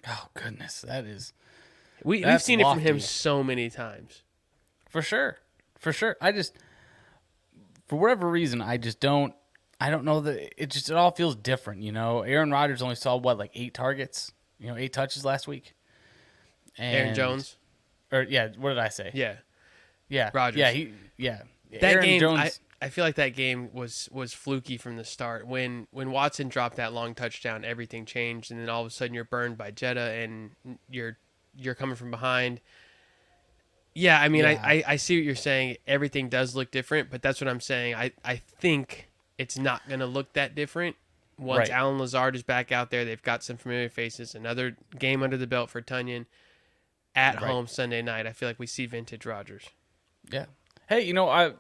Oh 0.08 0.30
goodness, 0.34 0.82
that 0.82 1.06
is 1.06 1.34
We, 2.04 2.26
we've 2.26 2.42
seen 2.42 2.60
it 2.60 2.64
from 2.64 2.80
him 2.80 3.00
so 3.00 3.44
many 3.44 3.70
times. 3.70 4.24
for 4.90 5.04
sure, 5.04 5.38
for 5.78 5.94
sure. 5.94 6.18
I 6.20 6.32
just, 6.32 6.58
for 7.88 7.98
whatever 7.98 8.28
reason, 8.28 8.64
I 8.64 8.78
just 8.78 9.00
don't. 9.00 9.36
I 9.80 9.90
don't 9.90 10.04
know 10.04 10.20
that 10.22 10.62
it 10.62 10.70
just 10.70 10.90
it 10.90 10.96
all 10.96 11.12
feels 11.12 11.36
different. 11.36 11.82
You 11.82 11.92
know, 11.92 12.22
Aaron 12.22 12.52
Rodgers 12.52 12.82
only 12.82 12.96
saw 12.96 13.16
what 13.16 13.38
like 13.38 13.52
eight 13.56 13.74
targets, 13.74 14.32
you 14.60 14.68
know, 14.68 14.76
eight 14.76 14.94
touches 14.94 15.24
last 15.24 15.48
week. 15.48 15.74
Aaron 16.78 17.16
Jones. 17.16 17.58
or 18.12 18.24
yeah, 18.24 18.50
what 18.58 18.70
did 18.70 18.80
I 18.80 18.90
say? 18.90 19.12
Yeah. 19.14 19.36
yeah, 20.08 20.32
Rodgers. 20.34 20.60
Yeah, 20.60 20.72
he, 20.72 20.94
yeah. 21.18 21.42
that 21.72 21.84
Aaron 21.84 22.06
game 22.06 22.20
Jones. 22.20 22.40
I, 22.82 22.86
I 22.86 22.90
feel 22.90 23.04
like 23.04 23.16
that 23.16 23.36
game 23.36 23.70
was 23.74 24.08
was 24.12 24.34
fluky 24.34 24.78
from 24.78 24.96
the 24.96 25.04
start 25.04 25.46
when 25.48 25.88
when 25.92 26.12
Watson 26.12 26.48
dropped 26.48 26.78
that 26.78 26.94
long 26.94 27.14
touchdown 27.14 27.66
everything 27.66 28.06
changed 28.06 28.52
and 28.52 28.60
then 28.60 28.70
all 28.70 28.82
of 28.82 28.88
a 28.88 28.90
sudden 28.90 29.14
you're 29.14 29.26
burned 29.26 29.58
by 29.58 29.72
Jetta 29.72 30.00
and 30.00 30.52
you're 30.90 31.18
you're 31.58 31.76
coming 31.76 31.98
from 31.98 32.10
behind 32.10 32.62
yeah 33.94 34.22
I 34.22 34.30
mean 34.30 34.44
Yeah. 34.44 34.62
I, 34.64 34.76
I 34.76 34.84
I 34.88 34.96
see 34.96 35.18
what 35.18 35.26
you're 35.26 35.36
saying 35.36 35.76
everything 35.86 36.30
does 36.30 36.56
look 36.56 36.72
different 36.72 37.10
but 37.12 37.22
that's 37.22 37.42
what 37.42 37.50
I'm 37.50 37.60
saying 37.60 37.96
I 37.96 38.14
I 38.24 38.38
think 38.38 39.09
it's 39.40 39.58
not 39.58 39.88
going 39.88 40.00
to 40.02 40.06
look 40.06 40.34
that 40.34 40.54
different 40.54 40.96
once 41.40 41.58
Right. 41.58 41.70
Allen 41.72 41.98
Lazard 41.98 42.36
is 42.36 42.44
back 42.44 42.72
out 42.72 42.92
there 42.92 43.04
they've 43.06 43.24
got 43.24 43.44
some 43.44 43.58
familiar 43.58 43.90
faces 43.90 44.36
another 44.36 44.78
game 45.00 45.24
under 45.24 45.38
the 45.38 45.48
belt 45.48 45.70
for 45.72 45.82
Tonyan 45.82 46.26
at 47.16 47.36
Right. 47.42 47.50
home 47.50 47.66
Sunday 47.66 48.02
night 48.04 48.28
I 48.28 48.34
feel 48.34 48.48
like 48.50 48.60
we 48.60 48.68
see 48.68 48.86
vintage 48.86 49.26
Rodgers 49.26 49.70
yeah. 50.32 50.46
Hey, 50.88 51.02
you 51.02 51.14
know, 51.14 51.28
I, 51.30 51.54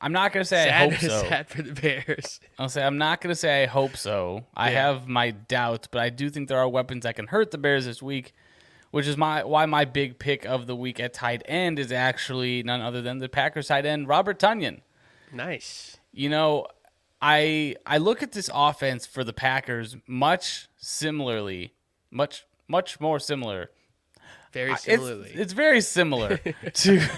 I'm 0.00 0.12
not 0.12 0.32
gonna 0.32 0.44
say 0.44 0.68
I 0.68 0.88
hope 0.90 0.94
so. 1.00 1.22
sad 1.28 1.48
for 1.48 1.62
the 1.62 1.72
Bears 1.72 2.40
I'll 2.58 2.68
say 2.68 2.82
I'm 2.82 2.98
not 2.98 3.20
gonna 3.20 3.34
say 3.36 3.62
I 3.62 3.66
hope 3.66 3.96
so. 3.96 4.44
I 4.54 4.70
Yeah. 4.72 4.82
have 4.88 5.06
my 5.08 5.30
doubts, 5.30 5.86
but 5.90 6.00
I 6.02 6.10
do 6.10 6.28
think 6.28 6.48
there 6.48 6.58
are 6.58 6.68
weapons 6.68 7.04
that 7.04 7.14
can 7.16 7.28
hurt 7.28 7.52
the 7.52 7.58
Bears 7.58 7.84
this 7.86 8.02
week, 8.02 8.32
which 8.90 9.06
is 9.06 9.16
my 9.16 9.44
why 9.44 9.64
my 9.66 9.84
big 9.84 10.18
pick 10.18 10.44
of 10.44 10.66
the 10.66 10.74
week 10.76 10.98
at 10.98 11.14
tight 11.14 11.42
end 11.46 11.78
is 11.78 11.92
actually 11.92 12.62
none 12.64 12.80
other 12.80 13.00
than 13.00 13.18
the 13.18 13.28
Packers 13.28 13.68
tight 13.68 13.86
end 13.86 14.08
Robert 14.08 14.38
Tonyan. 14.40 14.80
nice 15.32 15.98
You 16.12 16.28
know, 16.28 16.66
I 17.22 17.76
I 17.86 17.98
look 17.98 18.22
at 18.22 18.32
this 18.32 18.50
offense 18.52 19.06
for 19.06 19.22
the 19.22 19.32
Packers 19.32 19.96
much 20.08 20.68
similarly, 20.76 21.72
much 22.10 22.44
much 22.66 22.98
more 22.98 23.20
similar. 23.20 23.70
very 24.52 24.72
It's, 24.72 24.82
similarly 24.82 25.30
it's 25.32 25.52
very 25.52 25.80
similar 25.80 26.36
to. 26.74 27.08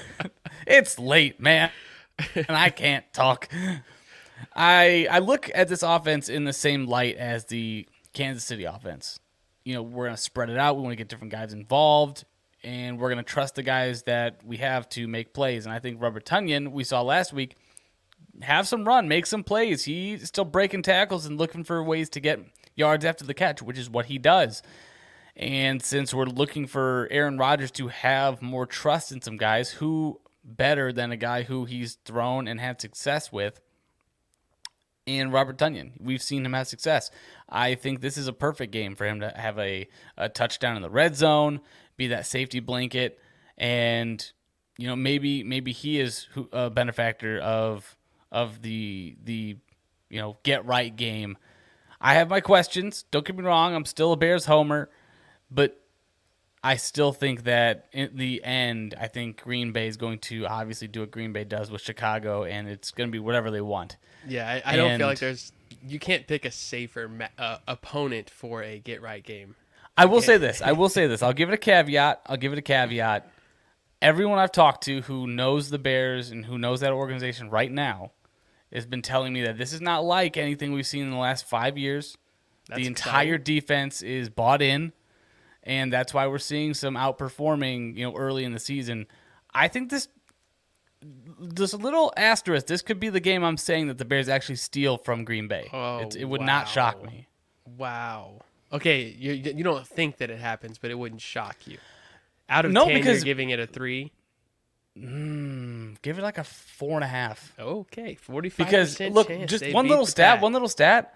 it's 0.67 0.99
late, 0.99 1.41
man, 1.41 1.71
and 2.35 2.51
I 2.51 2.69
can't 2.69 3.05
talk. 3.15 3.49
I 4.55 5.09
I 5.11 5.21
look 5.21 5.51
at 5.55 5.69
this 5.69 5.83
offense 5.83 6.29
in 6.29 6.45
the 6.45 6.53
same 6.53 6.87
light 6.87 7.17
as 7.17 7.47
the 7.47 7.89
Kansas 8.13 8.45
City 8.45 8.65
offense. 8.65 9.19
You 9.65 9.75
know, 9.75 9.83
we're 9.83 10.05
gonna 10.05 10.19
spread 10.19 10.51
it 10.51 10.59
out. 10.59 10.77
We 10.77 10.83
want 10.83 10.93
to 10.93 10.97
get 10.97 11.09
different 11.09 11.33
guys 11.33 11.55
involved, 11.55 12.27
and 12.63 12.99
we're 12.99 13.09
gonna 13.09 13.23
trust 13.23 13.55
the 13.55 13.63
guys 13.63 14.03
that 14.03 14.45
we 14.45 14.59
have 14.59 14.87
to 14.91 15.09
make 15.09 15.33
plays. 15.33 15.65
And 15.65 15.75
I 15.75 15.79
think 15.79 16.03
Robert 16.03 16.27
Tonyan, 16.27 16.73
we 16.73 16.85
saw 16.85 17.01
last 17.01 17.33
week, 17.33 17.57
have 18.43 18.67
some 18.69 18.85
run, 18.85 19.09
make 19.09 19.27
some 19.27 19.45
plays. 19.45 19.85
He's 19.85 20.29
still 20.29 20.45
breaking 20.45 20.83
tackles 20.83 21.27
and 21.27 21.39
looking 21.39 21.65
for 21.65 21.83
ways 21.83 22.09
to 22.11 22.21
get 22.21 22.41
yards 22.75 23.05
after 23.05 23.25
the 23.25 23.35
catch, 23.35 23.63
which 23.63 23.79
is 23.79 23.89
what 23.89 24.07
he 24.07 24.19
does. 24.19 24.63
And 25.37 25.83
since 25.83 26.15
we're 26.15 26.27
looking 26.27 26.67
for 26.67 27.09
Aaron 27.11 27.39
Rodgers 27.39 27.71
to 27.73 27.89
have 27.89 28.41
more 28.41 28.67
trust 28.67 29.11
in 29.13 29.21
some 29.21 29.37
guys, 29.37 29.71
who 29.71 30.21
better 30.45 30.93
than 30.93 31.11
a 31.11 31.17
guy 31.17 31.43
who 31.43 31.65
he's 31.65 31.95
thrown 32.05 32.47
and 32.47 32.61
had 32.61 32.81
success 32.81 33.33
with? 33.33 33.61
And 35.07 35.33
Robert 35.33 35.59
Tonyan. 35.59 35.93
We've 36.01 36.23
seen 36.23 36.47
him 36.47 36.55
have 36.55 36.67
success. 36.67 37.11
I 37.49 37.75
think 37.75 38.01
this 38.01 38.17
is 38.17 38.27
a 38.27 38.33
perfect 38.33 38.73
game 38.73 38.95
for 38.95 39.05
him 39.05 39.21
to 39.21 39.31
have 39.37 39.59
a, 39.59 39.89
a 40.17 40.29
touchdown 40.29 40.77
in 40.77 40.83
the 40.83 40.89
red 40.89 41.15
zone, 41.15 41.61
be 41.97 42.09
that 42.09 42.27
safety 42.27 42.61
blanket, 42.61 43.19
and 43.59 44.33
you 44.79 44.89
know 44.89 44.97
maybe 44.97 45.45
maybe 45.45 45.73
he 45.73 46.01
is 46.01 46.27
a 46.53 46.71
benefactor 46.71 47.39
of 47.39 47.97
of 48.35 48.61
the 48.61 49.17
the 49.25 49.57
you 50.11 50.21
know 50.21 50.37
get 50.43 50.67
right 50.67 50.95
game. 50.95 51.39
I 52.01 52.15
have 52.15 52.29
my 52.29 52.41
questions. 52.41 53.05
Don't 53.11 53.25
get 53.25 53.35
me 53.35 53.45
wrong. 53.45 53.75
I'm 53.75 53.87
still 53.87 54.13
a 54.13 54.17
Bears 54.17 54.45
homer, 54.45 54.91
but 55.51 55.81
I 56.63 56.77
still 56.77 57.13
think 57.13 57.45
that 57.45 57.87
in 57.93 58.11
the 58.17 58.45
end, 58.45 58.95
I 59.01 59.07
think 59.07 59.43
Green 59.43 59.73
Bay 59.73 59.87
is 59.87 59.97
going 59.97 60.19
to 60.21 60.47
obviously 60.47 60.89
do 60.89 61.01
what 61.01 61.13
Green 61.13 61.33
Bay 61.33 61.45
does 61.45 61.71
with 61.71 61.81
Chicago, 61.81 62.45
and 62.45 62.69
it's 62.69 62.91
going 62.91 63.09
to 63.09 63.13
be 63.13 63.21
whatever 63.21 63.51
they 63.51 63.63
want. 63.63 63.97
Yeah, 64.27 64.61
I, 64.65 64.75
I 64.75 64.77
don't 64.77 64.99
feel 64.99 65.07
like 65.07 65.21
there's 65.21 65.53
you 65.87 65.99
can't 65.99 66.27
pick 66.27 66.45
a 66.45 66.51
safer 66.51 67.09
ma- 67.09 67.29
uh, 67.39 67.59
opponent 67.69 68.29
for 68.29 68.63
a 68.63 68.79
get 68.81 69.01
right 69.01 69.23
game. 69.23 69.55
I 69.97 70.07
will 70.07 70.21
say 70.21 70.39
this. 70.39 70.61
I 70.61 70.73
will 70.73 70.89
say 70.89 71.07
this. 71.07 71.23
I'll 71.23 71.33
give 71.33 71.49
it 71.49 71.55
a 71.55 71.59
caveat. 71.59 72.23
I'll 72.27 72.37
give 72.37 72.53
it 72.53 72.59
a 72.59 72.63
caveat. 72.63 73.31
Everyone 74.03 74.39
I've 74.39 74.53
talked 74.53 74.85
to 74.85 75.03
who 75.03 75.29
knows 75.29 75.71
the 75.71 75.79
Bears 75.79 76.31
and 76.31 76.45
who 76.45 76.59
knows 76.59 76.81
that 76.81 76.93
organization 76.93 77.49
right 77.49 77.71
now 77.71 78.11
has 78.75 78.87
been 78.87 79.03
telling 79.03 79.33
me 79.33 79.43
that 79.43 79.57
this 79.59 79.73
is 79.73 79.81
not 79.81 80.05
like 80.05 80.37
anything 80.37 80.73
we've 80.73 80.87
seen 80.87 81.05
in 81.05 81.11
the 81.11 81.17
last 81.17 81.47
five 81.47 81.79
years. 81.79 82.17
That's 82.69 82.81
the 82.81 82.87
entire 82.87 83.35
exciting. 83.35 83.45
defense 83.45 84.03
is 84.03 84.31
bought 84.31 84.63
in, 84.63 84.93
and 85.63 85.93
that's 85.93 86.15
why 86.15 86.27
we're 86.27 86.39
seeing 86.39 86.75
some 86.75 86.95
outperforming. 86.95 87.97
You 87.97 88.07
know, 88.07 88.17
early 88.17 88.45
in 88.45 88.53
the 88.53 88.59
season. 88.59 89.07
I 89.53 89.69
think 89.69 89.91
this. 89.91 90.09
Just 91.55 91.75
a 91.75 91.77
little 91.77 92.13
asterisk. 92.17 92.67
This 92.67 92.81
could 92.81 92.99
be 92.99 93.11
the 93.11 93.21
game 93.21 93.45
I'm 93.45 93.59
saying 93.59 93.89
that 93.89 93.99
the 93.99 94.07
Bears 94.07 94.29
actually 94.29 94.57
steal 94.57 94.97
from 94.97 95.25
Green 95.25 95.49
Bay. 95.49 95.69
Oh, 95.71 95.99
it, 95.99 96.17
it 96.17 96.25
would 96.25 96.41
not 96.41 96.67
shock 96.67 97.05
me. 97.05 97.27
Wow. 97.77 98.41
Okay, 98.73 99.15
you 99.19 99.33
you 99.33 99.63
don't 99.63 99.87
think 99.87 100.17
that 100.19 100.31
it 100.31 100.39
happens, 100.39 100.79
but 100.79 100.91
it 100.91 100.95
wouldn't 100.95 101.21
shock 101.21 101.57
you. 101.67 101.77
Out 102.49 102.65
of 102.65 102.73
No, 102.73 102.87
ten, 102.87 102.95
because- 102.95 103.19
you're 103.19 103.25
giving 103.25 103.51
it 103.51 103.61
a 103.61 103.67
three. 103.67 104.13
Give 104.97 106.19
it 106.19 106.23
like 106.23 106.39
a 106.39 106.45
four 106.45 106.95
and 106.95 107.05
a 107.05 107.09
half. 107.09 107.53
Okay, 107.59 108.15
forty 108.15 108.49
five 108.49 108.67
because 108.67 109.01
look, 109.01 109.29
just 109.47 109.73
one 109.73 109.89
little 109.89 110.07
stat, 110.07 110.41
one 110.41 110.53
little 110.53 110.69
stat. 110.69 111.15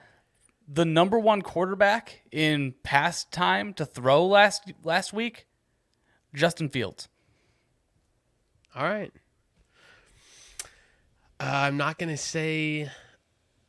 The 0.71 0.85
number 0.85 1.19
one 1.19 1.43
quarterback 1.43 2.23
in 2.31 2.75
pass 2.83 3.25
time 3.25 3.73
to 3.75 3.87
throw 3.87 4.27
last 4.27 4.73
last 4.83 5.13
week, 5.13 5.47
Justin 6.35 6.69
Fields. 6.69 7.09
All 8.75 8.85
right. 8.85 9.13
Uh, 11.41 11.45
I'm 11.45 11.77
not 11.77 11.99
going 11.99 12.11
to 12.11 12.17
say 12.17 12.91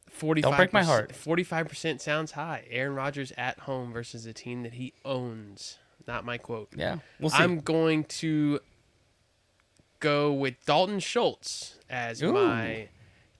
45 0.09 0.49
Don't 0.49 0.57
break 0.57 0.73
my 0.73 0.83
heart. 0.83 1.13
45% 1.13 2.01
sounds 2.01 2.31
high. 2.31 2.65
Aaron 2.69 2.95
Rodgers 2.95 3.31
at 3.37 3.59
home 3.59 3.93
versus 3.93 4.25
a 4.25 4.33
team 4.33 4.63
that 4.63 4.73
he 4.73 4.93
owns. 5.05 5.77
Not 6.07 6.25
my 6.25 6.37
quote. 6.37 6.69
Yeah, 6.75 6.97
we'll 7.19 7.29
see. 7.29 7.37
I'm 7.37 7.59
going 7.59 8.05
to 8.05 8.59
go 9.99 10.31
with 10.33 10.63
Dalton 10.65 10.99
Schultz 10.99 11.75
as 11.89 12.21
Ooh. 12.23 12.33
my 12.33 12.89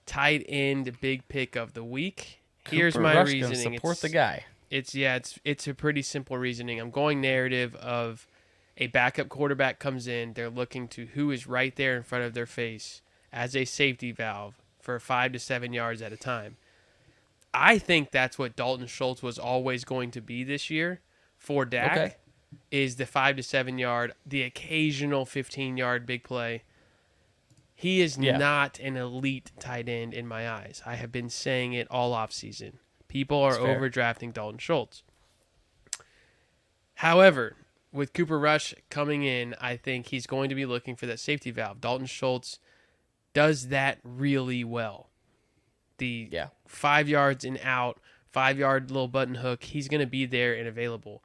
tight 0.06 0.46
end 0.50 1.00
big 1.02 1.28
pick 1.28 1.56
of 1.56 1.74
the 1.74 1.84
week. 1.84 2.42
Here's 2.70 2.98
my 2.98 3.16
Rush 3.16 3.28
reasoning. 3.28 3.76
Support 3.76 3.98
It's- 3.98 4.02
the 4.02 4.10
guy. 4.10 4.46
it's 4.70 4.94
yeah, 4.94 5.16
it's 5.16 5.40
it's 5.44 5.68
a 5.68 5.74
pretty 5.74 6.02
simple 6.02 6.38
reasoning. 6.38 6.80
I'm 6.80 6.92
going 6.92 7.22
narrative 7.22 7.76
of 7.76 8.28
a 8.78 8.88
backup 8.88 9.28
quarterback 9.30 9.78
comes 9.80 10.08
in, 10.08 10.34
they're 10.34 10.50
looking 10.50 10.88
to 10.90 11.08
who 11.08 11.32
is 11.32 11.46
right 11.48 11.76
there 11.76 11.98
in 11.98 12.04
front 12.04 12.24
of 12.24 12.34
their 12.34 12.46
face 12.46 13.02
as 13.34 13.56
a 13.56 13.66
safety 13.66 14.12
valve 14.14 14.56
for 14.80 14.98
5 15.00 15.34
to 15.34 15.40
7 15.40 15.74
yards 15.74 16.02
at 16.02 16.14
a 16.14 16.18
time. 16.18 16.56
I 17.54 17.78
think 17.78 18.12
that's 18.12 18.38
what 18.40 18.56
Dalton 18.56 18.88
Schultz 18.88 19.22
was 19.22 19.38
always 19.38 19.84
going 19.84 20.12
to 20.12 20.22
be 20.22 20.44
this 20.46 20.70
year 20.70 21.02
for 21.38 21.66
Dak 21.66 21.92
Okay. 21.92 22.16
Is 22.72 22.96
the 22.98 23.06
5 23.06 23.38
to 23.38 23.44
7 23.44 23.78
yard, 23.78 24.14
the 24.26 24.44
occasional 24.44 25.26
15 25.26 25.78
yard 25.78 26.06
big 26.06 26.24
play. 26.24 26.64
He 27.76 28.02
is 28.02 28.18
Yeah. 28.18 28.38
not 28.38 28.80
an 28.80 28.98
elite 28.98 29.52
tight 29.60 29.88
end 29.88 30.14
in 30.14 30.28
my 30.28 30.50
eyes. 30.50 30.82
I 30.86 30.96
have 30.96 31.12
been 31.12 31.30
saying 31.30 31.74
it 31.74 31.88
all 31.90 32.14
offseason. 32.14 32.74
People 33.08 33.42
are 33.42 33.56
overdrafting 33.58 34.34
Dalton 34.34 34.60
Schultz. 34.60 35.04
However, 36.96 37.56
with 37.92 38.14
Cooper 38.14 38.38
Rush 38.38 38.76
coming 38.90 39.24
in, 39.24 39.56
I 39.60 39.78
think 39.78 40.08
he's 40.08 40.28
going 40.28 40.50
to 40.50 40.56
be 40.56 40.66
looking 40.66 40.96
for 40.96 41.06
that 41.08 41.20
safety 41.20 41.52
valve. 41.52 41.82
Dalton 41.82 42.06
Schultz 42.06 42.60
does 43.34 43.70
that 43.70 44.00
really 44.04 44.64
well. 44.64 45.10
The 45.98 46.30
Yeah. 46.32 46.50
five 46.68 47.08
yards 47.10 47.44
and 47.46 47.60
out, 47.64 48.00
five 48.32 48.60
yard 48.60 48.92
little 48.92 49.08
button 49.08 49.36
hook, 49.36 49.64
he's 49.64 49.88
going 49.88 50.02
to 50.02 50.08
be 50.08 50.26
there 50.26 50.54
and 50.54 50.68
available. 50.68 51.24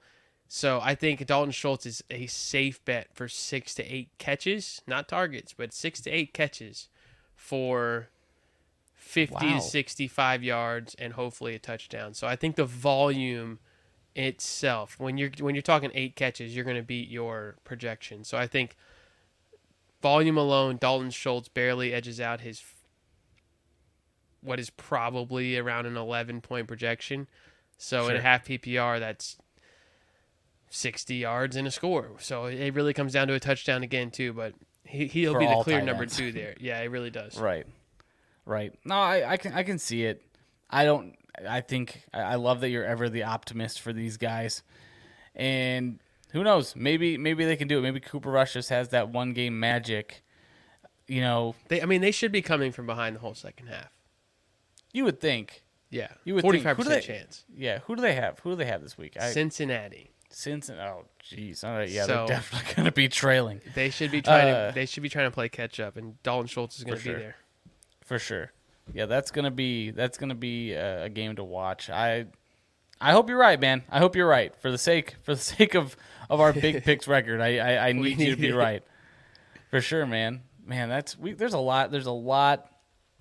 So 0.56 0.78
I 0.80 0.94
think 0.94 1.26
Dalton 1.26 1.50
Schultz 1.50 1.84
is 1.84 2.04
a 2.10 2.28
safe 2.28 2.84
bet 2.84 3.08
for 3.12 3.26
six 3.26 3.74
to 3.74 3.82
eight 3.82 4.10
catches, 4.18 4.82
not 4.86 5.08
targets, 5.08 5.52
but 5.52 5.72
six 5.72 6.00
to 6.02 6.10
eight 6.10 6.32
catches 6.32 6.88
for 7.34 8.06
50 8.94 9.34
Wow. 9.34 9.54
to 9.56 9.60
65 9.60 10.44
yards 10.44 10.94
and 10.94 11.14
hopefully 11.14 11.56
a 11.56 11.58
touchdown. 11.58 12.14
So 12.14 12.28
I 12.28 12.36
think 12.36 12.54
the 12.54 12.64
volume 12.64 13.58
itself, 14.14 14.94
when 15.00 15.18
you're 15.18 15.32
when 15.40 15.56
you're 15.56 15.62
talking 15.62 15.90
eight 15.92 16.14
catches, 16.14 16.54
you're 16.54 16.64
going 16.64 16.76
to 16.76 16.84
beat 16.84 17.08
your 17.08 17.56
projection. 17.64 18.22
So 18.22 18.38
I 18.38 18.46
think 18.46 18.76
volume 20.02 20.38
alone, 20.38 20.76
Dalton 20.80 21.10
Schultz 21.10 21.48
barely 21.48 21.92
edges 21.92 22.20
out 22.20 22.42
his 22.42 22.62
what 24.40 24.60
is 24.60 24.70
probably 24.70 25.58
around 25.58 25.86
an 25.86 25.96
11 25.96 26.42
point 26.42 26.68
projection. 26.68 27.26
So 27.76 28.06
in 28.06 28.14
a 28.14 28.20
half 28.20 28.44
PPR, 28.44 29.00
that's 29.00 29.36
60 30.74 31.14
yards 31.14 31.56
and 31.56 31.66
a 31.66 31.70
score. 31.70 32.10
So 32.20 32.46
it 32.46 32.74
really 32.74 32.92
comes 32.94 33.12
down 33.12 33.28
to 33.28 33.34
a 33.34 33.40
touchdown 33.40 33.82
again 33.82 34.10
too. 34.10 34.32
But 34.32 34.54
he 34.84 35.06
he'll 35.06 35.32
For 35.34 35.38
be 35.40 35.46
the 35.46 35.60
clear 35.62 35.80
number 35.82 36.02
ends. 36.02 36.16
two 36.16 36.32
there. 36.32 36.54
Yeah, 36.60 36.80
it 36.80 36.86
really 36.90 37.10
does. 37.10 37.38
Right. 37.38 37.66
Right. 38.44 38.72
No, 38.84 38.96
I, 38.96 39.32
I 39.32 39.36
can 39.36 39.52
I 39.52 39.62
can 39.62 39.78
see 39.78 40.04
it. 40.04 40.22
I 40.68 40.84
don't 40.84 41.14
I 41.48 41.60
think 41.62 42.02
I 42.12 42.34
love 42.36 42.60
that 42.60 42.70
you're 42.70 42.84
ever 42.84 43.08
the 43.08 43.22
optimist 43.24 43.80
for 43.80 43.92
these 43.92 44.16
guys. 44.16 44.62
And 45.34 45.98
who 46.32 46.42
knows? 46.44 46.74
Maybe 46.76 47.16
maybe 47.18 47.44
they 47.44 47.56
can 47.56 47.68
do 47.68 47.78
it. 47.78 47.82
Maybe 47.82 48.00
Cooper 48.00 48.30
Rush 48.30 48.52
just 48.54 48.68
has 48.70 48.90
that 48.90 49.08
one 49.08 49.32
game 49.32 49.58
magic. 49.58 50.22
You 51.06 51.20
know, 51.20 51.54
They, 51.68 51.82
I 51.82 51.84
mean, 51.84 52.00
they 52.00 52.10
should 52.12 52.32
be 52.32 52.40
coming 52.40 52.72
from 52.72 52.86
behind 52.86 53.14
the 53.16 53.20
whole 53.20 53.34
second 53.34 53.66
half. 53.66 53.90
you 54.92 55.04
would 55.04 55.20
think. 55.20 55.62
Yeah, 55.90 56.08
You 56.24 56.34
would 56.34 56.40
think- 56.42 56.48
forty-five 56.64 56.76
who 56.78 56.82
do 56.84 56.88
they- 56.88 57.00
chance. 57.02 57.44
Yeah, 57.54 57.80
who 57.80 57.94
do 57.94 58.00
they 58.02 58.14
have? 58.14 58.38
Who 58.40 58.50
do 58.50 58.56
they 58.56 58.64
have 58.64 58.82
this 58.82 58.96
week? 58.98 59.16
I, 59.20 59.30
Cincinnati. 59.30 60.10
Since 60.34 60.68
oh 60.70 61.04
jeez, 61.22 61.62
right, 61.64 61.88
yeah, 61.88 62.04
So- 62.06 62.26
they're 62.26 62.36
definitely 62.36 62.74
gonna 62.74 62.92
be 62.92 63.08
trailing 63.08 63.60
They 63.74 63.90
should 63.90 64.10
be 64.10 64.20
trying 64.22 64.48
Uh, 64.54 64.68
to. 64.68 64.74
They 64.74 64.86
should 64.86 65.02
be 65.02 65.08
trying 65.08 65.26
to 65.26 65.30
play 65.34 65.48
catch 65.48 65.78
up, 65.80 65.96
and 65.96 66.22
Dalton 66.22 66.46
Schultz 66.48 66.78
is 66.78 66.84
going 66.84 66.98
to 66.98 67.02
For 67.02 67.12
be 67.12 67.18
there. 67.18 67.36
for 68.04 68.18
sure. 68.18 68.52
Yeah, 68.92 69.06
that's 69.06 69.30
gonna 69.30 69.50
be 69.50 69.90
that's 69.90 70.18
gonna 70.18 70.34
be 70.34 70.72
a, 70.72 71.04
a 71.04 71.08
game 71.08 71.36
to 71.36 71.44
watch. 71.44 71.88
I 71.90 72.26
I 73.00 73.12
hope 73.12 73.28
you're 73.28 73.38
right, 73.38 73.58
man. 73.60 73.82
I 73.90 73.98
hope 73.98 74.14
you're 74.16 74.28
right 74.28 74.54
for 74.60 74.70
the 74.70 74.78
sake 74.78 75.14
for 75.22 75.34
the 75.34 75.40
sake 75.56 75.74
of 75.74 75.96
of 76.28 76.40
our 76.40 76.52
big 76.52 76.84
picks 76.84 77.08
record. 77.08 77.40
I 77.40 77.58
I, 77.58 77.88
I 77.88 77.92
need 77.92 78.18
you 78.20 78.34
to 78.34 78.40
be 78.40 78.52
right 78.52 78.82
for 79.70 79.80
sure, 79.80 80.04
man. 80.06 80.42
Man, 80.66 80.88
that's 80.88 81.18
we. 81.18 81.32
There's 81.32 81.54
a 81.54 81.58
lot. 81.58 81.90
There's 81.92 82.06
a 82.06 82.10
lot 82.12 82.70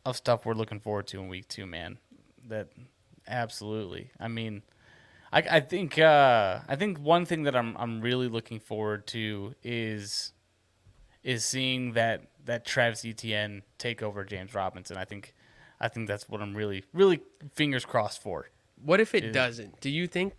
of 0.06 0.16
stuff 0.18 0.46
we're 0.46 0.54
looking 0.54 0.80
forward 0.80 1.08
to 1.08 1.20
in 1.22 1.28
week 1.30 1.48
two, 1.48 1.66
man. 1.66 1.98
That 2.50 2.68
absolutely. 3.28 4.12
I 4.20 4.28
mean, 4.28 4.64
I 5.34 5.58
I 5.58 5.60
think 5.60 5.98
uh, 6.00 6.60
I 6.68 6.76
think 6.76 7.00
one 7.00 7.26
thing 7.26 7.44
that 7.44 7.56
I'm 7.56 7.76
I'm 7.78 8.02
really 8.02 8.28
looking 8.28 8.60
forward 8.60 9.08
to 9.08 9.56
is 9.64 10.32
is 11.24 11.44
seeing 11.46 11.94
that 11.94 12.24
that 12.46 12.66
Travis 12.66 13.04
Etienne 13.06 13.64
take 13.78 14.04
over 14.04 14.24
James 14.24 14.54
Robinson. 14.54 14.98
I 14.98 15.06
think 15.06 15.34
I 15.80 15.88
think 15.88 16.08
that's 16.08 16.30
what 16.30 16.42
I'm 16.42 16.54
really 16.56 16.84
really 16.94 17.22
fingers 17.54 17.86
crossed 17.86 18.22
for. 18.22 18.50
What 18.84 19.00
if 19.00 19.16
it 19.16 19.24
Is- 19.26 19.34
doesn't? 19.34 19.80
Do 19.82 19.90
you 19.90 20.08
think? 20.08 20.34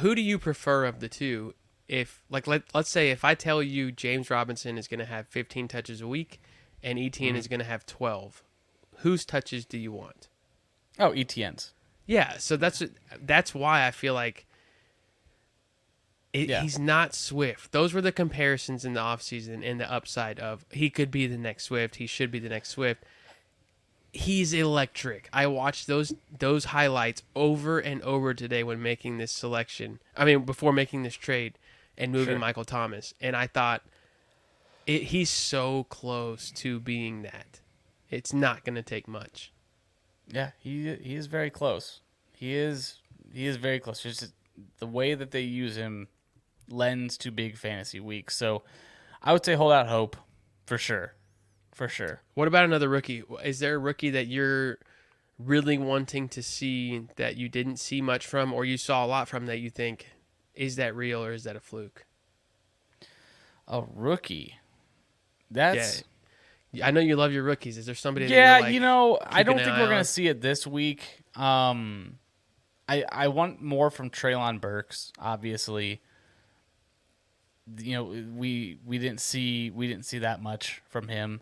Who 0.00 0.14
do 0.14 0.20
you 0.20 0.38
prefer 0.38 0.84
of 0.84 1.00
the 1.00 1.08
two? 1.08 1.54
If 1.88 2.22
like 2.30 2.46
let 2.46 2.62
let's 2.74 2.90
say 2.90 3.10
if 3.10 3.24
I 3.24 3.34
tell 3.34 3.62
you 3.62 3.90
James 3.90 4.30
Robinson 4.30 4.78
is 4.78 4.86
going 4.86 5.00
to 5.00 5.06
have 5.06 5.26
15 5.28 5.66
touches 5.68 6.00
a 6.00 6.06
week, 6.06 6.40
and 6.82 6.98
Etienne 6.98 7.30
Mm-hmm. 7.30 7.38
is 7.38 7.48
going 7.48 7.58
to 7.60 7.66
have 7.66 7.84
12, 7.86 8.44
whose 8.98 9.24
touches 9.24 9.64
do 9.66 9.76
you 9.78 9.90
want? 9.90 10.28
Oh, 10.98 11.10
Etienne's. 11.12 11.72
Yeah, 12.10 12.38
so 12.38 12.56
that's 12.56 12.82
that's 13.22 13.54
why 13.54 13.86
I 13.86 13.92
feel 13.92 14.14
like 14.14 14.44
it, 16.32 16.48
Yeah. 16.48 16.62
he's 16.62 16.76
not 16.76 17.14
Swift. 17.14 17.70
Those 17.70 17.94
were 17.94 18.00
the 18.00 18.10
comparisons 18.10 18.84
in 18.84 18.94
the 18.94 19.00
offseason 19.00 19.64
and 19.64 19.78
the 19.78 19.88
upside 19.90 20.40
of 20.40 20.64
he 20.72 20.90
could 20.90 21.12
be 21.12 21.28
the 21.28 21.38
next 21.38 21.64
Swift, 21.64 21.96
he 21.96 22.08
should 22.08 22.32
be 22.32 22.40
the 22.40 22.48
next 22.48 22.70
Swift. 22.70 23.04
He's 24.12 24.52
electric. 24.52 25.28
I 25.32 25.46
watched 25.46 25.86
those 25.86 26.12
those 26.36 26.64
highlights 26.66 27.22
over 27.36 27.78
and 27.78 28.02
over 28.02 28.34
today 28.34 28.64
when 28.64 28.82
making 28.82 29.18
this 29.18 29.30
selection. 29.30 30.00
I 30.16 30.24
mean, 30.24 30.40
before 30.44 30.72
making 30.72 31.04
this 31.04 31.14
trade 31.14 31.58
and 31.96 32.10
moving 32.10 32.32
Sure. 32.32 32.38
Michael 32.40 32.64
Thomas, 32.64 33.14
and 33.20 33.36
I 33.36 33.46
thought 33.46 33.82
it, 34.84 35.04
he's 35.04 35.30
so 35.30 35.84
close 35.84 36.50
to 36.56 36.80
being 36.80 37.22
that. 37.22 37.60
It's 38.10 38.32
not 38.32 38.64
going 38.64 38.74
to 38.74 38.82
take 38.82 39.06
much. 39.06 39.52
Yeah, 40.32 40.50
he 40.58 40.94
he 40.96 41.16
is 41.16 41.26
very 41.26 41.50
close. 41.50 42.00
He 42.32 42.54
is 42.54 42.98
he 43.32 43.46
is 43.46 43.56
very 43.56 43.80
close. 43.80 44.02
Just 44.02 44.32
the 44.78 44.86
way 44.86 45.14
that 45.14 45.30
they 45.30 45.42
use 45.42 45.76
him 45.76 46.08
lends 46.68 47.18
to 47.18 47.30
big 47.30 47.56
fantasy 47.56 48.00
weeks. 48.00 48.36
So 48.36 48.62
I 49.22 49.32
would 49.32 49.44
say 49.44 49.54
hold 49.54 49.72
out 49.72 49.88
hope 49.88 50.16
for 50.66 50.78
sure. 50.78 51.14
For 51.72 51.88
sure. 51.88 52.20
What 52.34 52.48
about 52.48 52.64
another 52.64 52.88
rookie? 52.88 53.22
Is 53.42 53.58
there 53.58 53.76
a 53.76 53.78
rookie 53.78 54.10
that 54.10 54.26
you're 54.26 54.78
really 55.38 55.78
wanting 55.78 56.28
to 56.28 56.42
see 56.42 57.06
that 57.16 57.36
you 57.36 57.48
didn't 57.48 57.78
see 57.78 58.02
much 58.02 58.26
from, 58.26 58.52
or 58.52 58.64
you 58.64 58.76
saw 58.76 59.04
a 59.04 59.08
lot 59.08 59.28
from 59.28 59.46
that 59.46 59.58
you 59.58 59.70
think 59.70 60.08
is 60.54 60.76
that 60.76 60.94
real 60.94 61.24
or 61.24 61.32
is 61.32 61.44
that 61.44 61.56
a 61.56 61.60
fluke? 61.60 62.04
A 63.66 63.82
rookie. 63.94 64.56
That's 65.50 66.04
I 66.82 66.90
know 66.92 67.00
you 67.00 67.16
love 67.16 67.32
your 67.32 67.42
rookies. 67.42 67.76
Is 67.78 67.86
there 67.86 67.94
somebody? 67.94 68.26
yeah, 68.26 68.58
like, 68.60 68.74
you 68.74 68.80
know, 68.80 69.18
I 69.24 69.42
don't 69.42 69.56
think 69.58 69.76
we're 69.76 69.88
gonna 69.88 70.04
see 70.04 70.28
it 70.28 70.40
this 70.40 70.66
week. 70.66 71.24
Um, 71.34 72.18
I 72.88 73.04
I 73.10 73.28
want 73.28 73.60
more 73.60 73.90
from 73.90 74.10
Treylon 74.10 74.60
Burks. 74.60 75.12
Obviously, 75.18 76.00
you 77.78 77.92
know 77.94 78.04
we 78.04 78.78
we 78.84 78.98
didn't 78.98 79.20
see 79.20 79.70
we 79.70 79.86
didn't 79.88 80.04
see 80.04 80.18
that 80.18 80.42
much 80.42 80.82
from 80.88 81.08
him 81.08 81.40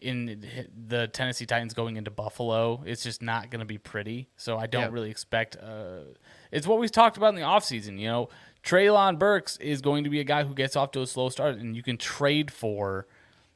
in 0.00 0.46
the 0.86 1.08
Tennessee 1.08 1.44
Titans 1.44 1.74
going 1.74 1.96
into 1.96 2.10
Buffalo. 2.10 2.82
It's 2.86 3.02
just 3.02 3.20
not 3.20 3.50
going 3.50 3.58
to 3.58 3.66
be 3.66 3.78
pretty. 3.78 4.28
So 4.36 4.56
I 4.56 4.68
don't 4.68 4.82
Yep. 4.82 4.92
really 4.92 5.10
expect. 5.10 5.56
Uh, 5.56 6.14
it's 6.52 6.68
what 6.68 6.78
we've 6.78 6.92
talked 6.92 7.16
about 7.16 7.30
in 7.30 7.34
the 7.34 7.40
offseason. 7.40 7.98
You 7.98 8.06
know, 8.06 8.28
Treylon 8.62 9.18
Burks 9.18 9.56
is 9.56 9.80
going 9.80 10.04
to 10.04 10.10
be 10.10 10.20
a 10.20 10.24
guy 10.24 10.44
who 10.44 10.54
gets 10.54 10.76
off 10.76 10.92
to 10.92 11.00
a 11.02 11.06
slow 11.08 11.30
start, 11.30 11.56
and 11.56 11.74
you 11.74 11.82
can 11.82 11.96
trade 11.96 12.52
for, 12.52 13.08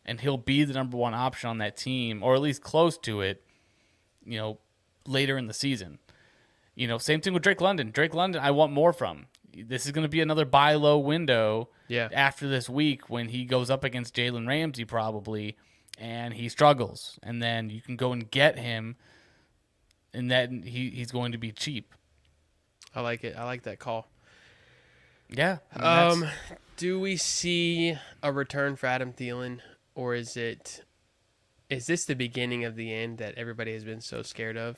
and 0.04 0.20
he'll 0.20 0.36
be 0.38 0.64
the 0.64 0.74
number 0.74 0.96
one 0.96 1.14
option 1.14 1.48
on 1.50 1.58
that 1.58 1.76
team, 1.76 2.22
or 2.22 2.34
at 2.34 2.40
least 2.40 2.62
close 2.62 2.96
to 2.98 3.20
it. 3.20 3.42
You 4.24 4.38
know, 4.38 4.58
later 5.06 5.36
in 5.36 5.46
the 5.48 5.54
season. 5.54 5.98
You 6.74 6.86
know, 6.88 6.96
same 6.98 7.20
thing 7.20 7.34
with 7.34 7.42
Drake 7.42 7.60
London. 7.60 7.90
Drake 7.90 8.14
London, 8.14 8.40
I 8.42 8.50
want 8.52 8.72
more 8.72 8.92
from. 8.92 9.26
This 9.54 9.84
is 9.84 9.92
going 9.92 10.04
to 10.04 10.08
be 10.08 10.20
another 10.22 10.44
buy 10.46 10.74
low 10.74 10.98
window 10.98 11.68
Yeah. 11.88 12.08
after 12.12 12.48
this 12.48 12.70
week 12.70 13.10
when 13.10 13.28
he 13.28 13.44
goes 13.44 13.68
up 13.68 13.84
against 13.84 14.14
Jalen 14.16 14.48
Ramsey 14.48 14.84
probably 14.86 15.56
and 15.98 16.32
he 16.32 16.48
struggles. 16.48 17.18
And 17.22 17.42
then 17.42 17.68
you 17.68 17.82
can 17.82 17.96
go 17.96 18.12
and 18.12 18.30
get 18.30 18.58
him 18.58 18.96
and 20.14 20.30
then 20.30 20.62
he, 20.62 20.88
he's 20.90 21.10
going 21.10 21.32
to 21.32 21.38
be 21.38 21.52
cheap. 21.52 21.92
I 22.94 23.00
like 23.02 23.24
it. 23.24 23.36
I 23.36 23.44
like 23.44 23.64
that 23.64 23.78
call. 23.78 24.08
Yeah. 25.28 25.58
I 25.74 26.08
mean, 26.14 26.22
Um, 26.24 26.30
do 26.78 26.98
we 27.00 27.16
see 27.16 27.98
a 28.22 28.32
return 28.32 28.76
for 28.76 28.86
Adam 28.86 29.12
Thielen? 29.12 29.60
Or 29.94 30.14
is 30.14 30.36
it? 30.36 30.84
Is 31.70 31.86
this 31.86 32.04
the 32.04 32.14
beginning 32.14 32.64
of 32.64 32.76
the 32.76 32.92
end 32.92 33.18
that 33.18 33.34
everybody 33.36 33.72
has 33.72 33.84
been 33.84 34.00
so 34.00 34.22
scared 34.22 34.56
of? 34.58 34.76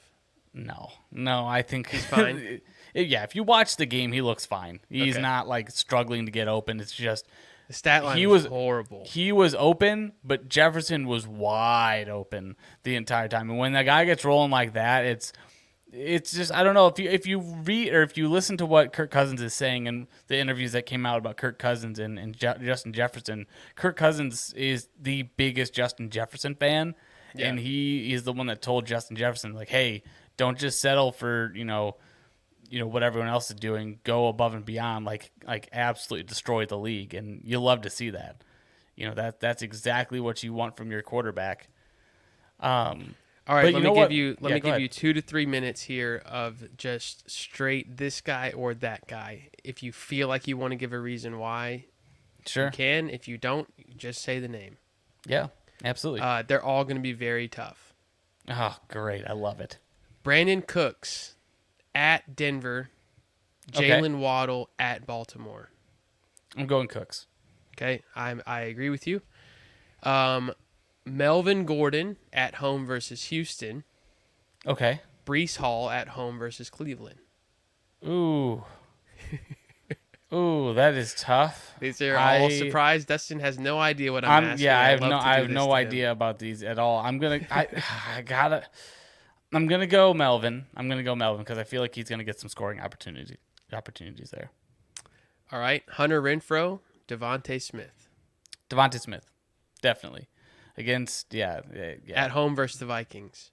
No, 0.52 0.92
no, 1.10 1.44
I 1.44 1.62
think 1.62 1.88
He's 1.90 2.04
fine? 2.06 2.60
yeah, 2.94 3.24
if 3.24 3.34
you 3.34 3.42
watch 3.42 3.76
the 3.76 3.86
game, 3.86 4.12
he 4.12 4.20
looks 4.22 4.46
fine. 4.46 4.78
He's 4.88 5.14
Okay. 5.14 5.22
not 5.22 5.48
like 5.48 5.70
struggling 5.72 6.26
to 6.26 6.30
get 6.30 6.46
open. 6.46 6.78
It's 6.78 6.92
just 6.92 7.26
The 7.66 7.72
stat 7.72 8.04
line 8.04 8.18
He 8.18 8.26
was, 8.28 8.44
was- 8.44 8.50
horrible. 8.50 9.02
he 9.04 9.32
was 9.32 9.56
open, 9.56 10.12
but 10.22 10.48
Jefferson 10.48 11.08
was 11.08 11.26
wide 11.26 12.08
open 12.08 12.54
the 12.84 12.94
entire 12.94 13.26
time. 13.26 13.50
And 13.50 13.58
when 13.58 13.72
that 13.72 13.82
guy 13.82 14.04
gets 14.04 14.24
rolling 14.24 14.52
like 14.52 14.74
that, 14.74 15.04
it's 15.04 15.32
it's 15.97 16.32
just 16.32 16.53
I 16.53 16.64
don't 16.64 16.74
know 16.74 16.86
if 16.88 16.99
you 16.99 17.09
if 17.09 17.26
you 17.26 17.38
read 17.40 17.92
or 17.95 18.03
if 18.03 18.16
you 18.18 18.28
listen 18.28 18.57
to 18.59 18.66
what 18.66 18.92
Kirk 18.92 19.11
Cousins 19.11 19.40
is 19.40 19.55
saying 19.55 19.86
in 19.86 20.09
the 20.26 20.36
interviews 20.38 20.72
that 20.72 20.86
came 20.86 21.07
out 21.07 21.18
about 21.18 21.36
Kirk 21.36 21.59
Cousins 21.59 21.99
and, 21.99 22.18
and 22.18 22.36
Je- 22.36 22.59
Justin 22.62 22.92
Jefferson. 22.92 23.47
Kirk 23.76 23.97
Cousins 23.97 24.53
is 24.55 24.88
the 25.01 25.22
biggest 25.36 25.72
Justin 25.72 26.11
Jefferson 26.11 26.55
fan, 26.57 26.95
Yeah. 27.34 27.49
and 27.49 27.59
he 27.61 28.12
is 28.12 28.24
the 28.24 28.32
one 28.32 28.47
that 28.49 28.61
told 28.61 28.86
Justin 28.86 29.16
Jefferson 29.16 29.53
like, 29.53 29.68
"Hey, 29.68 30.03
don't 30.36 30.59
just 30.59 30.80
settle 30.80 31.12
for 31.12 31.53
you 31.55 31.64
know." 31.64 31.97
You 32.70 32.80
know 32.80 32.86
what 32.86 33.03
everyone 33.05 33.28
else 33.28 33.51
is 33.51 33.57
doing. 33.57 34.01
Go 34.05 34.26
above 34.26 34.55
and 34.55 34.64
beyond, 34.64 35.05
like 35.05 35.30
like 35.47 35.68
absolutely 35.70 36.24
destroy 36.24 36.64
the 36.66 36.78
league, 36.78 37.14
and 37.14 37.42
you 37.45 37.61
love 37.61 37.82
to 37.82 37.90
see 37.90 38.11
that. 38.11 38.42
You 38.97 39.07
know 39.07 39.14
that 39.14 39.38
that's 39.38 39.62
exactly 39.62 40.18
what 40.18 40.42
you 40.42 40.53
want 40.55 40.76
from 40.76 40.90
your 40.90 41.03
quarterback. 41.03 41.68
Um, 42.59 43.14
All 43.47 43.55
right, 43.55 43.64
But 43.64 43.74
let 43.74 43.82
me 43.82 43.88
give 43.90 43.97
what? 43.97 44.11
you 44.11 44.36
let 44.40 44.49
Yeah, 44.51 44.55
me 44.55 44.61
give 44.61 44.68
ahead. 44.70 44.80
you 44.82 44.88
two 44.88 45.12
to 45.12 45.20
three 45.20 45.45
minutes 45.47 45.82
here 45.82 46.22
of 46.24 46.76
just 46.78 47.28
straight 47.30 47.97
this 47.99 48.20
guy 48.22 48.53
or 48.57 48.72
that 48.74 49.07
guy. 49.07 49.51
If 49.62 49.82
you 49.82 49.92
feel 49.92 50.28
like 50.28 50.49
you 50.49 50.57
want 50.57 50.70
to 50.72 50.76
give 50.76 50.92
a 50.95 50.99
reason 50.99 51.38
why, 51.38 51.84
sure, 52.47 52.66
you 52.66 52.70
can. 52.70 53.11
If 53.11 53.28
you 53.28 53.36
don't, 53.36 53.68
just 53.99 54.22
say 54.22 54.38
the 54.40 54.49
name. 54.49 54.78
yeah, 55.26 55.49
absolutely. 55.84 56.22
Uh, 56.22 56.42
they're 56.47 56.62
all 56.64 56.84
going 56.84 56.97
to 56.97 57.03
be 57.03 57.12
very 57.12 57.47
tough. 57.49 57.92
oh, 58.49 58.78
great, 58.88 59.26
I 59.28 59.32
love 59.34 59.61
it. 59.61 59.78
Brandin 60.24 60.66
Cooks 60.66 61.34
at 61.95 62.34
Denver, 62.34 62.88
Okay. 63.76 63.90
Jaylen 63.90 64.18
Waddle 64.20 64.70
at 64.78 65.07
Baltimore. 65.07 65.70
I'm 66.57 66.66
going 66.66 66.88
Cooks. 66.88 67.26
Okay, 67.76 68.03
I 68.16 68.36
I 68.47 68.61
agree 68.62 68.88
with 68.88 69.07
you. 69.07 69.20
Um, 70.03 70.53
Melvin 71.05 71.64
Gordon 71.64 72.16
at 72.32 72.57
home 72.57 72.86
versus 72.86 73.24
Houston. 73.24 73.84
Okay. 74.66 75.00
Breece 75.26 75.57
Hall 75.57 75.90
at 75.90 76.09
home 76.09 76.38
versus 76.38 76.70
Cleveland. 76.70 77.18
Ooh. 78.07 78.64
Ooh, 80.32 80.74
that 80.74 80.94
is 80.94 81.14
tough. 81.14 81.74
These 81.78 82.00
are 82.02 82.16
all 82.16 82.46
I- 82.46 82.59
surprised. 82.59 83.09
Dustin 83.09 83.38
has 83.40 83.59
no 83.59 83.78
idea 83.78 84.12
what 84.12 84.24
I'm, 84.24 84.44
I'm, 84.44 84.50
asking. 84.50 84.64
yeah, 84.64 84.80
I 84.80 84.88
have 84.88 85.00
no 85.00 85.18
I 85.18 85.36
have 85.36 85.50
no 85.50 85.66
to 85.66 85.70
him. 85.70 85.72
idea 85.76 86.11
about 86.11 86.38
these 86.40 86.62
at 86.62 86.78
all. 86.78 86.98
I'm 86.98 87.18
gonna 87.18 87.40
I 87.50 87.68
I 88.16 88.22
gotta 88.22 88.64
I'm 89.52 89.66
gonna 89.68 89.86
go 89.86 90.12
Melvin. 90.12 90.66
I'm 90.76 90.88
gonna 90.88 91.05
go 91.05 91.14
Melvin 91.14 91.44
because 91.44 91.59
I 91.59 91.64
feel 91.64 91.80
like 91.82 91.94
he's 91.94 92.09
gonna 92.09 92.24
get 92.24 92.40
some 92.40 92.48
scoring 92.48 92.80
opportunity 92.80 93.36
opportunities 93.72 94.30
there. 94.30 94.50
All 95.52 95.61
right, 95.61 95.84
Hunter 95.90 96.20
Renfrow, 96.20 96.80
DeVonta 97.07 97.62
Smith 97.62 98.09
DeVonta 98.70 99.00
Smith, 99.00 99.30
definitely 99.82 100.26
against 100.77 101.33
yeah 101.35 101.61
yeah 101.75 101.95
at 102.14 102.31
home 102.33 102.55
versus 102.57 102.79
the 102.81 102.87
Vikings. 102.87 103.51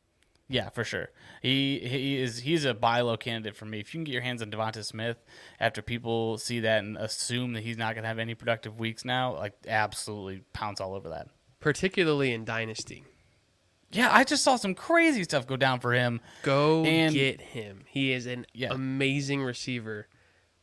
Yeah, 0.47 0.67
for 0.69 0.83
sure. 0.83 1.11
He 1.41 1.79
he 1.79 2.17
is 2.19 2.39
he's 2.39 2.65
a 2.65 2.73
buy 2.73 2.99
low 3.01 3.15
candidate 3.15 3.55
for 3.55 3.63
me. 3.65 3.79
If 3.79 3.93
you 3.93 3.99
can 3.99 4.03
get 4.03 4.11
your 4.11 4.21
hands 4.21 4.41
on 4.41 4.51
DeVonta 4.51 4.83
Smith 4.83 5.17
after 5.61 5.81
people 5.81 6.37
see 6.37 6.59
that 6.59 6.83
and 6.83 6.97
assume 6.97 7.53
that 7.53 7.63
he's 7.63 7.77
not 7.77 7.93
going 7.95 8.03
to 8.03 8.09
have 8.09 8.19
any 8.19 8.35
productive 8.35 8.77
weeks 8.77 9.05
now, 9.05 9.33
like 9.37 9.53
absolutely 9.67 10.43
pounce 10.51 10.81
all 10.81 10.93
over 10.93 11.07
that. 11.09 11.27
particularly 11.61 12.33
in 12.33 12.43
Dynasty. 12.43 13.05
Yeah, 13.93 14.09
I 14.11 14.23
just 14.23 14.43
saw 14.43 14.55
some 14.57 14.73
crazy 14.73 15.23
stuff 15.23 15.45
go 15.47 15.55
down 15.57 15.79
for 15.79 15.93
him. 15.93 16.19
Go 16.43 16.83
And- 16.85 17.13
get 17.13 17.39
him. 17.41 17.83
He 17.87 18.11
is 18.13 18.25
an 18.25 18.45
Yeah. 18.53 18.69
amazing 18.73 19.43
receiver. 19.43 20.07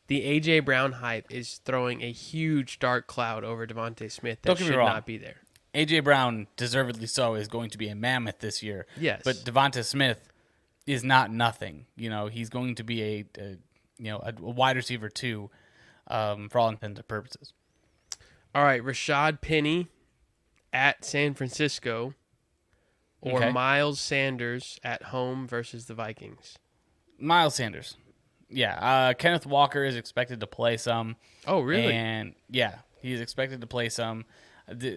The 0.07 0.23
AJ 0.23 0.59
Brown 0.65 0.93
hype 0.93 1.31
is 1.31 1.59
throwing 1.65 2.01
a 2.03 2.11
huge 2.11 2.79
dark 2.79 3.05
cloud 3.07 3.43
over 3.43 3.65
DeVonta 3.67 4.11
Smith 4.11 4.41
that 4.41 4.47
Don't 4.49 4.57
get 4.57 4.65
me 4.65 4.71
should 4.71 4.77
wrong. 4.77 4.89
not 4.89 5.05
be 5.05 5.17
there. 5.17 5.37
AJ 5.73 6.03
Brown, 6.03 6.47
deservedly 6.57 7.07
so, 7.07 7.35
is 7.35 7.47
going 7.47 7.69
to 7.69 7.77
be 7.77 7.89
a 7.89 7.95
mammoth 7.95 8.39
this 8.39 8.63
year. 8.63 8.87
Yes. 8.99 9.21
but 9.23 9.37
DeVonta 9.37 9.83
Smith 9.83 10.29
is 10.87 11.03
not 11.03 11.31
nothing. 11.31 11.85
You 11.95 12.09
know, 12.09 12.27
he's 12.27 12.49
going 12.49 12.75
to 12.75 12.83
be 12.83 13.03
a, 13.03 13.25
a 13.37 13.57
you 13.97 14.11
know 14.11 14.17
a, 14.23 14.33
wide 14.41 14.75
receiver 14.75 15.09
too, 15.09 15.49
um, 16.07 16.49
for 16.49 16.59
all 16.59 16.69
intents 16.69 16.99
and 16.99 17.07
purposes. 17.07 17.53
All 18.55 18.63
right, 18.63 18.83
Rashaad 18.83 19.41
Penny 19.41 19.87
at 20.73 21.05
San 21.05 21.33
Francisco 21.35 22.15
or 23.21 23.37
Okay. 23.37 23.51
Miles 23.51 23.99
Sanders 23.99 24.79
at 24.83 25.03
home 25.03 25.47
versus 25.47 25.85
the 25.85 25.93
Vikings. 25.93 26.57
Miles 27.19 27.55
Sanders, 27.55 27.97
yeah. 28.49 28.77
Uh, 28.79 29.13
Kenneth 29.13 29.45
Walker 29.45 29.83
is 29.83 29.95
expected 29.95 30.39
to 30.39 30.47
play 30.47 30.77
some. 30.77 31.15
Oh, 31.45 31.61
really? 31.61 31.93
And 31.93 32.33
yeah, 32.49 32.75
he's 33.01 33.21
expected 33.21 33.61
to 33.61 33.67
play 33.67 33.89
some. 33.89 34.25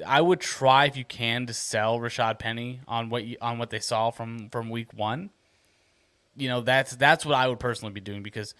I 0.07 0.21
would 0.21 0.41
try 0.41 0.87
if 0.87 0.97
you 0.97 1.05
can 1.05 1.47
to 1.47 1.55
sell 1.55 1.99
Rashaad 1.99 2.39
Penny 2.39 2.81
on 2.87 3.09
what 3.09 3.25
you, 3.25 3.37
on 3.41 3.59
what 3.59 3.71
they 3.71 3.79
saw 3.81 4.11
from 4.11 4.49
from 4.51 4.69
week 4.71 4.93
one. 4.95 5.31
You 6.37 6.49
know 6.49 6.61
that's 6.61 6.97
that's 6.97 7.25
what 7.27 7.35
I 7.35 7.49
would 7.49 7.61
personally 7.61 7.93
be 7.93 8.01
doing 8.01 8.23
because 8.23 8.55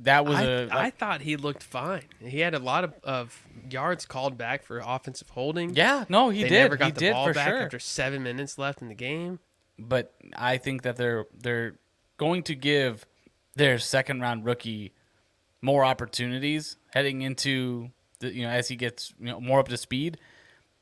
that 0.00 0.26
was 0.26 0.36
I, 0.36 0.44
a 0.44 0.68
I 0.70 0.90
thought 0.90 1.22
he 1.22 1.36
looked 1.36 1.62
fine. 1.62 2.02
He 2.20 2.40
had 2.40 2.54
a 2.54 2.58
lot 2.58 2.84
of, 2.84 2.94
of 3.02 3.46
yards 3.70 4.04
called 4.04 4.36
back 4.36 4.62
for 4.62 4.82
offensive 4.84 5.30
holding. 5.30 5.74
yeah 5.74 6.04
no 6.08 6.28
he 6.30 6.42
they 6.42 6.48
did 6.50 6.58
never 6.60 6.76
got 6.76 6.84
he 6.86 6.90
the 6.92 7.00
did 7.00 7.12
ball 7.12 7.26
for 7.26 7.32
back 7.34 7.48
sure. 7.48 7.62
after 7.62 7.78
seven 7.78 8.22
minutes 8.22 8.58
left 8.58 8.82
in 8.82 8.88
the 8.88 8.94
game. 8.94 9.38
but 9.78 10.14
I 10.36 10.58
think 10.58 10.82
that 10.82 10.96
they're 10.96 11.26
they're 11.36 11.74
going 12.18 12.42
to 12.44 12.54
give 12.54 13.06
their 13.54 13.78
second 13.78 14.20
round 14.20 14.44
rookie 14.44 14.92
more 15.62 15.84
opportunities 15.84 16.76
heading 16.92 17.22
into 17.22 17.90
you 18.20 18.42
know 18.42 18.50
as 18.50 18.68
he 18.68 18.76
gets 18.76 19.12
you 19.18 19.26
know 19.26 19.40
more 19.40 19.60
up 19.60 19.68
to 19.68 19.76
speed. 19.76 20.18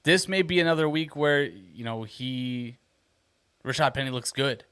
This 0.03 0.29
may 0.29 0.43
be 0.43 0.61
another 0.61 0.89
week 0.89 1.17
where 1.17 1.45
you 1.45 1.85
know 1.85 2.03
he 2.03 2.77
Rashaad 3.65 3.95
Penny 3.95 4.11
looks 4.11 4.33
good, 4.33 4.65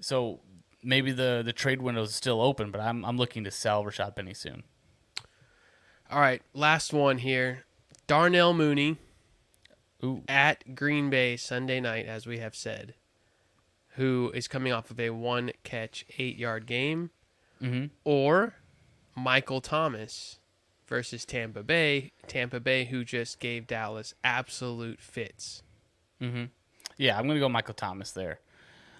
so 0.00 0.40
maybe 0.82 1.12
the 1.12 1.42
the 1.44 1.52
trade 1.52 1.82
window 1.82 2.02
is 2.02 2.14
still 2.14 2.40
open. 2.40 2.70
But 2.70 2.80
I'm 2.80 3.04
I'm 3.04 3.16
looking 3.16 3.44
to 3.44 3.50
sell 3.50 3.84
Rashaad 3.84 4.16
Penny 4.16 4.34
soon. 4.34 4.64
All 6.10 6.20
right, 6.20 6.42
last 6.54 6.92
one 6.92 7.18
here. 7.18 7.64
Darnell 8.08 8.52
Mooney 8.52 8.96
Ooh, 10.02 10.22
at 10.28 10.74
Green 10.74 11.10
Bay 11.10 11.36
Sunday 11.36 11.78
night, 11.78 12.06
as 12.06 12.26
we 12.26 12.38
have 12.38 12.56
said, 12.56 12.94
who 13.90 14.32
is 14.34 14.48
coming 14.48 14.72
off 14.72 14.90
of 14.90 14.98
a 14.98 15.10
one 15.10 15.52
catch, 15.62 16.04
eight 16.18 16.36
yard 16.36 16.66
game, 16.66 17.10
mm-hmm. 17.62 17.86
or 18.04 18.54
Michael 19.14 19.60
Thomas 19.60 20.39
versus 20.90 21.24
Tampa 21.24 21.62
Bay. 21.62 22.12
Tampa 22.26 22.60
Bay, 22.60 22.84
who 22.84 23.02
just 23.04 23.40
gave 23.40 23.66
Dallas 23.66 24.12
absolute 24.22 25.00
fits. 25.00 25.62
Mm-hmm. 26.20 26.44
yeah, 26.98 27.18
I'm 27.18 27.26
gonna 27.26 27.40
go 27.40 27.48
Michael 27.48 27.72
Thomas 27.72 28.10
there. 28.12 28.40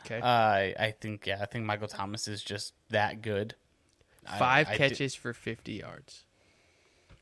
Okay. 0.06 0.20
Uh, 0.20 0.82
I 0.82 0.94
think 0.98 1.26
yeah, 1.26 1.40
I 1.42 1.44
think 1.44 1.66
Michael 1.66 1.88
Thomas 1.88 2.26
is 2.26 2.42
just 2.42 2.72
that 2.88 3.20
good. 3.20 3.54
Five 4.38 4.68
I 4.70 4.76
catches 4.76 5.14
for 5.14 5.34
50 5.34 5.72
yards. 5.72 6.24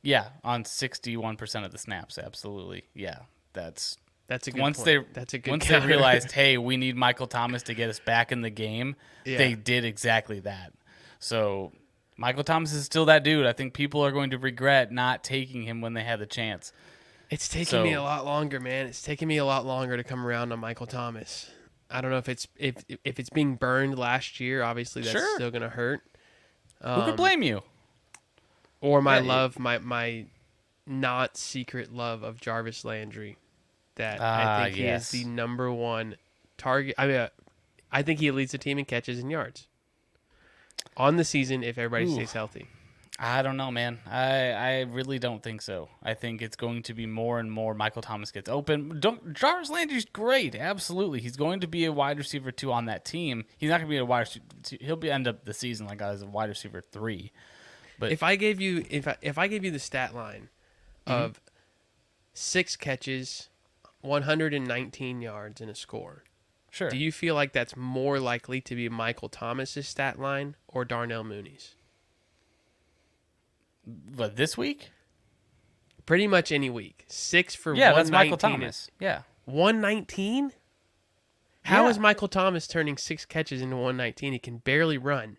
Yeah, 0.03 0.29
on 0.45 0.65
sixty-one 0.65 1.37
percent 1.37 1.65
of 1.65 1.73
the 1.73 1.79
snaps, 1.79 2.19
absolutely. 2.19 2.85
Yeah, 2.95 3.19
that's 3.53 3.97
That's 4.29 4.47
a 4.47 4.53
good 4.53 4.61
once 4.61 4.77
point. 4.77 4.87
they 4.87 4.99
That's 5.13 5.35
a 5.35 5.39
good 5.39 5.51
once 5.51 5.67
counter. 5.67 5.81
they 5.81 5.93
realized, 5.93 6.31
hey, 6.41 6.57
we 6.59 6.77
need 6.77 6.95
Michael 6.95 7.27
Thomas 7.27 7.65
to 7.65 7.75
get 7.75 7.91
us 7.91 7.99
back 7.99 8.31
in 8.31 8.43
the 8.43 8.51
game. 8.51 8.95
Yeah. 9.25 9.39
They 9.39 9.55
did 9.55 9.85
exactly 9.85 10.39
that. 10.41 10.73
So 11.19 11.73
Michael 12.21 12.43
Thomas 12.45 12.73
is 12.73 12.85
still 12.85 13.05
that 13.07 13.23
dude. 13.23 13.47
I 13.47 13.53
think 13.53 13.73
people 13.73 14.05
are 14.05 14.11
going 14.11 14.31
to 14.31 14.39
regret 14.39 14.91
not 14.93 15.23
taking 15.25 15.63
him 15.63 15.81
when 15.81 15.95
they 15.95 16.03
had 16.03 16.19
the 16.19 16.27
chance. 16.27 16.73
It's 17.31 17.49
taking 17.49 17.67
So- 17.67 17.85
me 17.85 17.93
a 17.95 18.03
lot 18.03 18.25
longer, 18.25 18.59
man. 18.59 18.87
It's 18.87 19.01
taking 19.03 19.29
me 19.29 19.37
a 19.37 19.45
lot 19.45 19.65
longer 19.65 19.97
to 19.97 20.03
come 20.05 20.27
around 20.27 20.51
on 20.53 20.59
Michael 20.59 20.87
Thomas. 20.87 21.49
I 21.91 22.01
don't 22.01 22.11
know 22.11 22.19
if 22.19 22.29
it's 22.29 22.47
if 22.57 22.85
if 23.05 23.19
it's 23.19 23.31
being 23.31 23.55
burned 23.55 23.99
last 23.99 24.41
year. 24.41 24.63
Obviously, 24.63 25.01
that's 25.03 25.13
Sure. 25.13 25.35
still 25.37 25.51
gonna 25.51 25.71
hurt. 25.71 26.03
Who 26.83 26.89
Um, 26.89 27.05
could 27.07 27.17
blame 27.17 27.43
you? 27.43 27.63
Or 28.81 29.01
my 29.01 29.19
Yeah, 29.21 29.27
love, 29.29 29.59
my 29.59 29.79
my 29.79 30.27
not 30.87 31.37
secret 31.37 31.93
love 31.93 32.23
of 32.23 32.41
Jarvis 32.41 32.85
Landry. 32.85 33.39
That 33.95 34.19
Ah, 34.21 34.61
I 34.61 34.65
think 34.67 34.77
yes. 34.79 35.13
he 35.13 35.19
is 35.21 35.25
the 35.25 35.31
number 35.31 35.73
one 35.73 36.17
target. 36.59 36.95
I 36.99 37.07
mean, 37.07 37.17
uh, 37.17 37.29
I 37.91 38.03
think 38.03 38.21
he 38.21 38.31
leads 38.33 38.53
the 38.53 38.59
team 38.59 38.79
in 38.79 38.85
catches 38.85 39.19
and 39.19 39.31
yards 39.31 39.67
on 40.99 41.17
the 41.17 41.25
season 41.25 41.63
if 41.63 41.79
everybody 41.79 42.05
Ooh. 42.11 42.15
stays 42.15 42.33
healthy. 42.33 42.67
I 43.21 43.43
don't 43.43 43.57
know, 43.57 43.71
man. 43.73 43.99
I 44.07 44.51
I 44.53 44.81
really 44.83 45.19
don't 45.19 45.43
think 45.43 45.61
so. 45.63 45.89
I 46.05 46.15
think 46.15 46.41
it's 46.41 46.55
going 46.55 46.83
to 46.85 46.95
be 46.95 47.05
more 47.07 47.41
and 47.41 47.51
more. 47.51 47.75
Michael 47.75 48.01
Thomas 48.03 48.31
gets 48.31 48.49
open. 48.49 49.01
Don't 49.01 49.33
Jarvis 49.35 49.71
Landry's 49.71 50.05
great, 50.05 50.55
absolutely. 50.55 51.21
He's 51.21 51.37
going 51.37 51.59
to 51.61 51.67
be 51.67 51.85
a 51.85 51.91
wide 51.93 52.19
receiver 52.19 52.53
two 52.53 52.71
on 52.73 52.85
that 52.85 53.05
team. 53.05 53.45
He's 53.57 53.71
not 53.71 53.79
going 53.79 53.89
to 53.89 53.95
be 53.95 53.99
a 53.99 54.05
wide. 54.05 54.21
receiver 54.21 54.45
two. 54.63 54.77
He'll 54.81 54.95
be 54.97 55.11
end 55.11 55.27
up 55.27 55.45
the 55.47 55.53
season 55.55 55.87
like 55.87 56.01
as 56.01 56.23
a 56.23 56.27
wide 56.27 56.49
receiver 56.49 56.81
three. 56.81 57.33
But 57.99 58.13
If 58.13 58.23
I 58.23 58.37
gave 58.37 58.61
you 58.61 58.85
if 58.89 59.09
I, 59.09 59.17
if 59.21 59.37
I 59.39 59.49
gave 59.49 59.65
you 59.65 59.71
the 59.73 59.81
stat 59.81 60.15
line 60.15 60.49
Mm-hmm. 61.09 61.23
of 61.25 61.41
six 62.35 62.77
catches, 62.77 63.49
119 64.03 65.21
yards 65.23 65.61
and 65.61 65.71
a 65.71 65.75
score. 65.75 66.23
Sure. 66.71 66.91
Do 66.91 66.97
you 66.99 67.11
feel 67.13 67.35
like 67.35 67.53
that's 67.53 67.77
more 67.77 68.21
likely 68.21 68.61
to 68.63 68.75
be 68.75 68.89
Michael 68.89 69.29
Thomas's 69.29 69.89
stat 69.89 70.19
line 70.19 70.55
or 70.69 70.85
Darnell 70.85 71.25
Mooney's? 71.25 71.75
but 73.87 74.37
this 74.37 74.57
week? 74.59 74.91
Pretty 76.07 76.27
much 76.27 76.53
any 76.53 76.71
week. 76.71 77.05
Six 77.09 77.55
for 77.55 77.75
Yeah, 77.75 77.93
that's 77.95 78.11
Michael 78.11 78.37
Thomas. 78.37 78.91
Yeah. 79.01 79.23
119? 79.47 80.53
How 81.65 81.85
Yeah. 81.85 81.91
is 81.91 81.99
Michael 81.99 82.29
Thomas 82.29 82.67
turning 82.67 82.97
six 82.97 83.25
catches 83.25 83.61
into 83.63 83.77
119? 83.77 84.33
He 84.33 84.39
can 84.39 84.59
barely 84.59 84.99
run. 84.99 85.37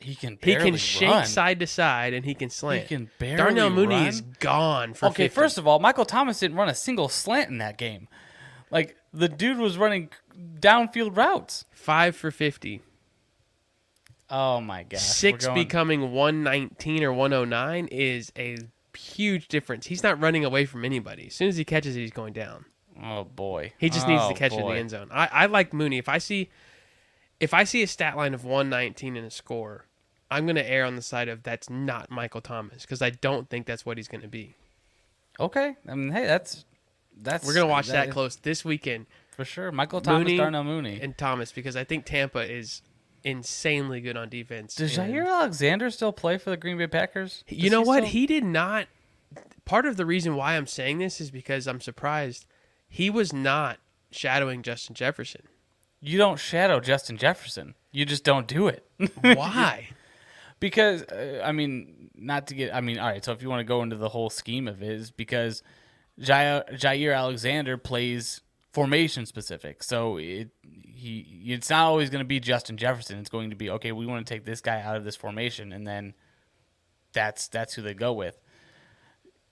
He 0.00 0.14
can 0.14 0.38
He 0.42 0.54
can 0.56 0.76
shake 0.76 1.10
run. 1.10 1.26
side 1.26 1.60
to 1.60 1.66
side 1.66 2.14
and 2.14 2.24
he 2.24 2.34
can 2.34 2.48
slant. 2.48 2.82
He 2.82 2.88
can 2.88 3.10
barely 3.18 3.36
Darnell 3.36 3.68
Mooney 3.70 3.94
run. 3.96 4.06
is 4.06 4.22
gone 4.22 4.94
for 4.94 5.06
Okay, 5.06 5.24
50. 5.24 5.34
first 5.34 5.58
of 5.58 5.66
all, 5.66 5.78
Michael 5.78 6.06
Thomas 6.06 6.38
didn't 6.40 6.56
run 6.56 6.70
a 6.70 6.74
single 6.74 7.08
slant 7.10 7.50
in 7.50 7.58
that 7.58 7.76
game. 7.76 8.08
Like 8.70 8.96
the 9.12 9.28
dude 9.28 9.58
was 9.58 9.76
running 9.78 10.10
downfield 10.60 11.16
routes. 11.16 11.64
five 11.72 12.14
for 12.16 12.30
50. 12.30 12.82
Oh 14.28 14.60
my 14.60 14.84
gosh. 14.84 15.00
Six 15.00 15.46
going- 15.46 15.54
becoming 15.64 16.12
119 16.12 17.02
or 17.02 17.12
109 17.12 17.88
is 17.90 18.32
a 18.38 18.58
huge 18.96 19.48
difference. 19.48 19.86
He's 19.86 20.02
not 20.02 20.20
running 20.20 20.44
away 20.44 20.66
from 20.66 20.84
anybody. 20.84 21.26
As 21.26 21.34
soon 21.34 21.48
as 21.48 21.56
he 21.56 21.64
catches 21.64 21.96
it, 21.96 22.00
he's 22.00 22.12
going 22.12 22.32
down. 22.32 22.64
Oh 23.02 23.24
boy. 23.24 23.72
He 23.78 23.90
just 23.90 24.06
needs 24.06 24.22
Oh, 24.24 24.28
to 24.28 24.34
catch 24.34 24.52
it 24.52 24.60
in 24.60 24.66
the 24.66 24.74
end 24.74 24.90
zone. 24.90 25.08
I, 25.10 25.26
I 25.32 25.46
like 25.46 25.72
Mooney. 25.72 25.98
If 25.98 26.08
I 26.08 26.18
see 26.18 26.48
if 27.40 27.54
I 27.54 27.64
see 27.64 27.82
a 27.82 27.86
stat 27.86 28.16
line 28.16 28.34
of 28.34 28.44
119 28.44 29.16
and 29.16 29.26
a 29.26 29.30
score, 29.30 29.86
I'm 30.30 30.44
going 30.44 30.56
to 30.56 30.70
err 30.70 30.84
on 30.84 30.94
the 30.94 31.02
side 31.02 31.28
of 31.28 31.42
that's 31.42 31.68
not 31.70 32.10
Michael 32.10 32.42
Thomas 32.42 32.82
because 32.82 33.00
I 33.02 33.10
don't 33.10 33.48
think 33.48 33.66
that's 33.66 33.84
what 33.86 33.96
he's 33.96 34.08
going 34.08 34.20
to 34.20 34.28
be. 34.28 34.54
Okay. 35.40 35.74
I 35.88 35.94
mean, 35.94 36.12
hey, 36.12 36.26
that's 36.26 36.64
that's 37.22 37.46
We're 37.46 37.54
going 37.54 37.66
to 37.66 37.70
watch 37.70 37.88
that, 37.88 38.10
close 38.10 38.36
this 38.36 38.64
weekend 38.64 39.06
for 39.36 39.44
sure. 39.44 39.70
Michael 39.72 40.00
Thomas, 40.00 40.24
Mooney 40.26 40.36
Darnell 40.36 40.64
Mooney. 40.64 41.00
and 41.02 41.16
Thomas 41.16 41.52
because 41.52 41.76
I 41.76 41.84
think 41.84 42.04
Tampa 42.04 42.40
is 42.50 42.82
insanely 43.24 44.00
good 44.00 44.16
on 44.16 44.28
defense. 44.28 44.74
Does 44.74 44.96
and- 44.98 45.12
Jaire 45.12 45.26
Alexander 45.28 45.90
still 45.90 46.12
play 46.12 46.38
for 46.38 46.50
the 46.50 46.56
Green 46.56 46.78
Bay 46.78 46.86
Packers? 46.86 47.44
Does 47.48 47.58
You 47.58 47.70
know 47.70 47.82
he 47.82 47.86
what? 47.88 47.96
still- 47.98 48.10
He 48.10 48.26
did 48.26 48.44
not. 48.44 48.86
Part 49.64 49.86
of 49.86 49.96
the 49.96 50.06
reason 50.06 50.34
why 50.36 50.56
I'm 50.56 50.66
saying 50.66 50.98
this 50.98 51.20
is 51.20 51.30
because 51.30 51.66
I'm 51.68 51.80
surprised 51.80 52.46
he 52.88 53.08
was 53.10 53.32
not 53.32 53.78
shadowing 54.10 54.62
Justin 54.62 54.94
Jefferson. 54.96 55.42
you 56.00 56.18
don't 56.18 56.38
shadow 56.40 56.80
Justin 56.80 57.16
Jefferson. 57.16 57.74
You 57.92 58.04
just 58.04 58.24
don't 58.24 58.46
do 58.48 58.66
it. 58.68 58.84
Why? 59.20 59.88
because 60.60 61.02
uh, 61.04 61.42
I 61.44 61.52
mean, 61.52 62.10
not 62.14 62.46
to 62.48 62.54
get. 62.54 62.74
I 62.74 62.80
mean, 62.80 62.98
all 62.98 63.08
right. 63.08 63.24
So 63.24 63.32
if 63.32 63.42
you 63.42 63.48
want 63.48 63.60
to 63.60 63.64
go 63.64 63.82
into 63.82 63.96
the 63.96 64.08
whole 64.08 64.30
scheme 64.30 64.66
of 64.68 64.82
it, 64.82 64.90
is 64.90 65.10
because 65.10 65.62
Jaire, 66.20 66.70
Jaire 66.78 67.16
Alexander 67.16 67.76
plays 67.76 68.40
formation 68.72 69.26
specific. 69.26 69.82
So 69.82 70.16
it 70.18 70.50
he 70.62 71.42
it's 71.46 71.70
not 71.70 71.86
always 71.86 72.10
going 72.10 72.20
to 72.22 72.28
be 72.28 72.40
Justin 72.40 72.76
Jefferson. 72.76 73.18
It's 73.18 73.30
going 73.30 73.50
to 73.50 73.56
be 73.56 73.70
okay. 73.70 73.92
We 73.92 74.06
want 74.06 74.26
to 74.26 74.34
take 74.34 74.44
this 74.44 74.60
guy 74.60 74.80
out 74.82 74.96
of 74.96 75.04
this 75.04 75.16
formation, 75.16 75.72
and 75.72 75.86
then 75.86 76.14
that's 77.12 77.48
that's 77.48 77.74
who 77.74 77.82
they 77.82 77.94
go 77.94 78.12
with. 78.12 78.38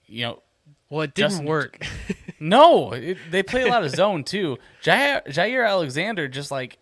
You 0.06 0.22
know, 0.24 0.42
Well, 0.90 1.02
it 1.02 1.14
didn't 1.14 1.30
Justin- 1.30 1.46
work. 1.46 1.84
no, 2.40 2.92
it, 2.92 3.18
they 3.30 3.42
play 3.42 3.62
a 3.62 3.66
lot 3.68 3.84
of 3.84 3.90
zone 3.90 4.24
too. 4.24 4.58
Jaire, 4.82 5.26
Jaire 5.26 5.66
Alexander 5.68 6.28
just 6.28 6.50
like, 6.50 6.78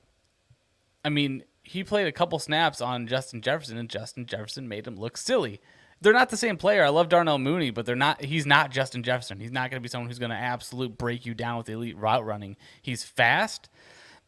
I 1.04 1.08
mean, 1.08 1.42
he 1.62 1.82
played 1.82 2.06
a 2.06 2.12
couple 2.12 2.38
snaps 2.38 2.80
on 2.80 3.06
Justin 3.06 3.40
Jefferson, 3.42 3.78
and 3.78 3.88
Justin 3.88 4.26
Jefferson 4.26 4.68
made 4.68 4.86
him 4.86 4.96
look 4.96 5.16
silly. 5.16 5.60
They're 6.00 6.12
not 6.12 6.28
the 6.30 6.36
same 6.36 6.56
player. 6.58 6.84
I 6.84 6.90
love 6.90 7.08
Darnell 7.08 7.38
Mooney, 7.38 7.70
but 7.70 7.86
they're 7.86 7.96
not. 7.96 8.22
He's 8.22 8.44
not 8.46 8.70
Justin 8.70 9.02
Jefferson. 9.02 9.40
He's 9.40 9.50
not 9.50 9.70
going 9.70 9.80
to 9.80 9.82
be 9.82 9.88
someone 9.88 10.08
who's 10.08 10.18
going 10.18 10.30
to 10.30 10.36
absolute 10.36 10.98
break 10.98 11.24
you 11.24 11.34
down 11.34 11.56
with 11.58 11.68
elite 11.68 11.96
route 11.96 12.24
running. 12.24 12.56
He's 12.82 13.02
fast, 13.02 13.68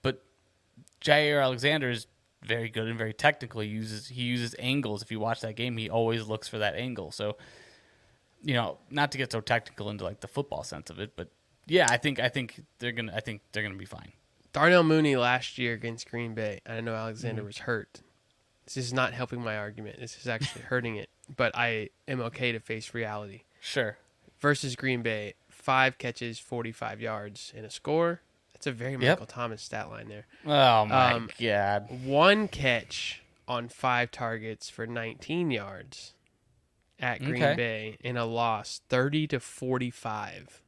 but 0.03 0.25
Jaire 1.03 1.43
Alexander 1.43 1.91
is 1.91 2.07
very 2.43 2.71
good 2.71 2.87
and 2.89 2.97
very 2.97 3.13
technical. 3.13 3.61
He 3.61 3.69
uses 3.69 4.09
he 4.09 4.23
uses 4.23 4.55
angles. 4.59 5.03
If 5.03 5.11
you 5.11 5.21
watch 5.21 5.41
that 5.43 5.57
game, 5.57 5.77
he 5.77 5.91
always 5.91 6.27
looks 6.27 6.49
for 6.49 6.59
that 6.59 6.75
angle. 6.75 7.11
So 7.13 7.37
you 8.43 8.55
know, 8.55 8.79
not 8.91 9.13
to 9.13 9.19
get 9.19 9.33
so 9.33 9.41
technical 9.41 9.91
into 9.91 10.05
like 10.05 10.21
the 10.21 10.29
football 10.29 10.63
sense 10.63 10.91
of 10.91 11.01
it, 11.01 11.13
but 11.17 11.29
yeah, 11.67 11.87
I 11.91 11.97
think 11.99 12.19
I 12.21 12.29
think 12.29 12.63
they're 12.79 12.93
gonna 12.93 13.13
I 13.15 13.21
think 13.21 13.43
they're 13.53 13.63
gonna 13.63 13.75
be 13.75 13.85
fine. 13.85 14.13
Darnell 14.55 14.85
Mooney 14.85 15.17
last 15.17 15.59
year 15.59 15.75
against 15.75 16.11
Green 16.11 16.35
Bay. 16.35 16.61
I 16.67 16.81
know 16.81 16.95
Alexander 16.95 17.43
Mm-hmm. 17.43 17.47
was 17.47 17.59
hurt. 17.59 18.01
This 18.75 18.77
is 18.87 18.93
not 18.93 19.13
helping 19.13 19.41
my 19.43 19.57
argument. 19.57 19.99
This 19.99 20.17
is 20.19 20.27
actually 20.29 20.63
hurting 20.69 20.97
it. 20.97 21.09
But 21.35 21.57
I 21.57 21.91
am 22.07 22.21
okay 22.21 22.53
to 22.53 22.61
face 22.61 22.95
reality. 22.95 23.43
Sure. 23.61 23.97
Versus 24.41 24.77
Green 24.77 25.03
Bay, 25.03 25.35
five 25.49 25.99
catches, 25.99 26.39
45 26.39 27.01
yards, 27.01 27.53
and 27.57 27.67
a 27.67 27.71
score. 27.71 28.21
That's 28.53 28.67
a 28.67 28.73
very 28.73 28.97
Michael 28.97 29.27
Thomas 29.27 29.63
stat 29.63 29.89
line 29.89 30.09
there. 30.09 30.27
Oh 30.45 30.85
my 30.87 31.13
Um, 31.13 31.31
god. 31.41 31.89
One 32.05 32.49
catch 32.49 33.23
on 33.47 33.69
five 33.69 34.11
targets 34.11 34.69
for 34.69 34.87
19 34.87 35.51
yards 35.51 36.15
at 37.01 37.21
Green 37.21 37.43
Okay. 37.43 37.55
Bay 37.57 37.97
in 38.01 38.17
a 38.17 38.25
loss, 38.27 38.81
30 38.89 39.27
to 39.29 39.41
45. 39.41 40.63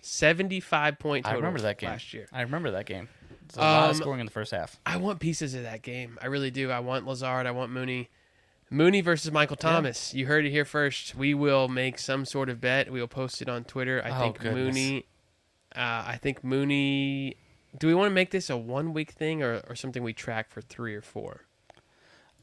75 0.00 0.98
point 0.98 1.26
I 1.26 1.34
remember 1.34 1.60
that 1.60 1.78
game 1.78 1.90
last 1.90 2.12
year. 2.12 2.26
I 2.32 2.42
remember 2.42 2.70
that 2.72 2.86
game. 2.86 3.08
There's 3.54 3.64
a 3.64 3.68
lot 3.68 3.84
of 3.84 3.90
Um, 3.90 3.96
scoring 3.96 4.20
in 4.20 4.26
the 4.26 4.32
first 4.32 4.50
half. 4.52 4.78
I 4.86 4.96
want 4.96 5.20
pieces 5.20 5.54
of 5.54 5.62
that 5.62 5.82
game. 5.82 6.18
I 6.22 6.26
really 6.26 6.50
do. 6.50 6.70
I 6.70 6.80
want 6.80 7.06
Lazard. 7.06 7.46
I 7.46 7.50
want 7.50 7.70
Mooney. 7.72 8.08
Mooney 8.70 9.02
versus 9.02 9.30
Michael 9.30 9.56
Thomas. 9.56 10.14
You 10.14 10.26
heard 10.26 10.46
it 10.46 10.50
here 10.50 10.64
first. 10.64 11.14
We 11.14 11.34
will 11.34 11.68
make 11.68 11.98
some 11.98 12.24
sort 12.24 12.48
of 12.48 12.60
bet. 12.60 12.90
We 12.90 13.00
will 13.00 13.08
post 13.08 13.42
it 13.42 13.48
on 13.48 13.64
Twitter. 13.64 14.00
I 14.04 14.10
Oh, 14.10 14.20
think 14.20 14.38
goodness. 14.40 14.74
Mooney. 14.74 15.06
Uh, 15.76 16.04
I 16.06 16.18
think 16.20 16.42
Mooney. 16.42 17.36
Do 17.78 17.86
we 17.86 17.94
want 17.94 18.06
to 18.10 18.14
make 18.14 18.30
this 18.30 18.48
a 18.50 18.56
one 18.56 18.92
week 18.94 19.10
thing 19.12 19.42
or, 19.42 19.62
or 19.68 19.74
something 19.74 20.02
we 20.02 20.12
track 20.12 20.50
for 20.50 20.60
three 20.62 20.94
or 20.94 21.02
four? 21.02 21.42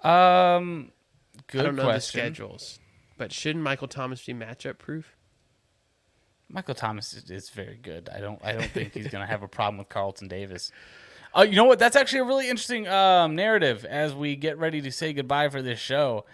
Um, 0.03 0.91
good 1.47 1.61
I 1.61 1.63
don't 1.65 1.75
know 1.75 1.83
question. 1.83 2.19
the 2.19 2.25
schedules, 2.25 2.79
but 3.17 3.31
shouldn't 3.31 3.63
Michael 3.63 3.87
Thomas 3.87 4.25
be 4.25 4.33
matchup 4.33 4.77
proof? 4.77 5.15
Michael 6.49 6.75
Thomas 6.75 7.13
is, 7.13 7.29
is 7.29 7.49
very 7.49 7.79
good. 7.81 8.09
I 8.13 8.19
don't 8.19 8.39
I 8.43 8.53
don't 8.53 8.71
think 8.71 8.93
he's 8.93 9.07
gonna 9.07 9.27
have 9.27 9.43
a 9.43 9.47
problem 9.59 9.77
with 9.77 9.89
Carlton 9.89 10.27
Davis. 10.27 10.71
Uh, 11.35 11.41
you 11.41 11.55
know 11.55 11.65
what? 11.65 11.77
That's 11.77 11.95
actually 11.95 12.19
a 12.19 12.23
really 12.23 12.49
interesting 12.49 12.87
um, 12.87 13.35
narrative 13.35 13.85
as 13.85 14.15
we 14.15 14.35
get 14.35 14.57
ready 14.57 14.81
to 14.81 14.91
say 14.91 15.13
goodbye 15.13 15.49
for 15.49 15.61
this 15.61 15.79
show. 15.79 16.25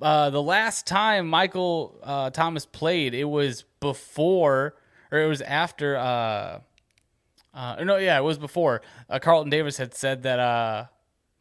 Uh, 0.00 0.30
the 0.30 0.42
last 0.42 0.86
time 0.86 1.28
Michael 1.28 1.98
uh, 2.02 2.30
Thomas 2.30 2.66
played, 2.66 3.14
it 3.14 3.24
was 3.24 3.64
before, 3.80 4.74
or 5.10 5.18
it 5.18 5.26
was 5.26 5.40
after. 5.40 5.96
Uh, 5.96 6.60
uh, 7.54 7.82
no, 7.84 7.96
yeah, 7.96 8.18
it 8.18 8.22
was 8.22 8.38
before. 8.38 8.82
Uh, 9.08 9.18
Carlton 9.18 9.50
Davis 9.50 9.76
had 9.78 9.94
said 9.94 10.22
that 10.22 10.38
uh, 10.38 10.86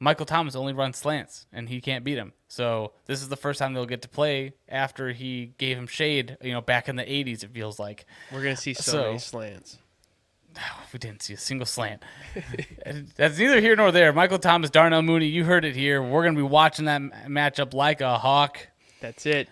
Michael 0.04 0.26
Thomas 0.26 0.56
only 0.56 0.74
runs 0.74 0.98
slants 0.98 1.46
and 1.54 1.70
he 1.70 1.80
can't 1.80 2.04
beat 2.04 2.18
him. 2.18 2.34
So 2.48 2.94
this 3.06 3.22
is 3.22 3.30
the 3.30 3.38
first 3.38 3.60
time 3.60 3.76
they'll 3.76 3.86
get 3.86 4.02
to 4.02 4.10
play 4.10 4.54
after 4.68 5.12
he 5.12 5.54
gave 5.60 5.78
him 5.78 5.86
shade. 5.86 6.38
You 6.42 6.54
know, 6.54 6.62
back 6.62 6.90
in 6.90 6.96
the 6.96 7.04
'80s, 7.04 7.44
it 7.44 7.52
feels 7.52 7.78
like 7.78 8.08
We're 8.32 8.42
gonna 8.42 8.58
see 8.58 8.74
so, 8.74 8.92
So- 8.92 9.04
many 9.04 9.20
slants. 9.20 9.78
we 10.92 10.98
didn't 10.98 11.22
see 11.22 11.36
a 11.36 11.38
single 11.38 11.68
slant. 11.68 12.02
That's 13.16 13.38
neither 13.38 13.62
here 13.62 13.76
nor 13.76 13.92
there. 13.92 14.12
Michael 14.12 14.40
Thomas, 14.40 14.72
Darnell 14.72 15.04
Mooney, 15.04 15.28
you 15.28 15.46
heard 15.46 15.66
it 15.66 15.76
here. 15.76 16.02
We're 16.02 16.24
going 16.24 16.34
to 16.36 16.40
be 16.42 16.48
watching 16.48 16.86
that 16.86 17.02
matchup 17.28 17.74
like 17.76 18.02
a 18.02 18.18
hawk. 18.18 18.68
That's 19.02 19.28
it. 19.28 19.50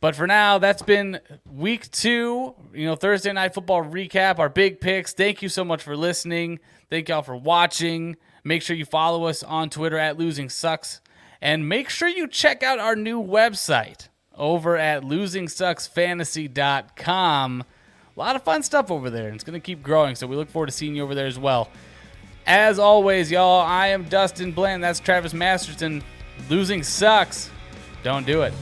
But 0.00 0.14
for 0.14 0.26
now, 0.26 0.58
that's 0.58 0.82
been 0.82 1.20
week 1.50 1.90
two. 1.90 2.54
You 2.74 2.86
know, 2.86 2.96
Thursday 2.96 3.32
night 3.32 3.54
football 3.54 3.82
recap, 3.82 4.38
our 4.38 4.50
big 4.50 4.78
picks. 4.78 5.14
Thank 5.14 5.40
you 5.42 5.48
so 5.48 5.64
much 5.64 5.82
for 5.82 5.96
listening. 5.96 6.60
Thank 6.90 7.08
y'all 7.08 7.22
for 7.22 7.34
watching. 7.34 8.16
Make 8.46 8.62
sure 8.62 8.74
you 8.76 8.84
follow 8.84 9.24
us 9.24 9.42
on 9.42 9.70
Twitter 9.70 9.98
at 9.98 10.16
Losing 10.16 10.48
Sucks. 10.48 11.00
And 11.40 11.68
make 11.68 11.90
sure 11.90 12.06
you 12.06 12.28
check 12.28 12.62
out 12.62 12.78
our 12.78 12.94
new 12.94 13.20
website 13.20 14.06
over 14.36 14.76
at 14.76 15.02
losingsucksfantasy.com. 15.02 17.60
A 17.60 17.64
lot 18.18 18.36
of 18.36 18.44
fun 18.44 18.62
stuff 18.62 18.92
over 18.92 19.10
there, 19.10 19.26
and 19.26 19.34
it's 19.34 19.42
going 19.42 19.60
to 19.60 19.64
keep 19.64 19.82
growing. 19.82 20.14
So 20.14 20.28
we 20.28 20.36
look 20.36 20.48
forward 20.48 20.66
to 20.66 20.72
seeing 20.72 20.94
you 20.94 21.02
over 21.02 21.16
there 21.16 21.26
as 21.26 21.40
well. 21.40 21.70
As 22.46 22.78
always, 22.78 23.32
y'all, 23.32 23.62
I 23.62 23.88
am 23.88 24.04
Dustin 24.04 24.52
Bland. 24.52 24.84
That's 24.84 25.00
Travis 25.00 25.34
Masterson. 25.34 26.04
Losing 26.48 26.84
sucks. 26.84 27.50
Don't 28.04 28.24
do 28.24 28.42
it. 28.42 28.54